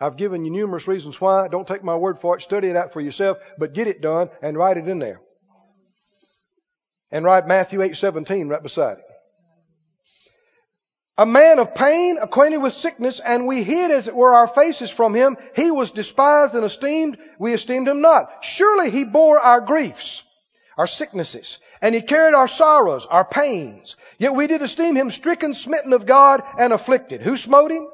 I've 0.00 0.16
given 0.16 0.44
you 0.44 0.50
numerous 0.50 0.88
reasons 0.88 1.20
why. 1.20 1.48
Don't 1.48 1.68
take 1.68 1.84
my 1.84 1.96
word 1.96 2.18
for 2.18 2.36
it. 2.36 2.42
Study 2.42 2.68
it 2.68 2.76
out 2.76 2.92
for 2.92 3.00
yourself, 3.00 3.38
but 3.58 3.74
get 3.74 3.86
it 3.86 4.00
done 4.00 4.30
and 4.40 4.56
write 4.56 4.78
it 4.78 4.88
in 4.88 4.98
there. 4.98 5.20
And 7.10 7.24
write 7.24 7.46
Matthew 7.46 7.82
8, 7.82 7.96
17 7.96 8.48
right 8.48 8.62
beside 8.62 8.98
it 8.98 9.05
a 11.18 11.26
man 11.26 11.58
of 11.58 11.74
pain, 11.74 12.18
acquainted 12.20 12.58
with 12.58 12.74
sickness, 12.74 13.20
and 13.20 13.46
we 13.46 13.62
hid 13.62 13.90
as 13.90 14.06
it 14.06 14.14
were 14.14 14.34
our 14.34 14.46
faces 14.46 14.90
from 14.90 15.14
him. 15.14 15.36
He 15.54 15.70
was 15.70 15.90
despised 15.90 16.54
and 16.54 16.64
esteemed. 16.64 17.18
We 17.38 17.54
esteemed 17.54 17.88
him 17.88 18.02
not. 18.02 18.30
Surely 18.42 18.90
he 18.90 19.04
bore 19.04 19.40
our 19.40 19.62
griefs, 19.62 20.22
our 20.76 20.86
sicknesses, 20.86 21.58
and 21.80 21.94
he 21.94 22.02
carried 22.02 22.34
our 22.34 22.48
sorrows, 22.48 23.06
our 23.06 23.24
pains. 23.24 23.96
Yet 24.18 24.34
we 24.34 24.46
did 24.46 24.60
esteem 24.62 24.94
him 24.94 25.10
stricken, 25.10 25.54
smitten 25.54 25.94
of 25.94 26.06
God, 26.06 26.42
and 26.58 26.72
afflicted. 26.72 27.22
Who 27.22 27.36
smote 27.36 27.70
him? 27.70 27.88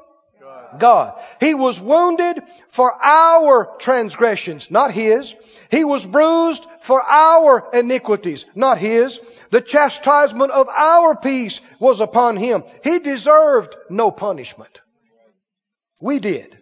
God. 0.79 1.21
He 1.39 1.53
was 1.53 1.79
wounded 1.79 2.41
for 2.71 2.93
our 3.03 3.75
transgressions, 3.79 4.71
not 4.71 4.91
his. 4.91 5.35
He 5.69 5.83
was 5.83 6.05
bruised 6.05 6.65
for 6.81 7.01
our 7.01 7.69
iniquities, 7.73 8.45
not 8.55 8.77
his. 8.77 9.19
The 9.53 9.61
chastisement 9.61 10.49
of 10.49 10.67
our 10.67 11.15
peace 11.15 11.61
was 11.77 11.99
upon 11.99 12.37
him. 12.37 12.63
He 12.83 12.97
deserved 12.97 13.75
no 13.87 14.09
punishment. 14.09 14.81
We 16.01 16.17
did. 16.17 16.57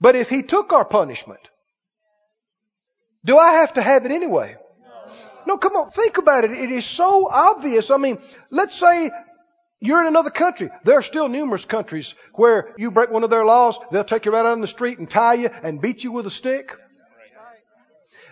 But 0.00 0.14
if 0.14 0.28
he 0.28 0.44
took 0.44 0.72
our 0.72 0.84
punishment, 0.84 1.40
do 3.24 3.36
I 3.36 3.54
have 3.54 3.72
to 3.72 3.82
have 3.82 4.06
it 4.06 4.12
anyway? 4.12 4.54
No, 5.44 5.56
come 5.56 5.74
on, 5.74 5.90
think 5.90 6.18
about 6.18 6.44
it. 6.44 6.52
It 6.52 6.70
is 6.70 6.86
so 6.86 7.28
obvious. 7.28 7.90
I 7.90 7.96
mean, 7.96 8.18
let's 8.50 8.76
say 8.76 9.10
you're 9.80 10.02
in 10.02 10.06
another 10.06 10.30
country. 10.30 10.70
There 10.84 10.98
are 10.98 11.02
still 11.02 11.28
numerous 11.28 11.64
countries 11.64 12.14
where 12.34 12.72
you 12.78 12.92
break 12.92 13.10
one 13.10 13.24
of 13.24 13.30
their 13.30 13.44
laws, 13.44 13.76
they'll 13.90 14.04
take 14.04 14.24
you 14.24 14.30
right 14.30 14.46
out 14.46 14.52
on 14.52 14.60
the 14.60 14.68
street 14.68 15.00
and 15.00 15.10
tie 15.10 15.34
you 15.34 15.50
and 15.64 15.80
beat 15.80 16.04
you 16.04 16.12
with 16.12 16.26
a 16.26 16.30
stick. 16.30 16.70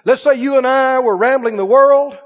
Let's 0.04 0.22
say 0.22 0.36
you 0.36 0.56
and 0.56 0.68
I 0.68 1.00
were 1.00 1.16
rambling 1.16 1.56
the 1.56 1.66
world 1.66 2.16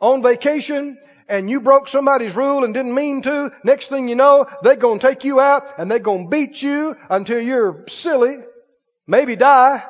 on 0.00 0.22
vacation 0.22 0.98
and 1.28 1.50
you 1.50 1.60
broke 1.60 1.88
somebody's 1.88 2.34
rule 2.34 2.64
and 2.64 2.72
didn't 2.72 2.94
mean 2.94 3.22
to, 3.22 3.52
next 3.62 3.88
thing 3.88 4.08
you 4.08 4.14
know, 4.14 4.46
they're 4.62 4.76
gonna 4.76 4.98
take 4.98 5.24
you 5.24 5.40
out 5.40 5.78
and 5.78 5.90
they're 5.90 5.98
gonna 5.98 6.28
beat 6.28 6.60
you 6.62 6.96
until 7.10 7.40
you're 7.40 7.84
silly, 7.88 8.38
maybe 9.06 9.36
die. 9.36 9.82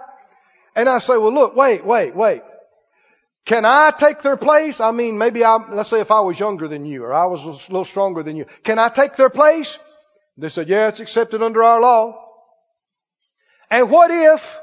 And 0.75 0.89
I 0.89 0.99
say, 0.99 1.17
well 1.17 1.33
look, 1.33 1.55
wait, 1.57 1.85
wait, 1.85 2.15
wait. 2.15 2.43
Can 3.45 3.65
I 3.65 3.93
take 3.97 4.21
their 4.21 4.37
place? 4.37 4.81
I 4.81 4.91
mean, 4.91 5.17
maybe 5.17 5.43
I, 5.43 5.57
let's 5.57 5.89
say 5.89 6.01
if 6.01 6.11
I 6.11 6.21
was 6.21 6.39
younger 6.39 6.69
than 6.69 6.85
you 6.85 7.05
or 7.05 7.15
I 7.15 7.27
was 7.27 7.45
a 7.45 7.73
little 7.73 7.85
stronger 7.85 8.23
than 8.23 8.37
you. 8.37 8.47
Can 8.63 8.79
I 8.79 8.89
take 8.91 9.17
their 9.17 9.31
place? 9.31 9.79
They 10.37 10.51
said, 10.51 10.69
yeah, 10.69 10.89
it's 10.89 11.01
accepted 11.01 11.43
under 11.43 11.63
our 11.63 11.81
law. 11.81 12.25
And 13.71 13.91
what 13.91 14.11
if 14.11 14.59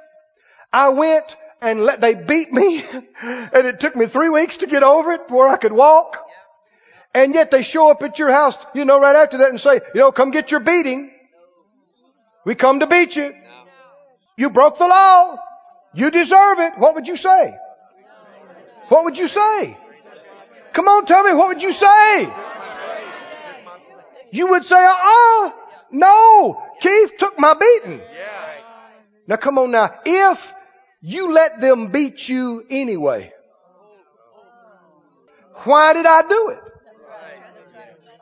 I 0.72 0.90
went 0.90 1.36
and 1.62 1.82
let, 1.82 2.02
they 2.02 2.16
beat 2.16 2.52
me 2.52 2.84
and 3.22 3.68
it 3.68 3.80
took 3.80 3.96
me 3.96 4.06
three 4.06 4.30
weeks 4.30 4.58
to 4.58 4.68
get 4.68 4.84
over 4.84 5.14
it 5.14 5.28
before 5.28 5.48
I 5.48 5.58
could 5.58 5.74
walk. 5.74 6.18
And 7.14 7.34
yet 7.34 7.50
they 7.50 7.64
show 7.64 7.90
up 7.90 8.04
at 8.04 8.20
your 8.20 8.30
house, 8.30 8.58
you 8.74 8.84
know, 8.84 9.00
right 9.00 9.16
after 9.16 9.38
that 9.38 9.50
and 9.50 9.60
say, 9.60 9.80
you 9.94 10.02
know, 10.02 10.12
come 10.12 10.32
get 10.32 10.52
your 10.52 10.60
beating. 10.60 11.12
We 12.46 12.56
come 12.56 12.82
to 12.82 12.88
beat 12.88 13.16
you. 13.16 13.34
You 14.38 14.50
broke 14.50 14.78
the 14.78 14.88
law. 14.88 15.38
You 15.94 16.12
deserve 16.12 16.60
it. 16.60 16.78
What 16.78 16.96
would 16.96 17.08
you 17.08 17.16
say? 17.16 17.56
What 18.90 19.06
would 19.06 19.18
you 19.18 19.28
say? 19.28 19.78
Come 20.74 20.90
on, 20.90 21.06
tell 21.06 21.24
me, 21.24 21.34
what 21.34 21.48
would 21.48 21.64
you 21.64 21.72
say? 21.72 22.30
You 24.32 24.48
would 24.48 24.66
say, 24.66 24.76
uh-uh, 24.76 25.52
no, 25.92 26.62
Keith 26.82 27.14
took 27.18 27.40
my 27.40 27.54
beating. 27.54 28.02
Now 29.28 29.38
come 29.38 29.58
on 29.58 29.72
now, 29.72 29.90
if 30.06 30.54
you 31.06 31.32
let 31.32 31.62
them 31.62 31.92
beat 31.92 32.28
you 32.28 32.66
anyway. 32.68 33.32
Why 35.64 35.94
did 35.94 36.08
I 36.08 36.28
do 36.28 36.50
it? 36.50 36.60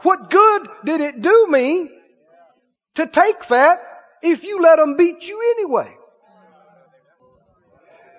What 0.01 0.29
good 0.29 0.67
did 0.83 0.99
it 0.99 1.21
do 1.21 1.47
me 1.49 1.89
to 2.95 3.07
take 3.07 3.47
that 3.47 3.79
if 4.21 4.43
you 4.43 4.61
let 4.61 4.79
them 4.79 4.97
beat 4.97 5.23
you 5.23 5.55
anyway? 5.57 5.95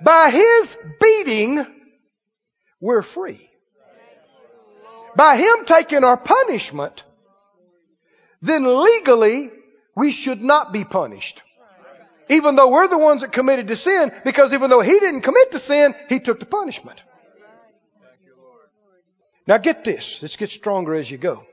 By 0.03 0.31
his 0.31 0.77
beating, 0.99 1.67
we're 2.81 3.03
free. 3.03 3.51
By 5.17 5.37
Him 5.37 5.65
taking 5.67 6.05
our 6.05 6.17
punishment, 6.17 7.05
then 8.43 8.65
legally 8.65 9.51
we 9.95 10.11
should 10.11 10.43
not 10.43 10.73
be 10.73 10.85
punished. 10.85 11.43
Even 12.29 12.57
though 12.57 12.71
we're 12.71 12.89
the 12.89 12.99
ones 12.99 13.21
that 13.21 13.33
committed 13.33 13.69
to 13.69 13.77
sin, 13.77 14.13
because 14.25 14.53
even 14.53 14.71
though 14.71 14.81
He 14.81 14.99
didn't 14.99 15.23
commit 15.23 15.51
the 15.51 15.59
sin, 15.59 15.95
He 16.09 16.21
took 16.21 16.41
the 16.41 16.47
punishment. 16.47 17.03
Now 19.47 19.59
get 19.59 19.85
this. 19.85 20.21
Let's 20.23 20.37
get 20.37 20.51
stronger 20.51 20.95
as 20.95 21.11
you 21.11 21.19
go. 21.19 21.45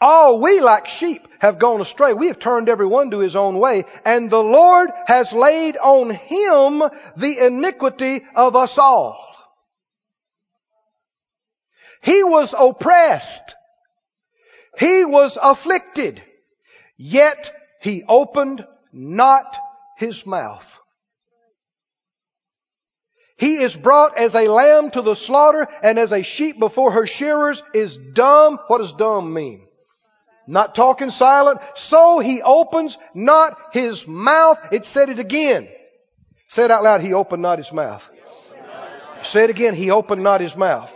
All 0.00 0.40
we 0.40 0.60
like 0.60 0.88
sheep 0.88 1.26
have 1.40 1.58
gone 1.58 1.80
astray. 1.80 2.12
We 2.12 2.28
have 2.28 2.38
turned 2.38 2.68
every 2.68 2.86
one 2.86 3.10
to 3.10 3.18
his 3.18 3.34
own 3.34 3.58
way, 3.58 3.84
and 4.04 4.30
the 4.30 4.42
Lord 4.42 4.90
has 5.06 5.32
laid 5.32 5.76
on 5.76 6.10
him 6.10 6.82
the 7.16 7.46
iniquity 7.46 8.24
of 8.34 8.54
us 8.54 8.78
all. 8.78 9.24
He 12.02 12.22
was 12.22 12.54
oppressed. 12.56 13.56
He 14.78 15.04
was 15.04 15.36
afflicted. 15.40 16.22
Yet 16.96 17.52
he 17.80 18.04
opened 18.06 18.64
not 18.92 19.56
his 19.96 20.26
mouth. 20.26 20.66
He 23.36 23.62
is 23.62 23.76
brought 23.76 24.18
as 24.18 24.34
a 24.34 24.48
lamb 24.48 24.90
to 24.90 25.02
the 25.02 25.14
slaughter 25.14 25.68
and 25.82 25.96
as 25.98 26.12
a 26.12 26.22
sheep 26.22 26.58
before 26.58 26.90
her 26.90 27.06
shearers 27.06 27.62
is 27.72 27.96
dumb. 27.96 28.58
What 28.66 28.78
does 28.78 28.92
dumb 28.92 29.32
mean? 29.32 29.64
Not 30.48 30.74
talking 30.74 31.10
silent. 31.10 31.60
So 31.76 32.18
he 32.18 32.42
opens 32.42 32.98
not 33.14 33.56
his 33.72 34.08
mouth. 34.08 34.58
It 34.72 34.86
said 34.86 35.08
it 35.08 35.20
again. 35.20 35.68
Say 36.48 36.64
it 36.64 36.70
out 36.72 36.82
loud. 36.82 37.00
He 37.00 37.12
opened 37.12 37.42
not 37.42 37.58
his 37.58 37.72
mouth. 37.72 38.08
Say 39.22 39.44
it 39.44 39.50
again. 39.50 39.74
He 39.74 39.90
opened 39.90 40.22
not 40.22 40.40
his 40.40 40.56
mouth. 40.56 40.92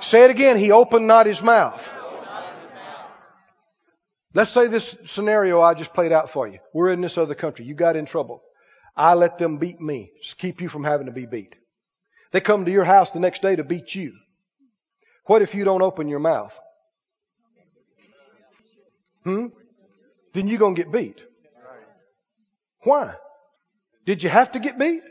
Say 0.00 0.24
it 0.24 0.30
again. 0.30 0.58
He 0.58 0.70
opened 0.70 1.06
not 1.06 1.24
his 1.24 1.40
mouth. 1.40 1.88
Let's 4.36 4.50
say 4.50 4.66
this 4.66 4.98
scenario 5.06 5.62
I 5.62 5.72
just 5.72 5.94
played 5.94 6.12
out 6.12 6.28
for 6.28 6.46
you. 6.46 6.58
We're 6.74 6.90
in 6.90 7.00
this 7.00 7.16
other 7.16 7.34
country. 7.34 7.64
You 7.64 7.72
got 7.72 7.96
in 7.96 8.04
trouble. 8.04 8.42
I 8.94 9.14
let 9.14 9.38
them 9.38 9.56
beat 9.56 9.80
me. 9.80 10.12
Just 10.22 10.36
keep 10.36 10.60
you 10.60 10.68
from 10.68 10.84
having 10.84 11.06
to 11.06 11.12
be 11.12 11.24
beat. 11.24 11.56
They 12.32 12.42
come 12.42 12.66
to 12.66 12.70
your 12.70 12.84
house 12.84 13.12
the 13.12 13.18
next 13.18 13.40
day 13.40 13.56
to 13.56 13.64
beat 13.64 13.94
you. 13.94 14.12
What 15.24 15.40
if 15.40 15.54
you 15.54 15.64
don't 15.64 15.80
open 15.80 16.08
your 16.08 16.18
mouth? 16.18 16.54
Hmm? 19.24 19.46
Then 20.34 20.48
you're 20.48 20.58
going 20.58 20.74
to 20.74 20.82
get 20.82 20.92
beat. 20.92 21.24
Why? 22.82 23.14
Did 24.04 24.22
you 24.22 24.28
have 24.28 24.52
to 24.52 24.58
get 24.58 24.78
beat? 24.78 25.02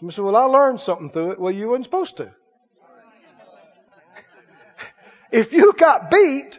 Somebody 0.00 0.16
said, 0.16 0.24
well, 0.24 0.34
I 0.34 0.46
learned 0.46 0.80
something 0.80 1.10
through 1.10 1.30
it. 1.30 1.38
Well, 1.38 1.52
you 1.52 1.68
weren't 1.68 1.84
supposed 1.84 2.16
to. 2.16 2.34
if 5.30 5.52
you 5.52 5.72
got 5.74 6.10
beat, 6.10 6.58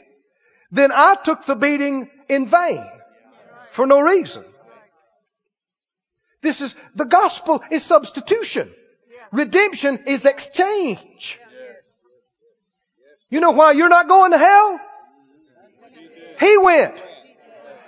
then 0.71 0.91
I 0.91 1.15
took 1.23 1.45
the 1.45 1.55
beating 1.55 2.09
in 2.27 2.47
vain 2.47 2.85
for 3.71 3.85
no 3.85 3.99
reason. 3.99 4.43
This 6.41 6.61
is, 6.61 6.75
the 6.95 7.05
gospel 7.05 7.63
is 7.71 7.83
substitution. 7.83 8.71
Redemption 9.31 10.03
is 10.07 10.25
exchange. 10.25 11.39
You 13.29 13.39
know 13.39 13.51
why 13.51 13.73
you're 13.73 13.89
not 13.89 14.07
going 14.07 14.31
to 14.31 14.37
hell? 14.37 14.79
He 16.39 16.57
went. 16.57 17.03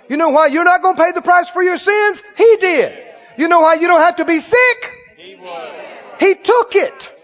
You 0.08 0.16
know 0.16 0.30
why 0.30 0.48
you're 0.48 0.64
not 0.64 0.82
going 0.82 0.96
to 0.96 1.02
pay 1.02 1.12
the 1.12 1.22
price 1.22 1.48
for 1.48 1.62
your 1.62 1.78
sins? 1.78 2.22
He 2.36 2.56
did. 2.56 2.98
You 3.38 3.48
know 3.48 3.60
why 3.60 3.74
you 3.74 3.86
don't 3.86 4.00
have 4.00 4.16
to 4.16 4.24
be 4.24 4.40
sick? 4.40 4.92
He 6.18 6.34
took 6.34 6.74
it. 6.74 7.14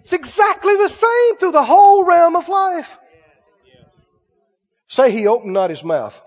It's 0.00 0.12
exactly 0.12 0.76
the 0.76 0.90
same 0.90 1.36
through 1.38 1.52
the 1.52 1.64
whole 1.64 2.04
realm 2.04 2.36
of 2.36 2.48
life. 2.48 2.88
Say 4.88 5.10
he 5.10 5.26
opened 5.26 5.52
not 5.52 5.70
his 5.70 5.84
mouth. 5.84 6.20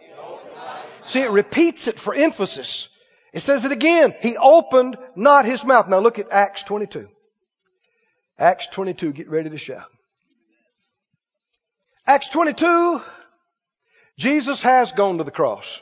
See, 1.06 1.22
it 1.22 1.32
repeats 1.32 1.88
it 1.88 2.00
for 2.00 2.14
emphasis. 2.14 2.90
It 3.34 3.42
says 3.42 3.64
it 3.64 3.72
again. 3.72 4.16
He 4.22 4.36
opened 4.38 4.98
not 5.16 5.46
his 5.46 5.64
mouth. 5.64 5.88
Now 5.88 6.00
look 6.00 6.20
at 6.20 6.32
Acts 6.32 6.64
22. 6.64 7.08
Acts 8.38 8.68
22. 8.68 9.14
Get 9.14 9.30
ready 9.30 9.50
to 9.50 9.58
shout. 9.58 9.86
Acts 12.08 12.30
22, 12.30 13.02
Jesus 14.18 14.62
has 14.62 14.94
gone 14.94 15.18
to 15.18 15.26
the 15.26 15.32
cross. 15.32 15.82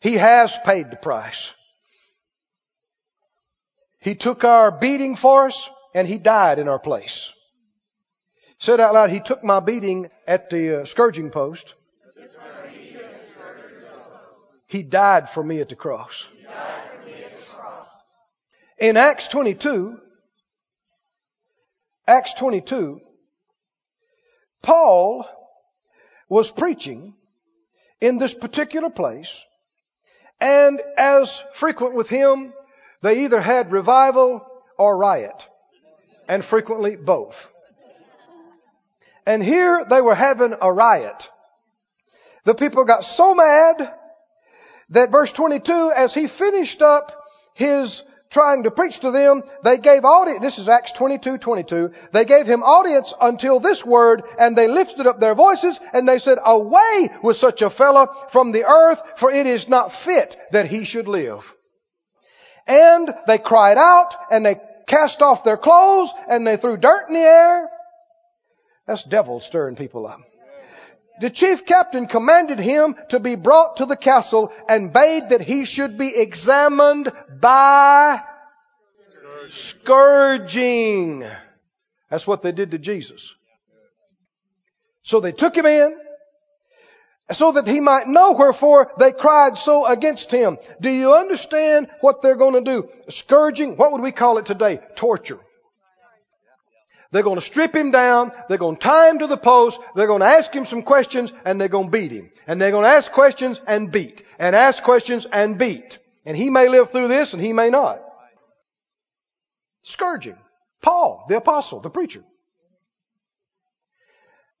He 0.00 0.14
has 0.18 0.56
paid 0.66 0.90
the 0.90 0.96
price. 0.96 1.50
He 4.00 4.14
took 4.14 4.44
our 4.44 4.70
beating 4.70 5.16
for 5.16 5.46
us 5.46 5.70
and 5.94 6.06
He 6.06 6.18
died 6.18 6.58
in 6.58 6.68
our 6.68 6.78
place. 6.78 7.32
Said 8.58 8.80
out 8.80 8.94
loud, 8.94 9.10
He 9.10 9.20
took 9.20 9.44
my 9.44 9.60
beating 9.60 10.10
at 10.26 10.50
the 10.50 10.82
uh, 10.82 10.84
scourging 10.84 11.30
post. 11.30 11.74
He 14.66 14.82
died 14.82 15.30
for 15.30 15.42
me 15.42 15.60
at 15.60 15.68
the 15.68 15.76
cross. 15.76 16.26
In 18.78 18.96
Acts 18.96 19.26
22, 19.28 19.98
Acts 22.06 22.34
22, 22.34 23.00
Paul 24.62 25.26
was 26.28 26.50
preaching 26.50 27.14
in 28.00 28.18
this 28.18 28.34
particular 28.34 28.90
place, 28.90 29.44
and 30.40 30.80
as 30.96 31.42
frequent 31.54 31.94
with 31.94 32.08
him, 32.08 32.52
they 33.02 33.24
either 33.24 33.40
had 33.40 33.72
revival 33.72 34.46
or 34.76 34.96
riot, 34.96 35.48
and 36.28 36.44
frequently 36.44 36.94
both. 36.94 37.48
And 39.28 39.44
here 39.44 39.84
they 39.84 40.00
were 40.00 40.14
having 40.14 40.54
a 40.58 40.72
riot. 40.72 41.28
The 42.46 42.54
people 42.54 42.86
got 42.86 43.04
so 43.04 43.34
mad 43.34 43.92
that 44.88 45.10
verse 45.10 45.30
22, 45.32 45.92
as 45.94 46.14
he 46.14 46.28
finished 46.28 46.80
up 46.80 47.12
his 47.52 48.02
trying 48.30 48.62
to 48.62 48.70
preach 48.70 49.00
to 49.00 49.10
them, 49.10 49.42
they 49.64 49.76
gave 49.76 50.06
audience, 50.06 50.40
this 50.40 50.58
is 50.58 50.66
Acts 50.66 50.92
22, 50.92 51.36
22, 51.36 51.90
they 52.10 52.24
gave 52.24 52.46
him 52.46 52.62
audience 52.62 53.12
until 53.20 53.60
this 53.60 53.84
word, 53.84 54.22
and 54.38 54.56
they 54.56 54.66
lifted 54.66 55.06
up 55.06 55.20
their 55.20 55.34
voices, 55.34 55.78
and 55.92 56.08
they 56.08 56.20
said, 56.20 56.38
away 56.42 57.10
with 57.22 57.36
such 57.36 57.60
a 57.60 57.68
fellow 57.68 58.08
from 58.30 58.52
the 58.52 58.64
earth, 58.64 59.02
for 59.16 59.30
it 59.30 59.46
is 59.46 59.68
not 59.68 59.92
fit 59.92 60.38
that 60.52 60.66
he 60.66 60.84
should 60.84 61.06
live. 61.06 61.54
And 62.66 63.12
they 63.26 63.36
cried 63.36 63.76
out, 63.76 64.14
and 64.30 64.46
they 64.46 64.56
cast 64.86 65.20
off 65.20 65.44
their 65.44 65.58
clothes, 65.58 66.10
and 66.30 66.46
they 66.46 66.56
threw 66.56 66.78
dirt 66.78 67.08
in 67.08 67.14
the 67.14 67.20
air. 67.20 67.68
That's 68.88 69.04
devil 69.04 69.40
stirring 69.40 69.76
people 69.76 70.06
up. 70.06 70.22
The 71.20 71.28
chief 71.28 71.66
captain 71.66 72.06
commanded 72.06 72.58
him 72.58 72.96
to 73.10 73.20
be 73.20 73.34
brought 73.34 73.76
to 73.76 73.86
the 73.86 73.96
castle 73.96 74.50
and 74.66 74.92
bade 74.92 75.28
that 75.28 75.42
he 75.42 75.66
should 75.66 75.98
be 75.98 76.16
examined 76.16 77.12
by 77.38 78.22
scourging. 79.48 81.20
That's 82.10 82.26
what 82.26 82.40
they 82.40 82.52
did 82.52 82.70
to 82.70 82.78
Jesus. 82.78 83.34
So 85.02 85.20
they 85.20 85.32
took 85.32 85.54
him 85.54 85.66
in 85.66 85.94
so 87.30 87.52
that 87.52 87.66
he 87.68 87.80
might 87.80 88.06
know 88.06 88.32
wherefore 88.32 88.92
they 88.98 89.12
cried 89.12 89.58
so 89.58 89.84
against 89.84 90.30
him. 90.30 90.56
Do 90.80 90.88
you 90.88 91.14
understand 91.14 91.88
what 92.00 92.22
they're 92.22 92.36
going 92.36 92.64
to 92.64 92.70
do? 92.70 92.88
Scourging, 93.10 93.76
what 93.76 93.92
would 93.92 94.00
we 94.00 94.12
call 94.12 94.38
it 94.38 94.46
today? 94.46 94.80
Torture. 94.96 95.40
They're 97.10 97.22
going 97.22 97.38
to 97.38 97.44
strip 97.44 97.74
him 97.74 97.90
down. 97.90 98.32
They're 98.48 98.58
going 98.58 98.76
to 98.76 98.82
tie 98.82 99.08
him 99.08 99.20
to 99.20 99.26
the 99.26 99.38
post. 99.38 99.80
They're 99.94 100.06
going 100.06 100.20
to 100.20 100.26
ask 100.26 100.52
him 100.52 100.66
some 100.66 100.82
questions 100.82 101.32
and 101.44 101.60
they're 101.60 101.68
going 101.68 101.86
to 101.86 101.90
beat 101.90 102.12
him. 102.12 102.30
And 102.46 102.60
they're 102.60 102.70
going 102.70 102.84
to 102.84 102.90
ask 102.90 103.10
questions 103.10 103.60
and 103.66 103.90
beat. 103.90 104.22
And 104.38 104.54
ask 104.54 104.82
questions 104.82 105.26
and 105.30 105.58
beat. 105.58 105.98
And 106.26 106.36
he 106.36 106.50
may 106.50 106.68
live 106.68 106.90
through 106.90 107.08
this 107.08 107.32
and 107.32 107.40
he 107.42 107.54
may 107.54 107.70
not. 107.70 108.02
Scourging. 109.82 110.36
Paul, 110.82 111.24
the 111.28 111.38
apostle, 111.38 111.80
the 111.80 111.90
preacher. 111.90 112.22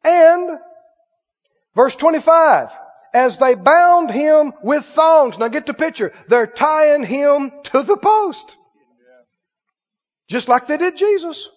And 0.02 0.58
verse 1.74 1.96
25, 1.96 2.70
as 3.12 3.36
they 3.36 3.54
bound 3.54 4.10
him 4.10 4.54
with 4.62 4.84
thongs. 4.86 5.38
Now 5.38 5.48
get 5.48 5.66
the 5.66 5.74
picture. 5.74 6.12
They're 6.28 6.46
tying 6.46 7.04
him 7.04 7.52
to 7.64 7.82
the 7.82 7.96
post. 7.96 8.56
Just 10.28 10.48
like 10.48 10.66
they 10.66 10.76
did 10.76 10.96
Jesus. 10.96 11.48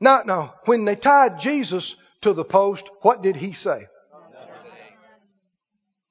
No, 0.00 0.22
no. 0.24 0.52
When 0.64 0.84
they 0.84 0.96
tied 0.96 1.40
Jesus 1.40 1.96
to 2.22 2.32
the 2.32 2.44
post, 2.44 2.88
what 3.02 3.22
did 3.22 3.36
he 3.36 3.52
say? 3.52 3.86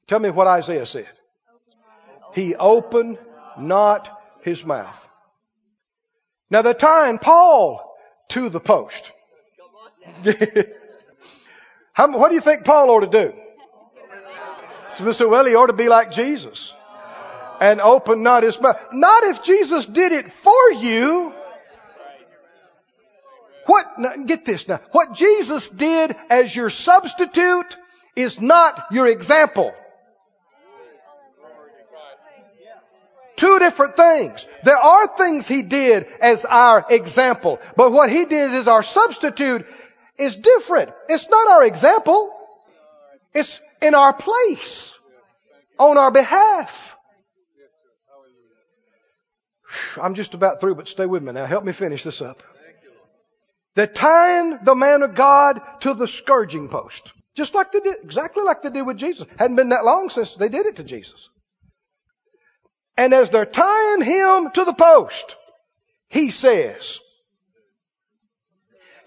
Tell 0.08 0.20
me 0.20 0.30
what 0.30 0.48
Isaiah 0.48 0.86
said. 0.86 1.10
He 2.34 2.56
opened 2.56 3.18
not 3.58 4.22
his 4.42 4.66
mouth. 4.66 5.02
Now 6.50 6.62
they're 6.62 6.74
tying 6.74 7.18
Paul 7.18 7.96
to 8.30 8.50
the 8.50 8.60
post. 8.60 9.12
How, 11.94 12.16
what 12.18 12.30
do 12.30 12.36
you 12.36 12.42
think 12.42 12.66
Paul 12.66 12.90
ought 12.92 13.12
to 13.12 13.32
do? 13.32 13.34
So, 15.14 15.28
well, 15.28 15.46
he 15.46 15.56
ought 15.56 15.68
to 15.68 15.74
be 15.74 15.90
like 15.90 16.12
Jesus. 16.12 16.74
and 17.60 17.82
open 17.82 18.24
not 18.24 18.44
his 18.44 18.60
mouth. 18.60 18.78
Not 18.92 19.24
if 19.24 19.44
Jesus 19.44 19.86
did 19.86 20.12
it 20.12 20.32
for 20.32 20.72
you. 20.74 21.34
What, 23.66 23.86
get 24.26 24.46
this 24.46 24.68
now. 24.68 24.80
What 24.92 25.14
Jesus 25.14 25.70
did 25.70 26.16
as 26.30 26.56
your 26.56 26.70
substitute 26.70 27.76
is 28.16 28.40
not 28.40 28.86
your 28.92 29.08
example. 29.08 29.74
Two 33.38 33.60
different 33.60 33.98
things. 33.98 34.46
There 34.64 34.78
are 34.78 35.08
things 35.18 35.48
He 35.48 35.62
did 35.64 36.08
as 36.22 36.46
our 36.46 36.86
example, 36.90 37.60
but 37.76 37.92
what 37.92 38.10
He 38.10 38.26
did 38.26 38.52
as 38.52 38.68
our 38.68 38.84
substitute 38.84 39.66
is 40.18 40.36
different. 40.36 40.92
It's 41.10 41.28
not 41.28 41.48
our 41.50 41.64
example. 41.64 42.34
It's 43.34 43.60
in 43.82 43.94
our 43.94 44.14
place. 44.14 44.94
On 45.78 45.98
our 45.98 46.12
behalf. 46.12 46.96
I'm 50.02 50.16
just 50.16 50.34
about 50.34 50.62
through, 50.62 50.76
but 50.76 50.88
stay 50.88 51.06
with 51.06 51.22
me 51.22 51.34
now. 51.34 51.46
Help 51.46 51.66
me 51.66 51.74
finish 51.74 52.04
this 52.04 52.22
up. 52.22 52.42
They're 53.76 53.88
tying 53.88 54.60
the 54.64 54.76
man 54.76 55.02
of 55.02 55.16
God 55.16 55.62
to 55.82 55.94
the 55.94 56.08
scourging 56.08 56.70
post. 56.70 57.14
Just 57.36 57.54
like 57.54 57.74
they 57.74 57.82
did, 57.82 57.98
exactly 58.04 58.44
like 58.44 58.62
they 58.62 58.70
did 58.70 58.84
with 58.84 58.98
Jesus. 58.98 59.28
Hadn't 59.38 59.58
been 59.58 59.70
that 59.70 59.84
long 59.84 60.10
since 60.10 60.36
they 60.36 60.48
did 60.48 60.66
it 60.66 60.78
to 60.78 60.84
Jesus. 60.84 61.30
And 62.98 63.14
as 63.14 63.30
they're 63.30 63.46
tying 63.46 64.02
him 64.02 64.52
to 64.54 64.64
the 64.64 64.74
post, 64.74 65.36
he 66.08 66.32
says, 66.32 67.02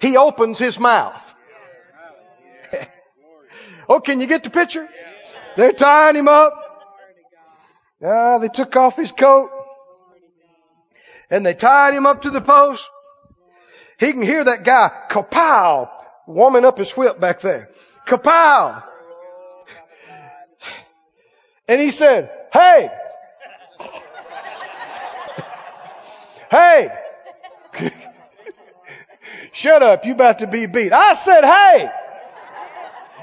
he 0.00 0.18
opens 0.18 0.58
his 0.58 0.78
mouth. 0.78 1.22
oh, 3.88 4.00
can 4.00 4.20
you 4.20 4.26
get 4.26 4.44
the 4.44 4.50
picture? 4.50 4.86
They're 5.56 5.72
tying 5.72 6.16
him 6.16 6.28
up. 6.28 6.52
Ah, 8.04 8.38
they 8.38 8.48
took 8.48 8.76
off 8.76 8.96
his 8.96 9.10
coat. 9.10 9.50
And 11.30 11.44
they 11.44 11.54
tied 11.54 11.94
him 11.94 12.04
up 12.04 12.22
to 12.22 12.30
the 12.30 12.42
post. 12.42 12.88
He 13.99 14.12
can 14.12 14.22
hear 14.22 14.44
that 14.44 14.64
guy, 14.64 14.90
kapow, 15.11 15.90
warming 16.26 16.64
up 16.64 16.78
his 16.78 16.92
whip 16.92 17.18
back 17.18 17.40
there. 17.40 17.68
Kapow! 18.07 18.84
And 21.66 21.80
he 21.80 21.90
said, 21.90 22.30
hey, 22.53 22.90
hey, 26.51 26.88
shut 29.53 29.82
up, 29.82 30.07
you 30.07 30.12
about 30.12 30.38
to 30.38 30.46
be 30.46 30.66
beat. 30.66 30.92
I 30.92 31.14
said, 31.14 31.44
hey, 31.44 31.90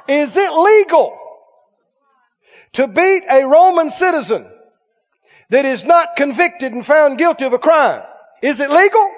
is 0.08 0.36
it 0.36 0.52
legal 0.54 1.18
to 2.74 2.88
beat 2.88 3.24
a 3.30 3.46
Roman 3.46 3.90
citizen 3.90 4.46
that 5.50 5.66
is 5.66 5.86
not 5.86 6.18
convicted 6.18 6.74
and 6.74 6.86
found 6.86 7.18
guilty 7.18 7.46
of 7.46 7.54
a 7.54 7.60
crime? 7.60 8.04
Is 8.42 8.60
it 8.60 8.70
legal? 8.70 9.10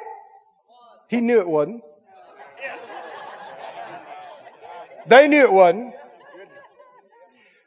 He 1.07 1.21
knew 1.21 1.39
it 1.39 1.47
wasn't. 1.47 1.83
They 5.07 5.27
knew 5.27 5.41
it 5.41 5.53
wasn't. 5.53 5.93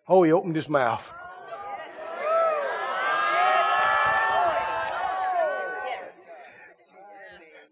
Oh, 0.07 0.23
he 0.23 0.33
opened 0.33 0.57
his 0.57 0.69
mouth. 0.69 1.09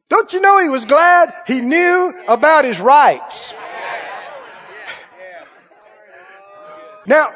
Don't 0.09 0.33
you 0.33 0.41
know 0.41 0.59
he 0.59 0.69
was 0.69 0.87
glad 0.87 1.35
he 1.47 1.61
knew 1.61 2.15
about 2.27 2.65
his 2.65 2.81
rights? 2.81 3.53
Now, 7.07 7.33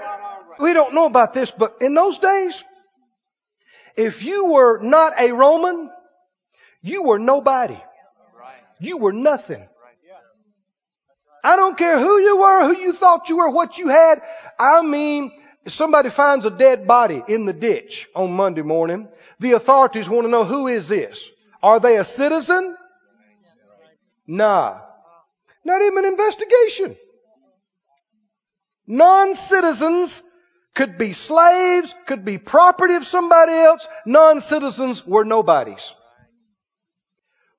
we 0.59 0.72
don't 0.72 0.95
know 0.95 1.07
about 1.07 1.33
this, 1.33 1.51
but 1.51 1.78
in 1.80 1.95
those 1.95 2.18
days, 2.18 2.62
if 3.97 4.22
you 4.24 4.47
were 4.47 4.78
not 4.80 5.14
a 5.18 5.33
Roman, 5.33 5.91
you 6.83 7.03
were 7.03 7.18
nobody. 7.18 7.78
You 8.83 8.99
were 8.99 9.12
nothing. 9.12 9.68
I 11.45 11.55
don't 11.57 11.78
care 11.78 11.99
who 12.01 12.18
you 12.18 12.37
were, 12.39 12.66
who 12.66 12.80
you 12.80 12.93
thought 12.93 13.28
you 13.28 13.37
were, 13.37 13.49
what 13.49 13.78
you 13.78 13.89
had. 13.89 14.22
I 14.59 14.83
mean, 14.83 15.33
if 15.64 15.72
somebody 15.72 16.11
finds 16.11 16.45
a 16.47 16.51
dead 16.51 16.87
body 16.87 17.22
in 17.28 17.47
the 17.47 17.53
ditch 17.53 18.09
on 18.14 18.33
Monday 18.33 18.62
morning, 18.62 19.09
the 19.39 19.53
authorities 19.53 20.09
want 20.09 20.24
to 20.24 20.30
know 20.30 20.45
who 20.45 20.66
is 20.66 20.89
this? 20.89 21.30
Are 21.62 21.78
they 21.78 21.97
a 21.97 22.05
citizen? 22.05 22.76
Nah. 24.26 24.80
Not 25.64 25.83
even 25.83 26.05
an 26.05 26.07
investigation. 26.07 26.97
Non-citizens 28.89 30.22
could 30.74 30.99
be 30.99 31.12
slaves, 31.12 31.95
could 32.07 32.24
be 32.24 32.39
property 32.39 32.95
of 32.95 33.07
somebody 33.07 33.53
else. 33.53 33.87
Non-citizens 34.07 35.07
were 35.07 35.24
nobodies. 35.24 35.95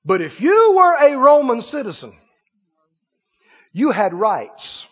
But 0.04 0.20
if 0.20 0.40
you 0.40 0.74
were 0.76 0.94
a 1.00 1.16
Roman 1.16 1.62
citizen, 1.62 2.14
you 3.72 3.90
had 3.90 4.12
rights. 4.14 4.86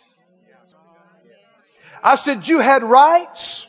I 2.03 2.17
said 2.17 2.49
you 2.49 2.59
had 2.59 2.83
rights 2.83 3.67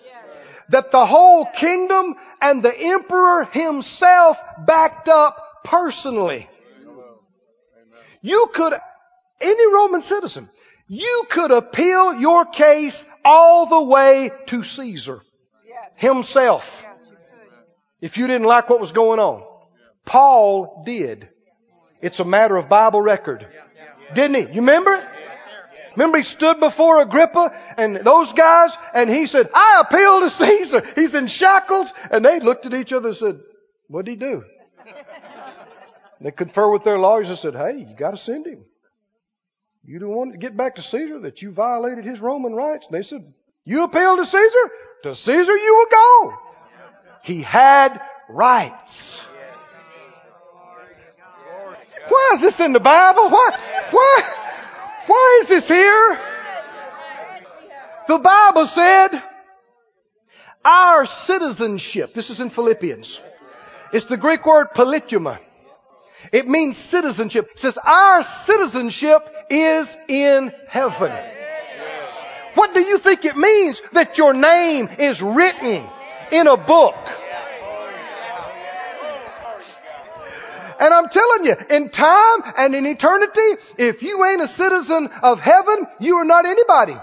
that 0.70 0.92
the 0.92 1.06
whole 1.06 1.46
kingdom 1.46 2.16
and 2.42 2.64
the 2.64 2.76
emperor 2.76 3.46
himself 3.46 4.38
backed 4.66 5.10
up 5.10 5.64
personally. 5.64 6.50
You 8.22 8.50
could, 8.54 8.74
any 9.42 9.74
Roman 9.74 10.02
citizen, 10.02 10.50
you 10.88 11.26
could 11.30 11.52
appeal 11.52 12.16
your 12.16 12.46
case 12.46 13.06
all 13.24 13.66
the 13.66 13.84
way 13.84 14.32
to 14.48 14.64
Caesar 14.64 15.22
himself 15.98 16.86
if 18.02 18.18
you 18.18 18.28
didn't 18.28 18.48
like 18.48 18.70
what 18.70 18.80
was 18.80 18.94
going 18.94 19.20
on. 19.20 19.44
Paul 20.06 20.84
did. 20.86 21.30
It's 22.04 22.20
a 22.20 22.26
matter 22.26 22.58
of 22.58 22.68
Bible 22.68 23.02
record. 23.02 23.48
Didn't 24.14 24.36
he? 24.36 24.42
You 24.54 24.62
remember? 24.62 25.08
Remember 25.96 26.18
he 26.18 26.24
stood 26.24 26.60
before 26.60 27.02
Agrippa 27.02 27.56
and 27.78 27.96
those 27.96 28.34
guys 28.34 28.76
and 28.94 29.10
he 29.10 29.26
said, 29.26 29.50
I 29.54 29.84
appeal 29.88 30.20
to 30.20 30.30
Caesar. 30.30 30.84
He's 30.96 31.14
in 31.14 31.28
shackles. 31.28 31.94
And 32.12 32.26
they 32.26 32.42
looked 32.42 32.66
at 32.66 32.74
each 32.74 32.92
other 32.92 33.10
and 33.10 33.18
said, 33.18 33.40
what'd 33.88 34.10
he 34.10 34.18
do? 34.18 34.44
They 36.20 36.32
confer 36.32 36.70
with 36.70 36.84
their 36.84 37.00
lawyers 37.00 37.30
and 37.30 37.38
said, 37.38 37.56
hey, 37.56 37.78
you 37.78 37.96
gotta 37.98 38.18
send 38.18 38.48
him. 38.48 38.66
You 39.86 40.00
don't 40.00 40.16
want 40.16 40.34
to 40.34 40.38
get 40.38 40.58
back 40.58 40.76
to 40.76 40.82
Caesar 40.82 41.20
that 41.20 41.42
you 41.42 41.52
violated 41.52 42.04
his 42.04 42.20
Roman 42.20 42.54
rights. 42.54 42.88
And 42.88 42.96
they 42.96 43.04
said, 43.04 43.34
you 43.64 43.84
appeal 43.84 44.18
to 44.18 44.26
Caesar? 44.26 44.72
To 45.04 45.16
Caesar 45.16 45.58
you 45.58 45.76
will 45.76 45.88
go. 45.90 46.34
He 47.24 47.42
had 47.42 48.02
rights. 48.28 49.24
Why 52.08 52.23
is 52.34 52.42
this 52.42 52.60
in 52.60 52.74
the 52.74 52.80
Bible? 52.80 53.30
Why, 53.30 53.50
why, 53.92 54.22
why 55.08 55.40
is 55.42 55.50
this 55.50 55.68
here? 55.68 56.20
The 58.08 58.20
Bible 58.20 58.68
said 58.68 59.24
our 60.66 61.06
citizenship, 61.06 62.14
this 62.14 62.30
is 62.30 62.40
in 62.40 62.50
Philippians. 62.50 63.20
It's 63.94 64.06
the 64.06 64.18
Greek 64.18 64.46
word 64.46 64.70
politeuma. 64.76 65.40
It 66.32 66.48
means 66.48 66.78
citizenship. 66.78 67.50
It 67.52 67.60
says 67.60 67.78
our 67.78 68.24
citizenship 68.24 69.30
is 69.50 69.96
in 70.08 70.52
heaven. 70.68 71.12
What 72.56 72.74
do 72.74 72.82
you 72.82 72.98
think 72.98 73.26
it 73.26 73.36
means 73.36 73.82
that 73.94 74.18
your 74.18 74.34
name 74.34 74.90
is 75.00 75.22
written 75.22 75.88
in 76.32 76.48
a 76.48 76.58
book? 76.58 76.96
And 80.84 80.94
I'm 80.94 81.08
telling 81.08 81.46
you, 81.46 81.56
in 81.70 81.88
time 81.88 82.44
and 82.58 82.76
in 82.76 82.86
eternity, 82.86 83.62
if 83.78 84.04
you 84.04 84.26
ain't 84.26 84.42
a 84.42 84.50
citizen 84.50 85.08
of 85.22 85.40
heaven, 85.40 85.88
you 86.02 86.18
are 86.18 86.26
not 86.26 86.46
anybody. 86.46 86.98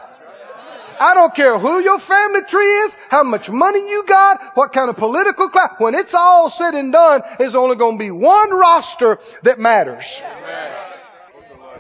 I 1.01 1.15
don't 1.15 1.35
care 1.35 1.59
who 1.59 1.81
your 1.81 1.99
family 1.99 2.43
tree 2.43 2.73
is, 2.85 2.95
how 3.09 3.23
much 3.23 3.49
money 3.49 3.89
you 3.89 4.05
got, 4.07 4.55
what 4.55 4.75
kind 4.75 4.91
of 4.91 4.99
political 4.99 5.49
class. 5.49 5.77
When 5.79 5.95
it's 5.95 6.13
all 6.13 6.51
said 6.51 6.75
and 6.75 6.93
done, 6.93 7.23
there's 7.39 7.55
only 7.55 7.77
going 7.77 7.97
to 7.97 8.05
be 8.05 8.11
one 8.11 8.51
roster 8.51 9.19
that 9.45 9.59
matters. 9.59 10.21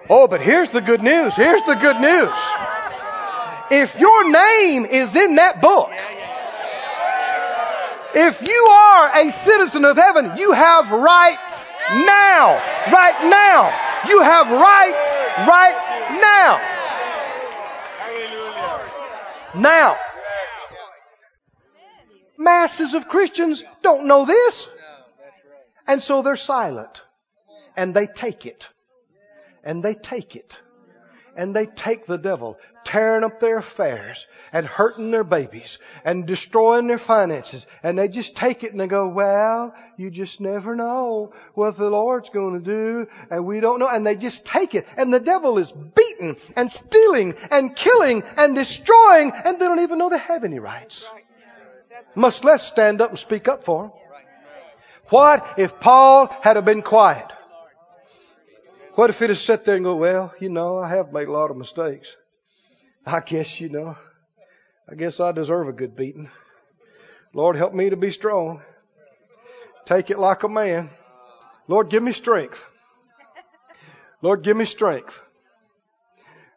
Oh, 0.08 0.26
but 0.26 0.40
here's 0.40 0.70
the 0.70 0.80
good 0.80 1.02
news. 1.02 1.36
Here's 1.36 1.62
the 1.64 1.74
good 1.74 2.00
news. 2.00 2.38
If 3.70 4.00
your 4.00 4.30
name 4.30 4.86
is 4.86 5.14
in 5.14 5.34
that 5.34 5.60
book, 5.60 5.90
if 8.14 8.40
you 8.40 8.64
are 8.64 9.18
a 9.18 9.30
citizen 9.32 9.84
of 9.84 9.98
heaven, 9.98 10.38
you 10.38 10.52
have 10.52 10.90
rights 10.90 11.66
now. 12.06 12.54
Right 12.92 13.18
now. 13.28 13.72
You 14.08 14.22
have 14.22 14.50
rights 14.50 15.16
right 15.46 15.76
now. 16.20 16.60
Now. 19.60 19.96
Masses 22.38 22.94
of 22.94 23.08
Christians 23.08 23.62
don't 23.82 24.06
know 24.06 24.24
this. 24.24 24.66
And 25.86 26.02
so 26.02 26.22
they're 26.22 26.36
silent. 26.36 27.02
And 27.76 27.92
they 27.94 28.06
take 28.06 28.46
it. 28.46 28.68
And 29.62 29.82
they 29.82 29.94
take 29.94 30.36
it. 30.36 30.60
and 31.36 31.54
they 31.54 31.66
take 31.66 32.06
the 32.06 32.18
devil, 32.18 32.58
tearing 32.90 33.22
up 33.22 33.38
their 33.38 33.58
affairs 33.58 34.26
and 34.52 34.66
hurting 34.66 35.12
their 35.12 35.22
babies 35.22 35.78
and 36.04 36.26
destroying 36.26 36.88
their 36.88 36.98
finances. 36.98 37.64
And 37.84 37.96
they 37.96 38.08
just 38.08 38.34
take 38.34 38.64
it 38.64 38.72
and 38.72 38.80
they 38.80 38.88
go, 38.88 39.06
well, 39.06 39.72
you 39.96 40.10
just 40.10 40.40
never 40.40 40.74
know 40.74 41.32
what 41.54 41.76
the 41.76 41.88
Lord's 41.88 42.30
going 42.30 42.58
to 42.58 42.64
do 42.64 43.06
and 43.30 43.46
we 43.46 43.60
don't 43.60 43.78
know. 43.78 43.86
And 43.88 44.04
they 44.04 44.16
just 44.16 44.44
take 44.44 44.74
it. 44.74 44.88
And 44.96 45.14
the 45.14 45.20
devil 45.20 45.58
is 45.58 45.70
beating 45.70 46.36
and 46.56 46.70
stealing 46.70 47.36
and 47.52 47.76
killing 47.76 48.24
and 48.36 48.56
destroying 48.56 49.30
and 49.44 49.60
they 49.60 49.66
don't 49.66 49.80
even 49.80 49.98
know 49.98 50.08
they 50.08 50.18
have 50.18 50.42
any 50.42 50.58
rights. 50.58 51.08
Much 52.16 52.42
less 52.42 52.66
stand 52.66 53.00
up 53.00 53.10
and 53.10 53.18
speak 53.20 53.46
up 53.46 53.62
for 53.62 53.82
them. 53.84 53.92
What 55.10 55.58
if 55.58 55.78
Paul 55.78 56.26
had 56.42 56.60
been 56.64 56.82
quiet? 56.82 57.32
What 58.96 59.10
if 59.10 59.20
he'd 59.20 59.30
have 59.30 59.38
sat 59.38 59.64
there 59.64 59.76
and 59.76 59.84
go, 59.84 59.94
well, 59.94 60.34
you 60.40 60.48
know, 60.48 60.78
I 60.78 60.88
have 60.88 61.12
made 61.12 61.28
a 61.28 61.32
lot 61.32 61.52
of 61.52 61.56
mistakes. 61.56 62.16
I 63.06 63.20
guess, 63.20 63.60
you 63.60 63.68
know, 63.68 63.96
I 64.88 64.94
guess 64.94 65.20
I 65.20 65.32
deserve 65.32 65.68
a 65.68 65.72
good 65.72 65.96
beating. 65.96 66.30
Lord, 67.32 67.56
help 67.56 67.74
me 67.74 67.90
to 67.90 67.96
be 67.96 68.10
strong. 68.10 68.60
Take 69.86 70.10
it 70.10 70.18
like 70.18 70.42
a 70.42 70.48
man. 70.48 70.90
Lord, 71.68 71.88
give 71.90 72.02
me 72.02 72.12
strength. 72.12 72.64
Lord, 74.22 74.42
give 74.42 74.56
me 74.56 74.64
strength. 74.64 75.22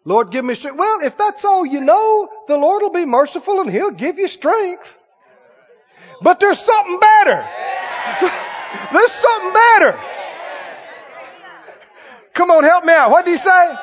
Lord, 0.05 0.31
give 0.31 0.43
me 0.43 0.55
strength. 0.55 0.77
Well, 0.77 0.99
if 1.01 1.17
that's 1.17 1.45
all 1.45 1.65
you 1.65 1.79
know, 1.79 2.29
the 2.47 2.57
Lord 2.57 2.81
will 2.81 2.91
be 2.91 3.05
merciful 3.05 3.61
and 3.61 3.69
He'll 3.69 3.91
give 3.91 4.19
you 4.19 4.27
strength. 4.27 4.97
But 6.21 6.39
there's 6.39 6.59
something 6.59 6.99
better. 6.99 7.47
there's 8.93 9.11
something 9.11 9.53
better. 9.53 9.99
Come 12.33 12.51
on, 12.51 12.63
help 12.63 12.83
me 12.83 12.93
out. 12.93 13.11
What 13.11 13.25
did 13.25 13.31
he 13.31 13.37
say? 13.37 13.75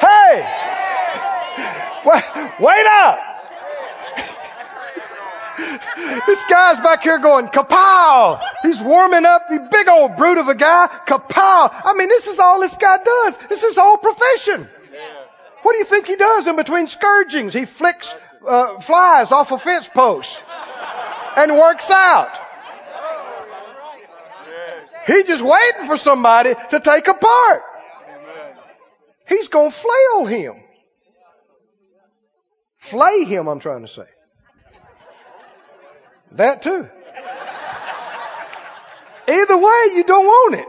Hey! 0.00 0.64
Wait 2.04 2.86
up! 2.86 3.18
this 6.26 6.44
guy's 6.44 6.80
back 6.80 7.02
here 7.02 7.18
going, 7.18 7.46
kapow! 7.46 8.40
He's 8.62 8.80
warming 8.80 9.24
up 9.24 9.48
the 9.48 9.66
big 9.70 9.88
old 9.88 10.16
brute 10.16 10.38
of 10.38 10.48
a 10.48 10.54
guy, 10.54 10.88
kapow! 11.06 11.70
I 11.84 11.94
mean, 11.96 12.08
this 12.08 12.26
is 12.26 12.38
all 12.38 12.60
this 12.60 12.76
guy 12.76 12.98
does. 13.02 13.38
This 13.48 13.62
is 13.62 13.68
his 13.68 13.76
whole 13.76 13.96
profession. 13.96 14.68
What 15.62 15.72
do 15.72 15.78
you 15.78 15.84
think 15.84 16.06
he 16.06 16.16
does 16.16 16.46
in 16.46 16.56
between 16.56 16.88
scourgings? 16.88 17.54
He 17.54 17.64
flicks 17.64 18.14
uh, 18.46 18.80
flies 18.80 19.32
off 19.32 19.50
a 19.52 19.58
fence 19.58 19.88
post 19.88 20.38
and 21.36 21.52
works 21.52 21.90
out. 21.90 22.38
He's 25.06 25.24
just 25.24 25.42
waiting 25.42 25.86
for 25.86 25.96
somebody 25.96 26.54
to 26.70 26.80
take 26.80 27.08
a 27.08 27.14
part. 27.14 27.62
He's 29.26 29.48
going 29.48 29.70
to 29.70 29.76
flail 29.76 30.26
him. 30.26 30.63
Flay 32.90 33.24
him, 33.24 33.48
I'm 33.48 33.60
trying 33.60 33.82
to 33.82 33.88
say. 33.88 34.06
That 36.32 36.62
too. 36.62 36.88
Either 39.26 39.56
way, 39.56 39.86
you 39.94 40.04
don't 40.06 40.26
want 40.26 40.54
it. 40.56 40.66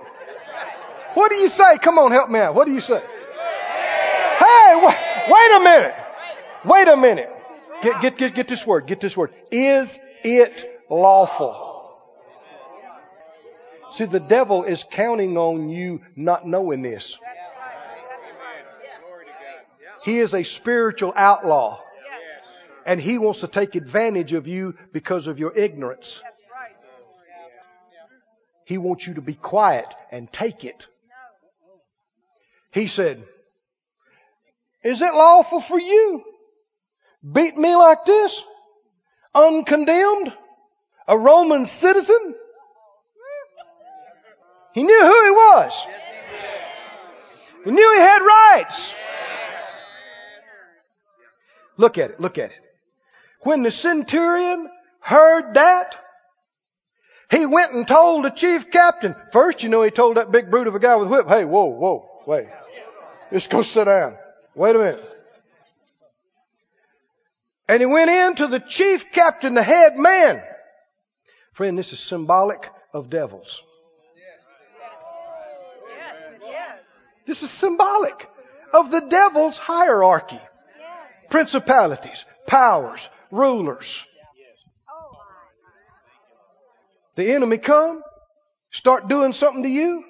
What 1.16 1.30
do 1.30 1.38
you 1.38 1.49
say? 1.49 1.78
Come 1.78 1.97
on, 1.97 2.11
help 2.11 2.30
me 2.30 2.39
out. 2.39 2.55
What 2.55 2.66
do 2.66 2.74
you 2.74 2.82
say? 2.82 2.99
Hey, 2.99 4.76
wait, 5.30 5.51
a 5.51 5.59
minute. 5.63 5.95
Wait 6.66 6.88
a 6.88 6.97
minute. 6.97 7.30
Get, 7.82 8.01
get, 8.01 8.18
get, 8.18 8.36
get 8.36 8.47
this 8.47 8.66
word. 8.66 8.88
Get 8.88 9.01
this 9.01 9.16
word. 9.16 9.34
Is 9.51 9.97
it 10.24 10.84
lawful? 10.89 11.97
See, 13.91 14.05
the 14.05 14.20
devil 14.20 14.63
is 14.63 14.86
counting 14.89 15.38
on 15.38 15.70
you 15.70 16.01
not 16.16 16.45
knowing 16.45 16.82
this. 16.82 17.18
He 20.03 20.20
is 20.20 20.34
a 20.34 20.43
spiritual 20.43 21.13
outlaw. 21.16 21.82
And 22.86 23.02
he 23.02 23.18
wants 23.18 23.40
to 23.40 23.48
take 23.48 23.76
advantage 23.76 24.34
of 24.34 24.48
you 24.48 24.76
because 24.94 25.26
of 25.26 25.40
your 25.40 25.58
ignorance. 25.58 26.22
He 28.66 28.78
wants 28.78 29.06
you 29.08 29.16
to 29.16 29.22
be 29.22 29.34
quiet 29.34 29.94
and 30.12 30.32
take 30.32 30.64
it. 30.64 30.88
He 32.72 32.88
said, 32.88 33.24
Is 34.84 35.02
it 35.02 35.14
lawful 35.14 35.62
for 35.62 35.80
you? 35.80 36.24
Beat 37.24 37.58
me 37.58 37.76
like 37.76 38.06
this? 38.06 38.42
Uncondemned? 39.34 40.34
A 41.08 41.18
Roman 41.18 41.66
citizen? 41.66 42.36
He 44.74 44.84
knew 44.84 45.02
who 45.02 45.24
he 45.24 45.32
was. 45.32 45.88
He 47.64 47.72
knew 47.72 47.94
he 47.94 48.00
had 48.00 48.20
rights. 48.20 48.94
Look 51.78 51.98
at 51.98 52.12
it, 52.12 52.20
look 52.20 52.38
at 52.38 52.52
it. 52.52 52.64
When 53.46 53.62
the 53.62 53.70
centurion 53.70 54.68
heard 55.02 55.54
that, 55.54 55.96
he 57.30 57.46
went 57.46 57.74
and 57.74 57.88
told 57.88 58.26
the 58.26 58.32
chief 58.32 58.72
captain. 58.72 59.16
First, 59.32 59.62
you 59.62 59.70
know, 59.70 59.84
he 59.84 59.91
told 59.91 60.18
that 60.18 60.32
big 60.32 60.50
brute 60.50 60.66
of 60.66 60.74
a 60.74 60.80
guy 60.80 60.96
with 60.96 61.10
a 61.10 61.12
whip, 61.12 61.28
hey, 61.28 61.46
whoa, 61.46 61.66
whoa, 61.66 62.10
wait. 62.26 62.48
Just 63.32 63.52
go 63.52 63.62
sit 63.62 63.86
down. 63.86 64.18
Wait 64.56 64.76
a 64.76 64.80
minute. 64.80 65.10
And 67.70 67.82
he 67.82 67.86
went 67.86 68.10
in 68.10 68.36
to 68.38 68.48
the 68.48 68.60
chief 68.60 69.12
captain, 69.12 69.54
the 69.54 69.62
head 69.62 69.96
man. 69.96 70.41
Friend, 71.54 71.78
this 71.78 71.93
is 71.93 72.00
symbolic 72.00 72.68
of 72.93 73.12
devils. 73.12 73.62
This 77.28 77.43
is 77.43 77.52
symbolic 77.52 78.28
of 78.74 78.89
the 78.89 79.02
devil's 79.02 79.58
hierarchy. 79.60 80.41
Principalities, 81.30 82.26
powers, 82.48 83.08
rulers. 83.32 84.05
The 87.15 87.32
enemy 87.32 87.57
come, 87.57 88.03
start 88.71 89.07
doing 89.07 89.32
something 89.32 89.63
to 89.63 89.69
you, 89.69 90.03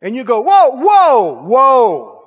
and 0.00 0.16
you 0.16 0.24
go, 0.24 0.40
whoa, 0.40 0.70
whoa, 0.70 1.42
whoa. 1.44 2.22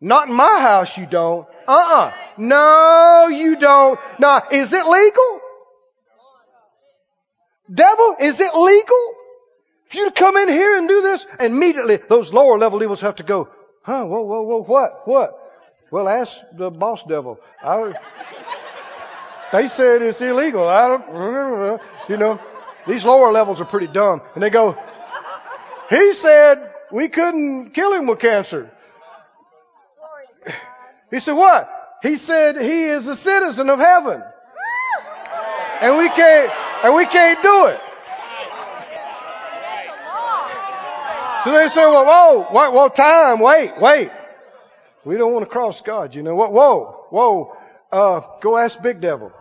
Not 0.00 0.28
in 0.28 0.34
my 0.34 0.60
house 0.60 0.96
you 0.96 1.06
don't. 1.06 1.46
Uh-uh. 1.66 2.12
No, 2.38 3.28
you 3.28 3.56
don't. 3.56 3.98
Now, 4.18 4.42
is 4.50 4.72
it 4.72 4.86
legal? 4.86 5.40
Devil, 7.72 8.16
is 8.20 8.40
it 8.40 8.54
legal? 8.54 9.14
If 9.86 9.96
you 9.96 10.10
come 10.12 10.36
in 10.36 10.48
here 10.48 10.78
and 10.78 10.88
do 10.88 11.02
this, 11.02 11.26
immediately 11.40 11.98
those 12.08 12.32
lower 12.32 12.56
level 12.56 12.78
devils 12.78 13.00
have 13.00 13.16
to 13.16 13.24
go, 13.24 13.48
huh, 13.82 14.04
whoa, 14.04 14.22
whoa, 14.22 14.42
whoa, 14.42 14.62
what, 14.62 15.08
what? 15.08 15.49
Well, 15.90 16.08
ask 16.08 16.40
the 16.52 16.70
boss 16.70 17.02
devil. 17.04 17.40
I, 17.62 17.94
they 19.52 19.66
said 19.68 20.02
it's 20.02 20.20
illegal. 20.20 20.68
I 20.68 20.88
don't, 20.88 21.80
you 22.08 22.16
know, 22.16 22.40
these 22.86 23.04
lower 23.04 23.32
levels 23.32 23.60
are 23.60 23.64
pretty 23.64 23.88
dumb. 23.88 24.22
And 24.34 24.42
they 24.42 24.50
go, 24.50 24.76
he 25.90 26.14
said 26.14 26.72
we 26.92 27.08
couldn't 27.08 27.70
kill 27.70 27.92
him 27.92 28.06
with 28.06 28.20
cancer. 28.20 28.70
He 31.10 31.18
said, 31.18 31.32
what? 31.32 31.68
He 32.02 32.16
said 32.16 32.56
he 32.56 32.84
is 32.84 33.06
a 33.06 33.16
citizen 33.16 33.68
of 33.68 33.80
heaven. 33.80 34.22
And 35.80 35.98
we 35.98 36.08
can't, 36.08 36.52
and 36.84 36.94
we 36.94 37.04
can't 37.06 37.42
do 37.42 37.66
it. 37.66 37.80
So 41.42 41.52
they 41.52 41.68
say, 41.68 41.86
well, 41.86 42.04
whoa, 42.04 42.44
whoa, 42.50 42.70
whoa, 42.70 42.88
time, 42.90 43.40
wait, 43.40 43.72
wait. 43.80 44.10
We 45.04 45.16
don't 45.16 45.32
want 45.32 45.44
to 45.44 45.50
cross 45.50 45.80
God, 45.80 46.14
you 46.14 46.22
know 46.22 46.34
what? 46.34 46.52
Whoa, 46.52 47.06
whoa, 47.10 47.56
uh, 47.90 48.20
go 48.40 48.56
ask 48.56 48.80
Big 48.82 49.00
Devil. 49.00 49.32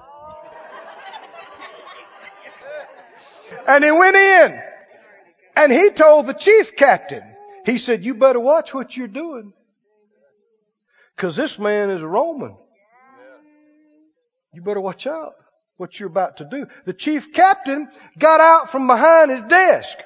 And 3.68 3.84
he 3.84 3.92
went 3.92 4.16
in 4.16 4.62
and 5.56 5.72
he 5.72 5.90
told 5.92 6.28
the 6.28 6.34
chief 6.34 6.76
captain, 6.76 7.24
he 7.66 7.78
said, 7.78 8.04
you 8.04 8.16
better 8.16 8.40
watch 8.40 8.74
what 8.74 8.96
you're 8.96 9.08
doing. 9.08 9.54
Cause 11.18 11.36
this 11.36 11.60
man 11.60 11.90
is 11.90 12.02
a 12.02 12.08
Roman. 12.08 12.56
You 14.54 14.62
better 14.62 14.82
watch 14.82 15.06
out 15.06 15.34
what 15.78 16.00
you're 16.00 16.10
about 16.10 16.38
to 16.38 16.46
do. 16.46 16.68
The 16.86 16.94
chief 16.94 17.34
captain 17.34 17.90
got 18.18 18.40
out 18.40 18.72
from 18.72 18.88
behind 18.88 19.30
his 19.30 19.44
desk. 19.44 19.98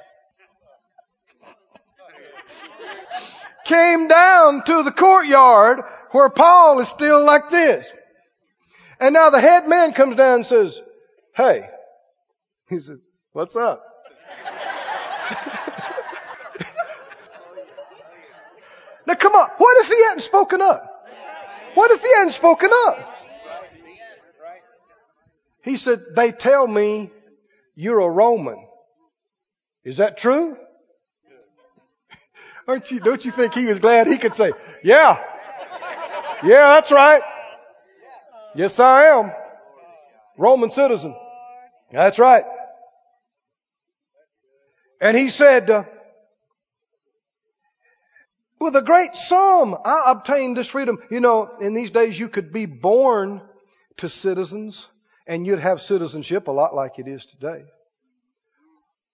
Came 3.65 4.07
down 4.07 4.63
to 4.63 4.83
the 4.83 4.91
courtyard 4.91 5.81
where 6.11 6.29
Paul 6.29 6.79
is 6.79 6.87
still 6.87 7.25
like 7.25 7.49
this. 7.49 7.91
And 8.99 9.13
now 9.13 9.29
the 9.29 9.41
head 9.41 9.67
man 9.67 9.93
comes 9.93 10.15
down 10.15 10.35
and 10.35 10.45
says, 10.45 10.79
Hey, 11.35 11.67
he 12.69 12.79
said, 12.79 12.99
What's 13.31 13.55
up? 13.55 13.83
now 19.07 19.15
come 19.15 19.33
on, 19.33 19.49
what 19.57 19.85
if 19.85 19.91
he 19.91 20.03
hadn't 20.05 20.21
spoken 20.21 20.61
up? 20.61 20.89
What 21.73 21.91
if 21.91 22.01
he 22.01 22.15
hadn't 22.15 22.33
spoken 22.33 22.69
up? 22.71 23.09
He 25.63 25.77
said, 25.77 26.03
They 26.15 26.31
tell 26.31 26.67
me 26.67 27.09
you're 27.75 27.99
a 27.99 28.09
Roman. 28.09 28.67
Is 29.83 29.97
that 29.97 30.17
true? 30.17 30.57
Aren't 32.67 32.91
you, 32.91 32.99
don't 32.99 33.23
you 33.23 33.31
think 33.31 33.53
he 33.53 33.65
was 33.65 33.79
glad 33.79 34.07
he 34.07 34.17
could 34.17 34.35
say, 34.35 34.53
yeah, 34.83 35.21
yeah, 36.43 36.75
that's 36.75 36.91
right. 36.91 37.21
Yes, 38.55 38.79
I 38.79 39.05
am. 39.17 39.31
Roman 40.37 40.69
citizen. 40.69 41.15
That's 41.91 42.19
right. 42.19 42.45
And 45.01 45.17
he 45.17 45.29
said, 45.29 45.69
uh, 45.69 45.83
with 48.59 48.75
a 48.75 48.81
great 48.81 49.15
sum, 49.15 49.75
I 49.83 50.03
obtained 50.07 50.55
this 50.55 50.67
freedom. 50.67 50.99
You 51.11 51.19
know, 51.19 51.51
in 51.59 51.73
these 51.73 51.91
days 51.91 52.17
you 52.17 52.29
could 52.29 52.53
be 52.53 52.65
born 52.65 53.41
to 53.97 54.09
citizens 54.09 54.87
and 55.27 55.45
you'd 55.45 55.59
have 55.59 55.81
citizenship 55.81 56.47
a 56.47 56.51
lot 56.51 56.73
like 56.73 56.99
it 56.99 57.07
is 57.07 57.25
today. 57.25 57.63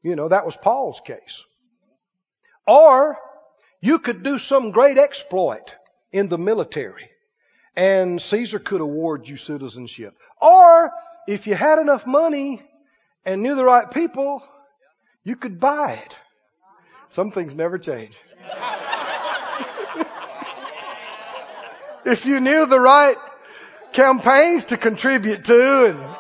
You 0.04 0.16
know, 0.16 0.28
that 0.28 0.46
was 0.46 0.56
Paul's 0.56 1.02
case. 1.04 1.44
Or 2.68 3.18
you 3.82 4.00
could 4.00 4.24
do 4.24 4.40
some 4.40 4.72
great 4.72 4.98
exploit 4.98 5.76
in 6.12 6.28
the 6.28 6.38
military 6.38 7.10
and 7.76 8.22
Caesar 8.22 8.60
could 8.60 8.82
award 8.82 9.28
you 9.28 9.38
citizenship. 9.38 10.16
Or 10.42 10.92
if 11.28 11.48
you 11.48 11.56
had 11.56 11.80
enough 11.80 12.06
money 12.06 12.62
and 13.26 13.42
knew 13.42 13.56
the 13.56 13.64
right 13.64 13.90
people, 13.90 14.44
you 15.24 15.38
could 15.38 15.60
buy 15.60 15.94
it. 15.94 16.18
Some 17.08 17.32
things 17.32 17.56
never 17.56 17.78
change. 17.78 18.18
if 22.06 22.26
you 22.26 22.42
knew 22.42 22.66
the 22.66 22.80
right 22.80 23.18
campaigns 23.94 24.66
to 24.66 24.78
contribute 24.78 25.46
to 25.46 25.86
and 25.86 26.16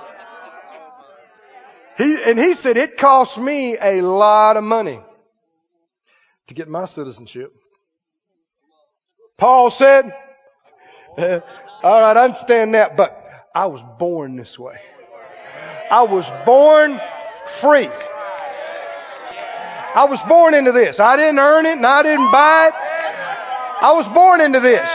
he, 1.98 2.24
and 2.24 2.40
he 2.40 2.54
said 2.54 2.78
it 2.78 2.96
cost 2.98 3.38
me 3.38 3.78
a 3.80 4.02
lot 4.02 4.56
of 4.56 4.64
money 4.64 5.02
to 6.50 6.56
get 6.56 6.68
my 6.68 6.86
citizenship. 6.86 7.54
Paul 9.38 9.70
said, 9.70 10.06
all 11.18 12.02
right, 12.02 12.18
I 12.18 12.24
understand 12.26 12.74
that, 12.74 12.98
but 12.98 13.16
I 13.54 13.68
was 13.68 13.82
born 13.98 14.36
this 14.36 14.58
way. 14.60 14.80
I 15.92 16.04
was 16.04 16.28
born 16.46 17.00
free. 17.62 17.88
I 19.96 20.06
was 20.10 20.20
born 20.24 20.54
into 20.56 20.72
this. 20.72 21.00
I 21.00 21.16
didn't 21.18 21.40
earn 21.40 21.66
it 21.66 21.78
and 21.78 21.86
I 21.86 22.04
didn't 22.04 22.32
buy 22.32 22.68
it. 22.68 22.74
I 23.82 23.92
was 23.94 24.10
born 24.10 24.42
into 24.42 24.60
this. 24.60 24.90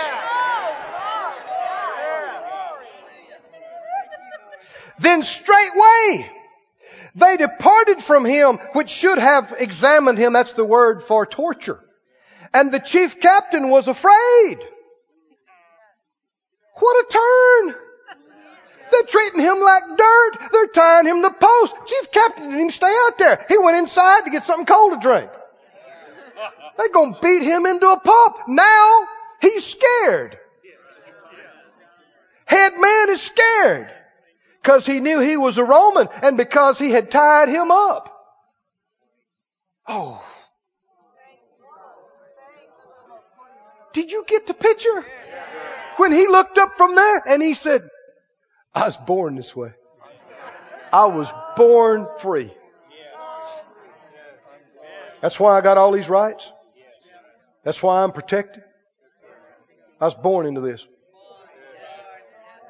Then 4.98 5.22
straightway 5.22 6.30
they 7.14 7.36
departed 7.36 8.02
from 8.02 8.24
him, 8.24 8.58
which 8.72 8.90
should 8.90 9.18
have 9.18 9.54
examined 9.58 10.18
him. 10.18 10.32
That's 10.32 10.52
the 10.54 10.64
word 10.64 11.02
for 11.02 11.26
torture. 11.26 11.80
And 12.52 12.72
the 12.72 12.80
chief 12.80 13.20
captain 13.20 13.70
was 13.70 13.88
afraid. 13.88 14.58
What 16.76 17.06
a 17.06 17.12
turn! 17.12 17.74
They're 18.90 19.02
treating 19.04 19.40
him 19.40 19.60
like 19.60 19.82
dirt. 19.96 20.50
They're 20.52 20.66
tying 20.68 21.06
him 21.06 21.22
to 21.22 21.28
the 21.28 21.34
post. 21.34 21.74
Chief 21.86 22.10
captain 22.12 22.44
didn't 22.44 22.58
even 22.58 22.70
stay 22.70 22.94
out 23.06 23.18
there. 23.18 23.44
He 23.48 23.58
went 23.58 23.78
inside 23.78 24.24
to 24.24 24.30
get 24.30 24.44
something 24.44 24.66
cold 24.66 24.92
to 24.92 25.00
drink. 25.00 25.30
They're 26.76 26.92
gonna 26.92 27.18
beat 27.22 27.42
him 27.42 27.66
into 27.66 27.88
a 27.88 27.98
pulp. 27.98 28.36
Now 28.48 29.08
he's 29.40 29.64
scared. 29.64 30.38
Head 32.44 32.74
man 32.78 33.10
is 33.10 33.22
scared. 33.22 33.90
Because 34.64 34.86
he 34.86 35.00
knew 35.00 35.20
he 35.20 35.36
was 35.36 35.58
a 35.58 35.64
Roman 35.64 36.08
and 36.22 36.38
because 36.38 36.78
he 36.78 36.88
had 36.88 37.10
tied 37.10 37.50
him 37.50 37.70
up. 37.70 38.08
Oh. 39.86 40.24
Did 43.92 44.10
you 44.10 44.24
get 44.26 44.46
the 44.46 44.54
picture? 44.54 45.04
When 45.98 46.12
he 46.12 46.26
looked 46.28 46.56
up 46.56 46.78
from 46.78 46.94
there 46.94 47.22
and 47.28 47.42
he 47.42 47.52
said, 47.52 47.86
I 48.74 48.86
was 48.86 48.96
born 48.96 49.34
this 49.34 49.54
way. 49.54 49.74
I 50.90 51.06
was 51.06 51.30
born 51.58 52.08
free. 52.20 52.50
That's 55.20 55.38
why 55.38 55.58
I 55.58 55.60
got 55.60 55.76
all 55.76 55.92
these 55.92 56.08
rights. 56.08 56.50
That's 57.64 57.82
why 57.82 58.02
I'm 58.02 58.12
protected. 58.12 58.64
I 60.00 60.06
was 60.06 60.14
born 60.14 60.46
into 60.46 60.62
this. 60.62 60.86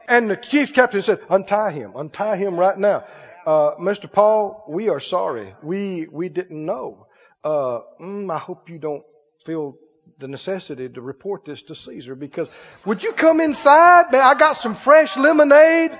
And 0.08 0.30
the 0.30 0.36
chief 0.36 0.72
captain 0.74 1.02
said, 1.02 1.20
untie 1.30 1.72
him, 1.72 1.92
untie 1.96 2.36
him 2.36 2.58
right 2.58 2.78
now. 2.78 3.04
Uh, 3.46 3.74
Mr. 3.76 4.10
Paul, 4.10 4.64
we 4.68 4.88
are 4.88 5.00
sorry. 5.00 5.54
We, 5.62 6.06
we 6.10 6.28
didn't 6.28 6.64
know. 6.64 7.06
Uh, 7.42 7.80
mm, 8.00 8.34
I 8.34 8.38
hope 8.38 8.70
you 8.70 8.78
don't 8.78 9.04
feel 9.44 9.76
the 10.18 10.28
necessity 10.28 10.88
to 10.88 11.00
report 11.00 11.44
this 11.44 11.62
to 11.62 11.74
Caesar 11.74 12.14
because 12.14 12.48
would 12.86 13.02
you 13.02 13.12
come 13.12 13.40
inside? 13.40 14.12
Man, 14.12 14.20
I 14.20 14.34
got 14.34 14.54
some 14.54 14.74
fresh 14.74 15.16
lemonade 15.16 15.90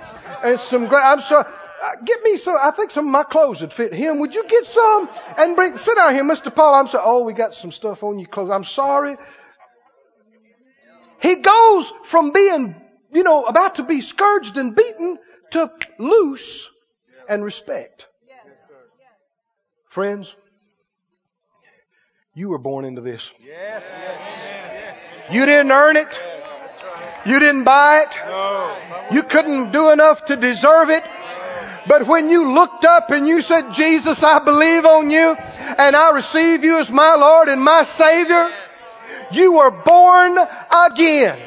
and 0.43 0.59
some 0.59 0.87
great, 0.87 1.03
I'm 1.03 1.19
sorry. 1.21 1.45
Uh, 1.83 1.91
get 2.03 2.23
me 2.23 2.37
some, 2.37 2.55
I 2.61 2.71
think 2.71 2.91
some 2.91 3.05
of 3.05 3.11
my 3.11 3.23
clothes 3.23 3.61
would 3.61 3.73
fit 3.73 3.93
him. 3.93 4.19
Would 4.19 4.33
you 4.33 4.47
get 4.47 4.65
some 4.65 5.09
and 5.37 5.55
bring, 5.55 5.77
sit 5.77 5.95
down 5.95 6.13
here, 6.13 6.23
Mr. 6.23 6.53
Paul. 6.53 6.73
I'm 6.75 6.87
sorry. 6.87 7.03
Oh, 7.05 7.23
we 7.23 7.33
got 7.33 7.53
some 7.53 7.71
stuff 7.71 8.03
on 8.03 8.17
your 8.17 8.29
clothes. 8.29 8.51
I'm 8.51 8.63
sorry. 8.63 9.17
He 11.21 11.35
goes 11.35 11.93
from 12.05 12.31
being 12.31 12.75
you 13.15 13.23
know, 13.23 13.45
about 13.45 13.75
to 13.75 13.83
be 13.83 14.01
scourged 14.01 14.57
and 14.57 14.75
beaten 14.75 15.17
to 15.51 15.71
loose 15.97 16.69
and 17.29 17.43
respect. 17.43 18.07
Friends, 19.87 20.35
you 22.33 22.49
were 22.49 22.57
born 22.57 22.83
into 22.83 22.99
this. 22.99 23.31
You 25.31 25.45
didn't 25.45 25.71
earn 25.71 25.95
it. 25.95 26.21
You 27.25 27.39
didn't 27.39 27.63
buy 27.63 28.05
it. 28.05 29.13
You 29.15 29.23
couldn't 29.23 29.71
do 29.71 29.91
enough 29.91 30.25
to 30.25 30.35
deserve 30.35 30.89
it. 30.89 31.03
But 31.87 32.07
when 32.07 32.29
you 32.29 32.51
looked 32.51 32.83
up 32.83 33.11
and 33.11 33.27
you 33.27 33.41
said, 33.41 33.71
Jesus, 33.71 34.23
I 34.23 34.43
believe 34.43 34.85
on 34.85 35.09
you 35.09 35.35
and 35.35 35.95
I 35.95 36.11
receive 36.15 36.63
you 36.65 36.79
as 36.79 36.91
my 36.91 37.15
Lord 37.15 37.47
and 37.47 37.61
my 37.61 37.83
Savior, 37.83 38.49
you 39.31 39.53
were 39.53 39.71
born 39.71 40.37
again 40.37 41.39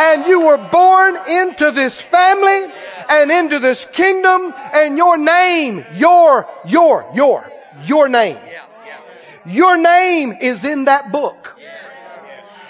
and 0.00 0.26
you 0.26 0.40
were 0.40 0.56
born 0.56 1.16
into 1.28 1.70
this 1.72 2.00
family 2.00 2.72
and 3.10 3.30
into 3.30 3.58
this 3.58 3.84
kingdom 3.92 4.54
and 4.56 4.96
your 4.96 5.18
name, 5.18 5.84
your, 5.94 6.48
your, 6.64 7.10
your, 7.14 7.52
your 7.84 8.08
name. 8.08 8.38
Your 9.44 9.76
name 9.76 10.32
is 10.40 10.64
in 10.64 10.86
that 10.86 11.12
book. 11.12 11.56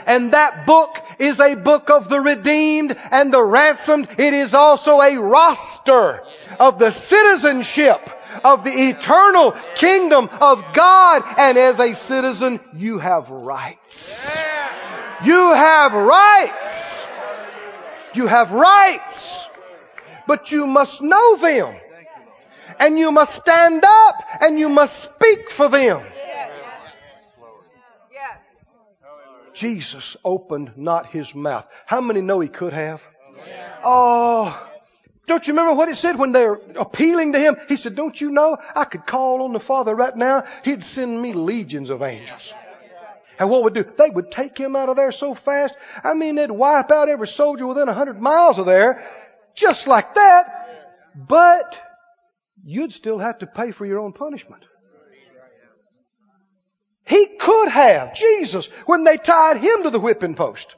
And 0.07 0.32
that 0.32 0.66
book 0.66 0.97
is 1.20 1.39
a 1.39 1.55
book 1.55 1.89
of 1.89 2.09
the 2.09 2.20
redeemed 2.20 2.97
and 3.12 3.32
the 3.32 3.43
ransomed. 3.43 4.09
It 4.19 4.35
is 4.35 4.55
also 4.55 5.01
a 5.01 5.16
roster 5.16 6.24
of 6.59 6.81
the 6.81 6.90
citizenship 6.90 8.11
of 8.43 8.65
the 8.65 8.73
eternal 8.73 9.52
kingdom 9.77 10.28
of 10.40 10.65
God. 10.73 11.23
And 11.39 11.57
as 11.57 11.78
a 11.78 11.94
citizen, 11.94 12.59
you 12.74 12.98
have 12.98 13.31
rights. 13.31 14.28
You 15.23 15.52
have 15.52 15.93
rights. 15.93 17.05
You 18.15 18.27
have 18.27 18.53
rights, 18.53 19.47
but 20.27 20.51
you 20.53 20.66
must 20.66 21.01
know 21.03 21.37
them. 21.37 21.77
And 22.78 22.99
you 22.99 23.12
must 23.12 23.35
stand 23.35 23.85
up 23.85 24.15
and 24.41 24.59
you 24.59 24.69
must 24.69 25.03
speak 25.03 25.51
for 25.51 25.69
them. 25.69 26.03
Jesus 29.53 30.16
opened 30.24 30.73
not 30.77 31.07
his 31.07 31.35
mouth. 31.35 31.66
How 31.85 32.01
many 32.01 32.23
know 32.23 32.41
he 32.41 32.49
could 32.49 32.73
have? 32.73 33.07
Oh, 33.85 34.69
don't 35.27 35.47
you 35.47 35.53
remember 35.53 35.74
what 35.74 35.89
it 35.89 35.97
said 35.97 36.19
when 36.19 36.32
they're 36.32 36.55
appealing 36.77 37.35
to 37.35 37.39
him? 37.39 37.57
He 37.69 37.77
said, 37.77 37.95
don't 37.95 38.19
you 38.19 38.31
know 38.31 38.57
I 38.74 38.85
could 38.85 39.07
call 39.07 39.43
on 39.43 39.53
the 39.53 39.61
Father 39.61 39.95
right 39.95 40.16
now? 40.16 40.45
He'd 40.65 40.82
send 40.82 41.20
me 41.20 41.35
legions 41.35 41.91
of 41.91 42.03
angels. 42.03 42.55
And 43.41 43.49
what 43.49 43.65
would 43.65 43.73
do? 43.73 43.85
They 43.97 44.11
would 44.11 44.31
take 44.31 44.59
him 44.59 44.77
out 44.77 44.91
of 44.91 44.97
there 44.97 45.11
so 45.11 45.33
fast. 45.33 45.75
I 46.05 46.12
mean, 46.12 46.35
they'd 46.35 46.51
wipe 46.51 46.91
out 46.91 47.09
every 47.09 47.27
soldier 47.27 47.67
within 47.67 47.89
a 47.89 47.95
hundred 47.95 48.21
miles 48.21 48.59
of 48.59 48.67
there, 48.67 49.03
just 49.55 49.87
like 49.87 50.15
that. 50.15 50.45
But 51.17 51.81
you'd 52.62 52.93
still 52.93 53.19
have 53.19 53.39
to 53.39 53.47
pay 53.47 53.71
for 53.71 53.87
your 53.87 53.99
own 54.01 54.12
punishment. 54.12 54.62
He 57.07 57.27
could 57.41 57.71
have, 57.71 58.15
Jesus, 58.15 58.67
when 58.85 59.05
they 59.05 59.17
tied 59.17 59.57
him 59.57 59.85
to 59.85 59.91
the 59.91 59.99
whipping 59.99 60.35
post. 60.35 60.77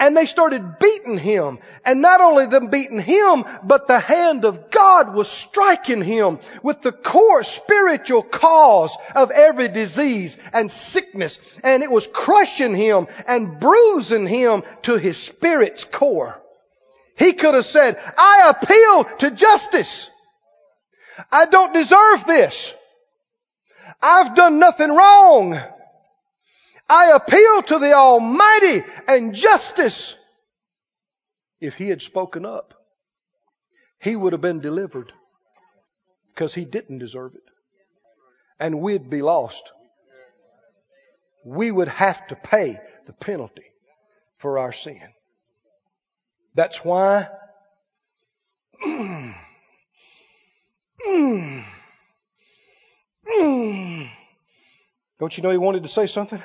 And 0.00 0.16
they 0.16 0.24
started 0.24 0.78
beating 0.78 1.18
him. 1.18 1.58
And 1.84 2.00
not 2.00 2.22
only 2.22 2.46
them 2.46 2.68
beating 2.68 2.98
him, 2.98 3.44
but 3.62 3.86
the 3.86 4.00
hand 4.00 4.46
of 4.46 4.70
God 4.70 5.14
was 5.14 5.28
striking 5.28 6.02
him 6.02 6.40
with 6.62 6.80
the 6.80 6.90
core 6.90 7.42
spiritual 7.42 8.22
cause 8.22 8.96
of 9.14 9.30
every 9.30 9.68
disease 9.68 10.38
and 10.54 10.70
sickness. 10.70 11.38
And 11.62 11.82
it 11.82 11.90
was 11.90 12.06
crushing 12.06 12.74
him 12.74 13.08
and 13.26 13.60
bruising 13.60 14.26
him 14.26 14.62
to 14.84 14.96
his 14.96 15.18
spirit's 15.18 15.84
core. 15.84 16.40
He 17.16 17.34
could 17.34 17.54
have 17.54 17.66
said, 17.66 18.00
I 18.16 18.50
appeal 18.56 19.04
to 19.18 19.30
justice. 19.32 20.08
I 21.30 21.44
don't 21.44 21.74
deserve 21.74 22.24
this. 22.26 22.72
I've 24.00 24.34
done 24.34 24.58
nothing 24.58 24.90
wrong. 24.90 25.60
I 26.90 27.12
appeal 27.14 27.62
to 27.62 27.78
the 27.78 27.92
Almighty 27.92 28.82
and 29.06 29.32
justice. 29.32 30.16
If 31.60 31.76
he 31.76 31.88
had 31.88 32.02
spoken 32.02 32.44
up, 32.44 32.74
he 34.00 34.16
would 34.16 34.32
have 34.32 34.42
been 34.42 34.58
delivered 34.58 35.12
because 36.34 36.52
he 36.52 36.64
didn't 36.64 36.98
deserve 36.98 37.36
it. 37.36 37.44
And 38.58 38.80
we'd 38.80 39.08
be 39.08 39.22
lost. 39.22 39.70
We 41.44 41.70
would 41.70 41.86
have 41.86 42.26
to 42.26 42.34
pay 42.34 42.80
the 43.06 43.12
penalty 43.12 43.70
for 44.38 44.58
our 44.58 44.72
sin. 44.72 45.00
That's 46.56 46.84
why 46.84 47.28
don't 55.20 55.36
you 55.36 55.42
know 55.44 55.50
he 55.50 55.58
wanted 55.58 55.84
to 55.84 55.88
say 55.88 56.08
something? 56.08 56.42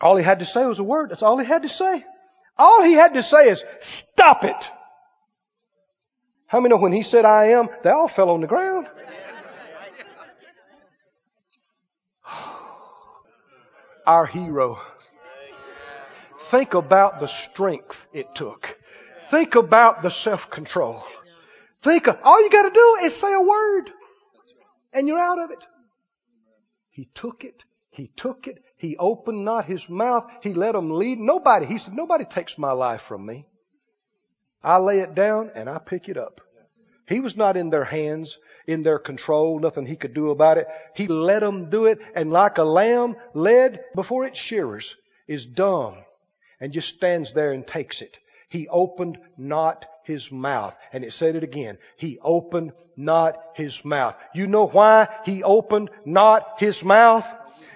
All 0.00 0.16
he 0.16 0.24
had 0.24 0.38
to 0.38 0.46
say 0.46 0.64
was 0.64 0.78
a 0.78 0.84
word. 0.84 1.10
That's 1.10 1.22
all 1.22 1.36
he 1.38 1.46
had 1.46 1.62
to 1.62 1.68
say. 1.68 2.04
All 2.56 2.82
he 2.82 2.94
had 2.94 3.14
to 3.14 3.22
say 3.22 3.48
is, 3.48 3.62
stop 3.80 4.44
it. 4.44 4.70
How 6.46 6.60
many 6.60 6.74
know 6.74 6.80
when 6.80 6.92
he 6.92 7.02
said, 7.02 7.24
I 7.24 7.50
am, 7.50 7.68
they 7.82 7.90
all 7.90 8.08
fell 8.08 8.30
on 8.30 8.40
the 8.40 8.46
ground? 8.46 8.88
Our 14.06 14.26
hero. 14.26 14.80
Think 16.50 16.74
about 16.74 17.20
the 17.20 17.28
strength 17.28 18.06
it 18.12 18.34
took. 18.34 18.76
Think 19.30 19.54
about 19.54 20.02
the 20.02 20.10
self-control. 20.10 21.04
Think 21.82 22.08
of, 22.08 22.18
all 22.24 22.42
you 22.42 22.50
gotta 22.50 22.70
do 22.70 22.98
is 23.04 23.14
say 23.14 23.32
a 23.32 23.40
word 23.40 23.92
and 24.92 25.06
you're 25.06 25.18
out 25.18 25.38
of 25.38 25.50
it. 25.50 25.64
He 26.90 27.08
took 27.14 27.44
it. 27.44 27.64
He 27.90 28.08
took 28.16 28.46
it. 28.46 28.62
He 28.76 28.96
opened 28.96 29.44
not 29.44 29.64
his 29.64 29.88
mouth. 29.88 30.30
He 30.42 30.54
let 30.54 30.72
them 30.72 30.90
lead. 30.90 31.18
Nobody, 31.18 31.66
he 31.66 31.78
said, 31.78 31.94
nobody 31.94 32.24
takes 32.24 32.56
my 32.56 32.72
life 32.72 33.02
from 33.02 33.26
me. 33.26 33.46
I 34.62 34.78
lay 34.78 35.00
it 35.00 35.14
down 35.14 35.50
and 35.54 35.68
I 35.68 35.78
pick 35.78 36.08
it 36.08 36.16
up. 36.16 36.40
He 37.08 37.20
was 37.20 37.36
not 37.36 37.56
in 37.56 37.70
their 37.70 37.84
hands, 37.84 38.38
in 38.66 38.84
their 38.84 38.98
control, 38.98 39.58
nothing 39.58 39.86
he 39.86 39.96
could 39.96 40.14
do 40.14 40.30
about 40.30 40.58
it. 40.58 40.68
He 40.94 41.08
let 41.08 41.40
them 41.40 41.68
do 41.68 41.86
it 41.86 42.00
and 42.14 42.30
like 42.30 42.58
a 42.58 42.62
lamb 42.62 43.16
led 43.34 43.84
before 43.96 44.24
its 44.24 44.38
shearers 44.38 44.94
is 45.26 45.44
dumb 45.44 45.96
and 46.60 46.72
just 46.72 46.88
stands 46.88 47.32
there 47.32 47.52
and 47.52 47.66
takes 47.66 48.00
it. 48.02 48.18
He 48.48 48.68
opened 48.68 49.18
not 49.36 49.86
his 50.04 50.30
mouth. 50.30 50.76
And 50.92 51.04
it 51.04 51.12
said 51.12 51.36
it 51.36 51.44
again. 51.44 51.78
He 51.96 52.18
opened 52.20 52.72
not 52.96 53.40
his 53.54 53.84
mouth. 53.84 54.16
You 54.34 54.46
know 54.46 54.66
why 54.66 55.08
he 55.24 55.42
opened 55.42 55.90
not 56.04 56.58
his 56.58 56.82
mouth? 56.82 57.26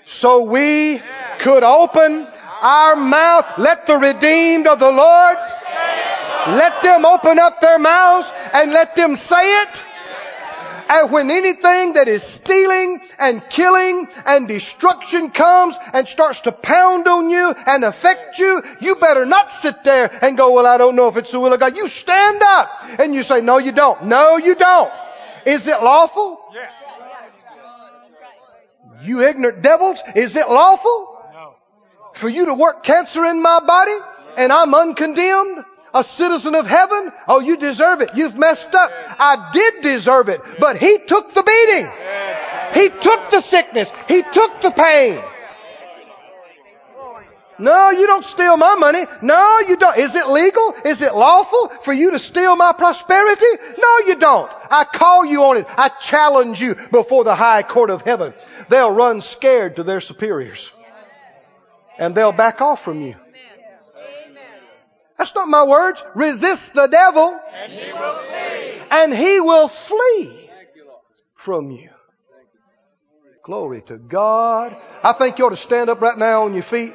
So 0.07 0.43
we 0.43 1.01
could 1.39 1.63
open 1.63 2.27
our 2.61 2.97
mouth. 2.97 3.47
Let 3.59 3.87
the 3.87 3.97
redeemed 3.97 4.67
of 4.67 4.79
the 4.79 4.91
Lord, 4.91 5.37
let 6.47 6.83
them 6.83 7.05
open 7.05 7.39
up 7.39 7.61
their 7.61 7.79
mouths 7.79 8.31
and 8.53 8.73
let 8.73 8.97
them 8.97 9.17
say 9.17 9.63
it. 9.63 9.85
And 10.87 11.11
when 11.11 11.31
anything 11.31 11.95
that 11.95 12.09
is 12.09 12.23
stealing 12.23 13.01
and 13.19 13.43
killing 13.49 14.07
and 14.27 14.47
destruction 14.47 15.31
comes 15.31 15.77
and 15.93 16.07
starts 16.07 16.43
to 16.43 16.53
pound 16.53 17.09
on 17.09 17.31
you 17.31 17.55
and 17.67 17.85
affect 17.85 18.39
you, 18.39 18.63
you 18.81 18.97
better 18.97 19.25
not 19.25 19.51
sit 19.51 19.83
there 19.83 20.11
and 20.23 20.37
go, 20.37 20.53
well, 20.53 20.67
I 20.67 20.77
don't 20.77 20.95
know 20.95 21.09
if 21.09 21.17
it's 21.17 21.31
the 21.31 21.41
will 21.41 21.55
of 21.55 21.61
God. 21.61 21.77
You 21.77 21.89
stand 21.89 22.43
up 22.43 22.71
and 22.99 23.15
you 23.15 23.23
say, 23.23 23.41
no, 23.41 23.59
you 23.59 23.73
don't. 23.73 24.05
No, 24.05 24.37
you 24.37 24.55
don't. 24.55 24.93
Is 25.47 25.67
it 25.67 25.83
lawful? 25.83 26.41
You 29.05 29.23
ignorant 29.23 29.63
devils, 29.63 30.01
is 30.17 30.35
it 30.37 30.49
lawful? 30.49 31.11
For 32.15 32.29
you 32.29 32.47
to 32.47 32.55
work 32.55 32.83
cancer 32.85 33.25
in 33.25 33.43
my 33.43 33.61
body 33.61 33.97
and 34.37 34.53
I'm 34.53 34.75
uncondemned? 34.75 35.65
a 35.95 36.03
citizen 36.03 36.57
of 36.57 36.67
heaven? 36.67 37.13
Oh, 37.29 37.39
you 37.41 37.57
deserve 37.57 38.01
it. 38.01 38.11
You've 38.17 38.37
messed 38.37 38.75
up. 38.75 38.91
I 38.93 39.51
did 39.53 39.81
deserve 39.81 40.29
it, 40.29 40.41
but 40.59 40.77
He 40.77 40.99
took 40.99 41.33
the 41.33 41.43
beating. 41.45 41.89
He 42.75 42.89
took 43.01 43.31
the 43.31 43.41
sickness. 43.41 43.93
He 44.09 44.23
took 44.23 44.61
the 44.61 44.73
pain. 44.73 45.23
No, 47.59 47.91
you 47.91 48.07
don't 48.07 48.25
steal 48.25 48.57
my 48.57 48.75
money. 48.75 49.07
No, 49.23 49.61
you 49.61 49.77
don't. 49.77 49.97
Is 49.97 50.15
it 50.15 50.27
legal? 50.29 50.75
Is 50.85 51.01
it 51.01 51.15
lawful 51.15 51.69
for 51.83 51.93
you 51.93 52.11
to 52.11 52.19
steal 52.19 52.57
my 52.57 52.73
prosperity? 52.73 53.47
No, 53.79 53.99
you 54.07 54.17
don't. 54.17 54.51
I 54.71 54.85
call 54.85 55.25
you 55.25 55.45
on 55.45 55.59
it. 55.59 55.67
I 55.69 55.89
challenge 55.89 56.61
you 56.61 56.75
before 56.91 57.25
the 57.25 57.35
high 57.35 57.63
court 57.63 57.91
of 57.91 58.03
heaven. 58.03 58.35
They'll 58.69 58.91
run 58.91 59.21
scared 59.21 59.77
to 59.77 59.83
their 59.83 60.01
superiors. 60.01 60.73
And 61.97 62.15
they'll 62.15 62.33
back 62.33 62.61
off 62.61 62.83
from 62.83 63.03
you. 63.03 63.15
That's 65.17 65.35
not 65.35 65.47
my 65.47 65.65
words. 65.65 66.03
Resist 66.17 66.75
the 66.75 66.89
devil. 66.89 67.39
And 67.53 67.73
he 67.73 67.93
will 67.93 68.15
flee. 68.15 68.83
And 68.91 69.15
he 69.15 69.41
will 69.41 69.69
flee 69.69 70.51
from 71.37 71.71
you. 71.71 71.91
Glory 73.45 73.83
to 73.83 73.97
God. 73.97 74.77
I 75.03 75.13
think 75.13 75.39
you 75.39 75.47
ought 75.47 75.51
to 75.51 75.57
stand 75.57 75.89
up 75.89 76.01
right 76.01 76.19
now 76.19 76.45
on 76.45 76.55
your 76.55 76.63
feet 76.63 76.95